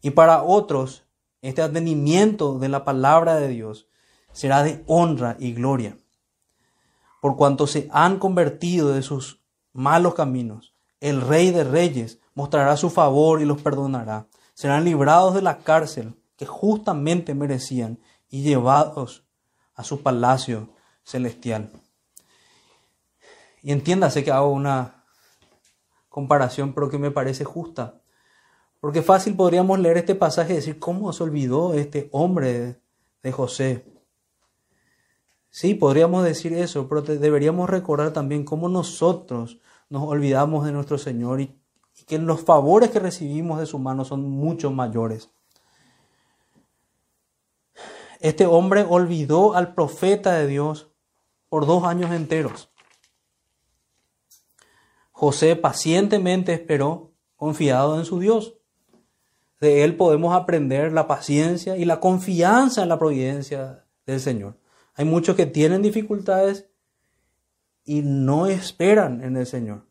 Y 0.00 0.10
para 0.10 0.42
otros, 0.42 1.04
este 1.40 1.60
advenimiento 1.60 2.58
de 2.58 2.68
la 2.68 2.84
palabra 2.84 3.36
de 3.36 3.48
Dios 3.48 3.88
será 4.32 4.62
de 4.62 4.84
honra 4.86 5.36
y 5.38 5.52
gloria, 5.52 5.96
por 7.20 7.36
cuanto 7.36 7.66
se 7.66 7.88
han 7.90 8.18
convertido 8.18 8.92
de 8.92 9.02
sus 9.02 9.42
malos 9.72 10.14
caminos. 10.14 10.74
El 11.00 11.20
Rey 11.20 11.50
de 11.50 11.64
Reyes 11.64 12.20
mostrará 12.34 12.76
su 12.76 12.88
favor 12.88 13.42
y 13.42 13.44
los 13.44 13.60
perdonará. 13.60 14.28
Serán 14.54 14.84
librados 14.84 15.34
de 15.34 15.42
la 15.42 15.58
cárcel 15.58 16.14
justamente 16.46 17.34
merecían 17.34 17.98
y 18.28 18.42
llevados 18.42 19.24
a 19.74 19.84
su 19.84 20.02
palacio 20.02 20.70
celestial. 21.04 21.70
Y 23.62 23.72
entiéndase 23.72 24.24
que 24.24 24.32
hago 24.32 24.50
una 24.50 25.04
comparación, 26.08 26.74
pero 26.74 26.90
que 26.90 26.98
me 26.98 27.10
parece 27.10 27.44
justa. 27.44 28.00
Porque 28.80 29.02
fácil 29.02 29.36
podríamos 29.36 29.78
leer 29.78 29.98
este 29.98 30.14
pasaje 30.14 30.52
y 30.52 30.56
decir, 30.56 30.78
¿cómo 30.78 31.12
se 31.12 31.22
olvidó 31.22 31.74
este 31.74 32.08
hombre 32.10 32.80
de 33.22 33.32
José? 33.32 33.86
Sí, 35.50 35.74
podríamos 35.74 36.24
decir 36.24 36.52
eso, 36.52 36.88
pero 36.88 37.02
deberíamos 37.02 37.70
recordar 37.70 38.12
también 38.12 38.44
cómo 38.44 38.68
nosotros 38.68 39.58
nos 39.88 40.02
olvidamos 40.02 40.64
de 40.64 40.72
nuestro 40.72 40.98
Señor 40.98 41.40
y, 41.40 41.60
y 42.00 42.04
que 42.04 42.18
los 42.18 42.40
favores 42.40 42.90
que 42.90 42.98
recibimos 42.98 43.60
de 43.60 43.66
su 43.66 43.78
mano 43.78 44.04
son 44.04 44.28
mucho 44.28 44.70
mayores. 44.70 45.30
Este 48.22 48.46
hombre 48.46 48.86
olvidó 48.88 49.56
al 49.56 49.74
profeta 49.74 50.34
de 50.34 50.46
Dios 50.46 50.92
por 51.48 51.66
dos 51.66 51.82
años 51.82 52.12
enteros. 52.12 52.70
José 55.10 55.56
pacientemente 55.56 56.52
esperó, 56.52 57.14
confiado 57.34 57.98
en 57.98 58.04
su 58.04 58.20
Dios. 58.20 58.54
De 59.60 59.82
él 59.82 59.96
podemos 59.96 60.36
aprender 60.36 60.92
la 60.92 61.08
paciencia 61.08 61.76
y 61.76 61.84
la 61.84 61.98
confianza 61.98 62.84
en 62.84 62.90
la 62.90 62.98
providencia 63.00 63.86
del 64.06 64.20
Señor. 64.20 64.56
Hay 64.94 65.04
muchos 65.04 65.34
que 65.34 65.46
tienen 65.46 65.82
dificultades 65.82 66.70
y 67.84 68.02
no 68.02 68.46
esperan 68.46 69.24
en 69.24 69.36
el 69.36 69.46
Señor. 69.46 69.84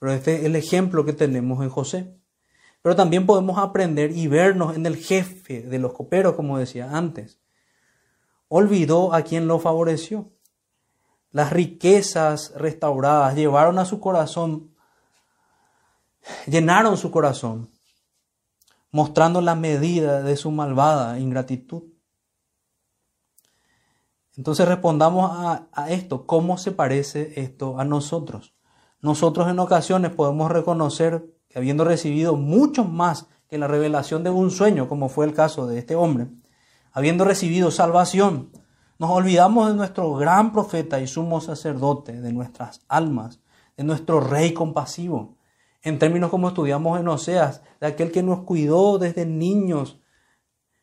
Pero 0.00 0.10
este 0.12 0.34
es 0.34 0.44
el 0.44 0.56
ejemplo 0.56 1.04
que 1.04 1.12
tenemos 1.12 1.62
en 1.62 1.70
José. 1.70 2.16
Pero 2.82 2.96
también 2.96 3.26
podemos 3.26 3.58
aprender 3.58 4.10
y 4.10 4.26
vernos 4.26 4.74
en 4.74 4.86
el 4.86 4.96
jefe 4.96 5.62
de 5.62 5.78
los 5.78 5.92
coperos, 5.92 6.34
como 6.34 6.58
decía 6.58 6.90
antes. 6.90 7.38
Olvidó 8.48 9.12
a 9.12 9.22
quien 9.22 9.48
lo 9.48 9.58
favoreció. 9.58 10.30
Las 11.30 11.52
riquezas 11.52 12.52
restauradas 12.56 13.34
llevaron 13.34 13.78
a 13.78 13.84
su 13.84 14.00
corazón, 14.00 14.74
llenaron 16.46 16.96
su 16.96 17.10
corazón, 17.10 17.68
mostrando 18.90 19.40
la 19.40 19.54
medida 19.54 20.22
de 20.22 20.36
su 20.36 20.50
malvada 20.50 21.18
ingratitud. 21.18 21.82
Entonces 24.36 24.68
respondamos 24.68 25.30
a, 25.32 25.90
esto, 25.90 26.26
¿cómo 26.26 26.58
se 26.58 26.72
parece 26.72 27.40
esto 27.40 27.78
a 27.78 27.84
nosotros? 27.84 28.54
Nosotros 29.00 29.48
en 29.48 29.58
ocasiones 29.58 30.12
podemos 30.12 30.50
reconocer 30.50 31.34
que 31.48 31.58
habiendo 31.58 31.84
recibido 31.84 32.36
mucho 32.36 32.84
más 32.84 33.28
que 33.48 33.58
la 33.58 33.66
revelación 33.66 34.24
de 34.24 34.30
un 34.30 34.50
sueño, 34.50 34.88
como 34.88 35.08
fue 35.08 35.26
el 35.26 35.34
caso 35.34 35.66
de 35.66 35.78
este 35.78 35.96
hombre, 35.96 36.28
habiendo 36.96 37.26
recibido 37.26 37.70
salvación, 37.70 38.50
nos 38.98 39.10
olvidamos 39.10 39.68
de 39.68 39.74
nuestro 39.74 40.14
gran 40.14 40.50
profeta 40.50 40.98
y 40.98 41.06
sumo 41.06 41.42
sacerdote, 41.42 42.22
de 42.22 42.32
nuestras 42.32 42.86
almas, 42.88 43.38
de 43.76 43.84
nuestro 43.84 44.18
rey 44.18 44.54
compasivo. 44.54 45.36
En 45.82 45.98
términos 45.98 46.30
como 46.30 46.48
estudiamos 46.48 46.98
en 46.98 47.06
Oseas, 47.08 47.60
de 47.80 47.88
aquel 47.88 48.10
que 48.12 48.22
nos 48.22 48.44
cuidó 48.44 48.96
desde 48.96 49.26
niños, 49.26 50.00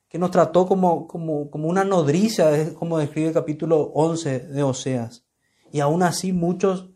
que 0.07 0.19
nos 0.19 0.29
trató 0.29 0.67
como, 0.67 1.07
como, 1.07 1.49
como 1.49 1.67
una 1.67 1.83
nodriza, 1.83 2.51
como 2.75 2.99
describe 2.99 3.29
el 3.29 3.33
capítulo 3.33 3.81
11 3.95 4.39
de 4.41 4.61
Oseas. 4.61 5.25
Y 5.71 5.79
aún 5.79 6.03
así 6.03 6.31
muchos 6.31 6.91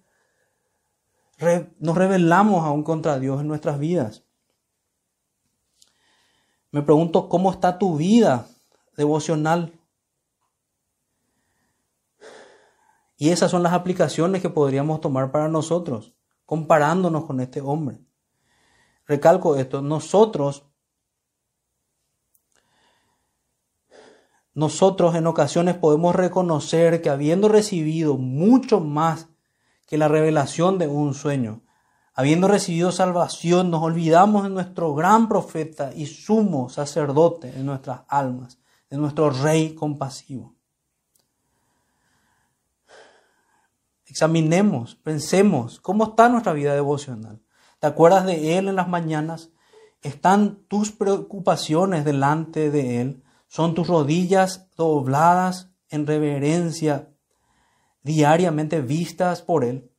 nos 1.80 1.97
rebelamos 1.97 2.63
aún 2.63 2.84
contra 2.84 3.18
Dios 3.18 3.41
en 3.41 3.47
nuestras 3.47 3.80
vidas. 3.80 4.26
Me 6.70 6.84
pregunto, 6.84 7.30
¿cómo 7.30 7.49
está 7.51 7.80
tu 7.80 7.97
vida 7.97 8.45
devocional? 8.97 9.79
Y 13.15 13.29
esas 13.29 13.49
son 13.49 13.63
las 13.63 13.73
aplicaciones 13.73 14.41
que 14.41 14.49
podríamos 14.49 15.01
tomar 15.01 15.31
para 15.31 15.47
nosotros, 15.47 16.13
comparándonos 16.45 17.25
con 17.25 17.39
este 17.39 17.61
hombre. 17.61 17.99
Recalco 19.05 19.55
esto, 19.55 19.81
nosotros, 19.81 20.65
nosotros 24.53 25.15
en 25.15 25.27
ocasiones 25.27 25.75
podemos 25.75 26.15
reconocer 26.15 27.01
que 27.01 27.09
habiendo 27.09 27.47
recibido 27.47 28.17
mucho 28.17 28.81
más 28.81 29.29
que 29.87 29.97
la 29.97 30.09
revelación 30.09 30.77
de 30.77 30.87
un 30.87 31.13
sueño, 31.13 31.63
habiendo 32.13 32.47
recibido 32.47 32.91
salvación, 32.91 33.71
nos 33.71 33.81
olvidamos 33.81 34.43
de 34.43 34.49
nuestro 34.49 34.93
gran 34.93 35.29
profeta 35.29 35.91
y 35.95 36.05
sumo 36.05 36.67
sacerdote 36.69 37.49
en 37.55 37.65
nuestras 37.65 38.01
almas, 38.09 38.59
de 38.89 38.97
nuestro 38.97 39.29
rey 39.29 39.75
compasivo. 39.75 40.55
Examinemos, 44.05 44.95
pensemos 44.95 45.79
cómo 45.79 46.05
está 46.05 46.29
nuestra 46.29 46.53
vida 46.53 46.73
devocional. 46.73 47.41
¿Te 47.79 47.88
acuerdas 47.88 48.25
de 48.25 48.57
Él 48.57 48.69
en 48.69 48.75
las 48.75 48.88
mañanas? 48.88 49.51
¿Están 50.01 50.63
tus 50.67 50.91
preocupaciones 50.91 52.05
delante 52.05 52.71
de 52.71 53.01
Él? 53.01 53.23
¿Son 53.47 53.75
tus 53.75 53.88
rodillas 53.88 54.69
dobladas 54.75 55.71
en 55.89 56.07
reverencia 56.07 57.09
diariamente 58.03 58.81
vistas 58.81 59.41
por 59.41 59.63
Él? 59.63 59.91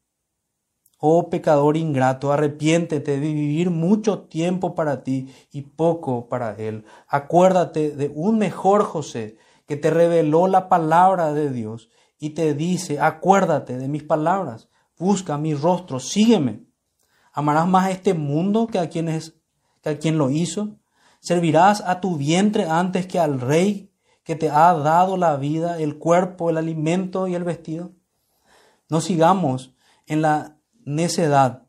Oh 1.00 1.30
pecador 1.30 1.76
ingrato, 1.76 2.32
arrepiéntete 2.32 3.20
de 3.20 3.32
vivir 3.32 3.70
mucho 3.70 4.22
tiempo 4.22 4.74
para 4.74 5.04
ti 5.04 5.32
y 5.52 5.62
poco 5.62 6.28
para 6.28 6.56
Él. 6.56 6.84
Acuérdate 7.06 7.92
de 7.92 8.10
un 8.12 8.38
mejor 8.38 8.82
José 8.82 9.36
que 9.66 9.76
te 9.76 9.90
reveló 9.90 10.48
la 10.48 10.68
palabra 10.68 11.32
de 11.32 11.50
Dios 11.50 11.88
y 12.18 12.30
te 12.30 12.52
dice, 12.54 12.98
acuérdate 12.98 13.78
de 13.78 13.86
mis 13.86 14.02
palabras, 14.02 14.68
busca 14.98 15.38
mi 15.38 15.54
rostro, 15.54 16.00
sígueme. 16.00 16.64
¿Amarás 17.32 17.68
más 17.68 17.86
a 17.86 17.90
este 17.92 18.14
mundo 18.14 18.66
que 18.66 18.80
a 18.80 18.88
quien, 18.88 19.08
es, 19.08 19.36
que 19.82 19.90
a 19.90 19.98
quien 19.98 20.18
lo 20.18 20.30
hizo? 20.30 20.80
¿Servirás 21.20 21.80
a 21.82 22.00
tu 22.00 22.16
vientre 22.16 22.64
antes 22.64 23.06
que 23.06 23.20
al 23.20 23.40
rey 23.40 23.92
que 24.24 24.34
te 24.34 24.50
ha 24.50 24.74
dado 24.74 25.16
la 25.16 25.36
vida, 25.36 25.78
el 25.78 25.98
cuerpo, 25.98 26.50
el 26.50 26.56
alimento 26.56 27.28
y 27.28 27.36
el 27.36 27.44
vestido? 27.44 27.92
No 28.88 29.00
sigamos 29.00 29.76
en 30.06 30.22
la 30.22 30.57
necedad. 30.88 31.66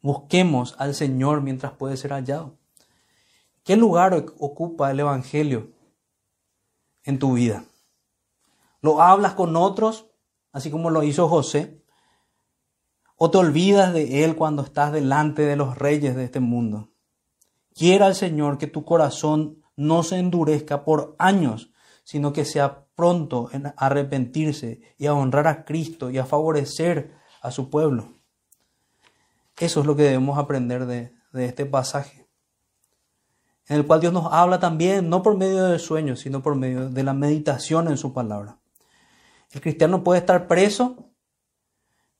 Busquemos 0.00 0.74
al 0.78 0.94
Señor 0.94 1.42
mientras 1.42 1.72
puede 1.72 1.96
ser 1.96 2.12
hallado. 2.12 2.58
¿Qué 3.64 3.76
lugar 3.76 4.14
ocupa 4.38 4.90
el 4.90 5.00
Evangelio 5.00 5.72
en 7.04 7.18
tu 7.18 7.34
vida? 7.34 7.64
lo 8.82 9.00
hablas 9.00 9.34
con 9.34 9.56
otros, 9.56 10.10
así 10.52 10.70
como 10.70 10.90
lo 10.90 11.02
hizo 11.04 11.28
José, 11.28 11.80
o 13.16 13.30
te 13.30 13.38
olvidas 13.38 13.94
de 13.94 14.24
Él 14.24 14.34
cuando 14.36 14.62
estás 14.62 14.92
delante 14.92 15.42
de 15.42 15.56
los 15.56 15.78
reyes 15.78 16.16
de 16.16 16.24
este 16.24 16.40
mundo. 16.40 16.90
Quiera 17.74 18.08
el 18.08 18.16
Señor 18.16 18.58
que 18.58 18.66
tu 18.66 18.84
corazón 18.84 19.62
no 19.76 20.02
se 20.02 20.18
endurezca 20.18 20.84
por 20.84 21.14
años, 21.18 21.70
sino 22.02 22.32
que 22.32 22.44
sea 22.44 22.86
pronto 22.96 23.48
en 23.52 23.72
arrepentirse 23.76 24.80
y 24.98 25.06
a 25.06 25.14
honrar 25.14 25.46
a 25.46 25.64
Cristo 25.64 26.10
y 26.10 26.18
a 26.18 26.26
favorecer 26.26 27.14
a 27.42 27.50
su 27.50 27.68
pueblo. 27.68 28.08
Eso 29.58 29.80
es 29.80 29.86
lo 29.86 29.94
que 29.94 30.04
debemos 30.04 30.38
aprender 30.38 30.86
de, 30.86 31.12
de 31.32 31.44
este 31.44 31.66
pasaje, 31.66 32.26
en 33.68 33.76
el 33.76 33.86
cual 33.86 34.00
Dios 34.00 34.12
nos 34.12 34.32
habla 34.32 34.58
también, 34.58 35.10
no 35.10 35.22
por 35.22 35.36
medio 35.36 35.64
de 35.64 35.78
sueños, 35.78 36.20
sino 36.20 36.42
por 36.42 36.54
medio 36.54 36.88
de 36.88 37.02
la 37.02 37.12
meditación 37.12 37.88
en 37.88 37.98
su 37.98 38.12
palabra. 38.12 38.58
El 39.50 39.60
cristiano 39.60 40.02
puede 40.02 40.20
estar 40.20 40.46
preso, 40.46 41.10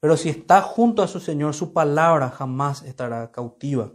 pero 0.01 0.17
si 0.17 0.29
está 0.29 0.61
junto 0.61 1.03
a 1.03 1.09
su 1.09 1.21
Señor, 1.21 1.55
su 1.55 1.73
palabra 1.73 2.31
jamás 2.31 2.83
estará 2.83 3.31
cautiva. 3.31 3.93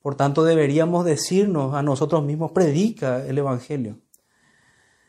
Por 0.00 0.16
tanto, 0.16 0.44
deberíamos 0.44 1.04
decirnos 1.04 1.74
a 1.74 1.82
nosotros 1.82 2.22
mismos, 2.24 2.52
predica 2.52 3.24
el 3.24 3.38
Evangelio. 3.38 3.98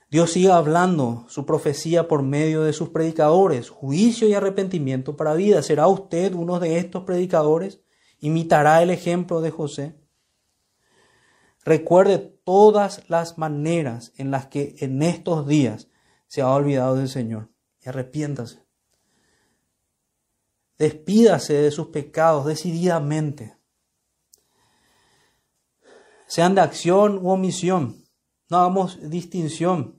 Dios 0.10 0.32
sigue 0.32 0.52
hablando 0.52 1.26
su 1.30 1.46
profecía 1.46 2.08
por 2.08 2.24
medio 2.24 2.64
de 2.64 2.74
sus 2.74 2.90
predicadores, 2.90 3.70
juicio 3.70 4.28
y 4.28 4.34
arrepentimiento 4.34 5.16
para 5.16 5.36
vida. 5.36 5.62
¿Será 5.62 5.88
usted 5.88 6.34
uno 6.34 6.60
de 6.60 6.80
estos 6.80 7.04
predicadores? 7.04 7.82
¿Imitará 8.20 8.82
el 8.82 8.90
ejemplo 8.90 9.40
de 9.42 9.52
José? 9.52 10.00
Recuerde 11.64 12.18
todas 12.18 13.08
las 13.08 13.38
maneras 13.38 14.12
en 14.18 14.32
las 14.32 14.48
que 14.48 14.76
en 14.80 15.04
estos 15.04 15.48
días 15.48 15.90
se 16.26 16.42
ha 16.42 16.50
olvidado 16.50 16.96
del 16.96 17.10
Señor 17.10 17.52
y 17.80 17.90
arrepiéntase. 17.90 18.66
Despídase 20.80 21.54
de 21.54 21.70
sus 21.70 21.88
pecados 21.88 22.48
decididamente. 22.48 23.58
Sean 26.26 26.56
de 26.56 26.62
acción 26.62 27.20
u 27.20 27.30
omisión. 27.30 28.04
No 28.50 28.58
hagamos 28.58 28.98
distinción. 29.10 29.99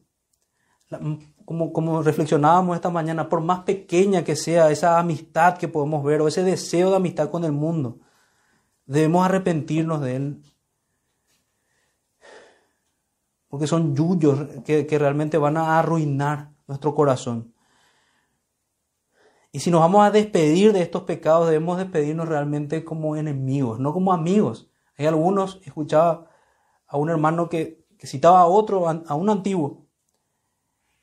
Como, 1.45 1.73
como 1.73 2.03
reflexionábamos 2.03 2.77
esta 2.77 2.91
mañana, 2.91 3.29
por 3.29 3.41
más 3.41 3.61
pequeña 3.61 4.25
que 4.25 4.37
sea 4.37 4.71
esa 4.71 4.99
amistad 4.99 5.57
que 5.57 5.69
podemos 5.69 6.05
ver 6.05 6.21
o 6.21 6.29
ese 6.29 6.45
deseo 6.45 6.91
de 6.91 6.97
amistad 6.97 7.31
con 7.31 7.45
el 7.45 7.53
mundo, 7.53 7.99
debemos 8.87 9.25
arrepentirnos 9.25 10.01
de 10.01 10.17
él 10.17 10.43
porque 13.51 13.67
son 13.67 13.97
yuyos 13.97 14.47
que, 14.65 14.87
realmente 14.97 15.37
van 15.37 15.57
a 15.57 15.79
arruinar 15.79 16.53
nuestro 16.69 16.95
corazón. 16.95 17.53
Y 19.51 19.59
si 19.59 19.73
nos 19.73 19.81
vamos 19.81 20.07
a 20.07 20.13
despedir 20.13 20.73
de 20.73 20.83
estos 20.83 21.03
pecados, 21.03 21.49
debemos 21.49 21.77
despedirnos 21.77 22.29
realmente 22.29 22.85
como 22.85 23.17
enemigos, 23.17 23.81
no 23.81 23.93
como 23.93 24.13
amigos. 24.13 24.71
Hay 24.97 25.07
algunos, 25.07 25.61
escuchaba 25.65 26.31
a 26.87 26.97
un 26.97 27.11
hermano 27.11 27.49
que, 27.49 27.85
citaba 27.99 28.41
a 28.41 28.47
otro, 28.47 28.89
a 28.89 29.15
un 29.17 29.29
antiguo, 29.29 29.89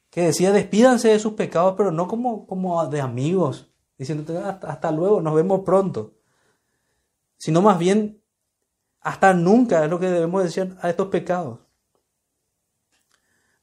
que 0.09 0.21
decía, 0.23 0.51
despídanse 0.51 1.09
de 1.09 1.19
sus 1.19 1.33
pecados, 1.33 1.75
pero 1.77 1.91
no 1.91 2.07
como, 2.07 2.47
como 2.47 2.85
de 2.87 3.01
amigos, 3.01 3.71
diciendo, 3.97 4.39
hasta, 4.45 4.71
hasta 4.71 4.91
luego, 4.91 5.21
nos 5.21 5.35
vemos 5.35 5.61
pronto. 5.65 6.15
Sino 7.37 7.61
más 7.61 7.77
bien, 7.77 8.21
hasta 9.01 9.33
nunca 9.33 9.83
es 9.83 9.89
lo 9.89 9.99
que 9.99 10.09
debemos 10.09 10.43
decir 10.43 10.75
a 10.81 10.89
estos 10.89 11.07
pecados. 11.07 11.59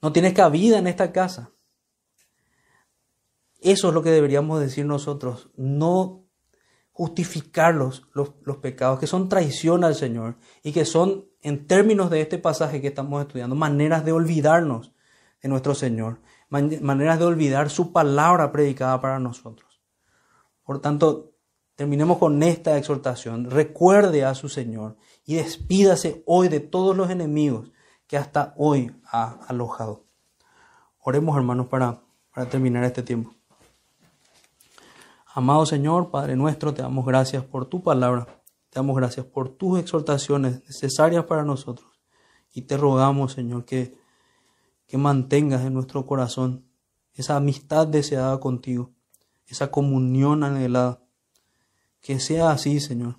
No 0.00 0.12
tienes 0.12 0.34
cabida 0.34 0.78
en 0.78 0.86
esta 0.86 1.12
casa. 1.12 1.50
Eso 3.60 3.88
es 3.88 3.94
lo 3.94 4.02
que 4.02 4.10
deberíamos 4.10 4.60
decir 4.60 4.84
nosotros, 4.84 5.50
no 5.56 6.26
justificar 6.92 7.74
los, 7.74 8.06
los, 8.12 8.58
pecados 8.58 9.00
que 9.00 9.06
son 9.06 9.28
traición 9.28 9.82
al 9.82 9.94
Señor 9.94 10.36
y 10.62 10.72
que 10.72 10.84
son, 10.84 11.26
en 11.40 11.66
términos 11.66 12.08
de 12.10 12.20
este 12.20 12.38
pasaje 12.38 12.80
que 12.80 12.88
estamos 12.88 13.22
estudiando, 13.22 13.56
maneras 13.56 14.04
de 14.04 14.12
olvidarnos 14.12 14.92
de 15.42 15.48
nuestro 15.48 15.74
Señor, 15.74 16.20
maneras 16.80 17.18
de 17.18 17.24
olvidar 17.24 17.70
su 17.70 17.92
palabra 17.92 18.52
predicada 18.52 19.00
para 19.00 19.18
nosotros. 19.18 19.82
Por 20.62 20.80
tanto, 20.80 21.32
terminemos 21.74 22.18
con 22.18 22.42
esta 22.42 22.78
exhortación. 22.78 23.50
Recuerde 23.50 24.24
a 24.24 24.34
su 24.34 24.48
Señor 24.48 24.96
y 25.24 25.34
despídase 25.34 26.22
hoy 26.26 26.48
de 26.48 26.60
todos 26.60 26.96
los 26.96 27.10
enemigos 27.10 27.70
que 28.06 28.16
hasta 28.16 28.54
hoy 28.56 28.94
ha 29.10 29.40
alojado. 29.48 30.04
Oremos, 30.98 31.36
hermanos, 31.36 31.66
para, 31.66 32.00
para 32.32 32.48
terminar 32.48 32.84
este 32.84 33.02
tiempo. 33.02 33.34
Amado 35.34 35.66
Señor, 35.66 36.10
Padre 36.10 36.36
nuestro, 36.36 36.72
te 36.72 36.82
damos 36.82 37.04
gracias 37.04 37.44
por 37.44 37.66
tu 37.66 37.82
palabra, 37.82 38.26
te 38.70 38.76
damos 38.76 38.96
gracias 38.96 39.26
por 39.26 39.48
tus 39.48 39.80
exhortaciones 39.80 40.62
necesarias 40.64 41.24
para 41.24 41.44
nosotros 41.44 41.90
y 42.52 42.62
te 42.62 42.76
rogamos, 42.76 43.32
Señor, 43.32 43.64
que, 43.64 43.98
que 44.86 44.98
mantengas 44.98 45.64
en 45.64 45.74
nuestro 45.74 46.06
corazón 46.06 46.66
esa 47.14 47.36
amistad 47.36 47.86
deseada 47.86 48.38
contigo, 48.40 48.92
esa 49.46 49.70
comunión 49.70 50.42
anhelada. 50.42 51.00
Que 52.00 52.20
sea 52.20 52.50
así, 52.50 52.80
Señor, 52.80 53.18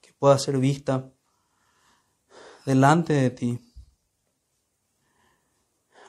que 0.00 0.12
pueda 0.12 0.38
ser 0.38 0.58
vista 0.58 1.12
delante 2.64 3.12
de 3.12 3.30
ti. 3.30 3.60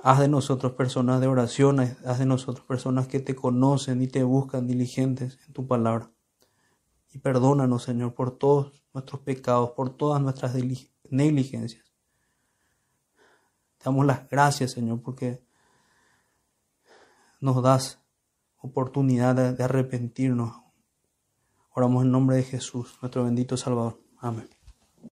Haz 0.03 0.19
de 0.19 0.27
nosotros 0.27 0.73
personas 0.73 1.19
de 1.19 1.27
oración, 1.27 1.79
haz 1.79 2.19
de 2.19 2.27
nosotros 2.27 2.63
personas 2.67 3.07
que 3.07 3.19
te 3.19 3.35
conocen 3.35 4.03
y 4.03 4.07
te 4.07 4.23
buscan 4.23 4.67
diligentes 4.67 5.39
en 5.47 5.53
tu 5.53 5.65
palabra. 5.65 6.11
Y 7.11 7.17
perdónanos, 7.17 7.83
Señor, 7.83 8.13
por 8.13 8.37
todos 8.37 8.85
nuestros 8.93 9.21
pecados, 9.21 9.71
por 9.71 9.89
todas 9.89 10.21
nuestras 10.21 10.53
negligencias. 11.09 11.84
Damos 13.85 14.03
las 14.07 14.27
gracias, 14.27 14.71
Señor, 14.71 15.03
porque 15.03 15.43
nos 17.39 17.61
das 17.61 17.99
oportunidad 18.57 19.35
de 19.55 19.63
arrepentirnos. 19.63 20.63
Oramos 21.69 22.03
en 22.03 22.11
nombre 22.11 22.37
de 22.37 22.43
Jesús, 22.43 22.97
nuestro 23.03 23.23
bendito 23.25 23.57
Salvador. 23.57 24.01
Amén. 24.17 24.54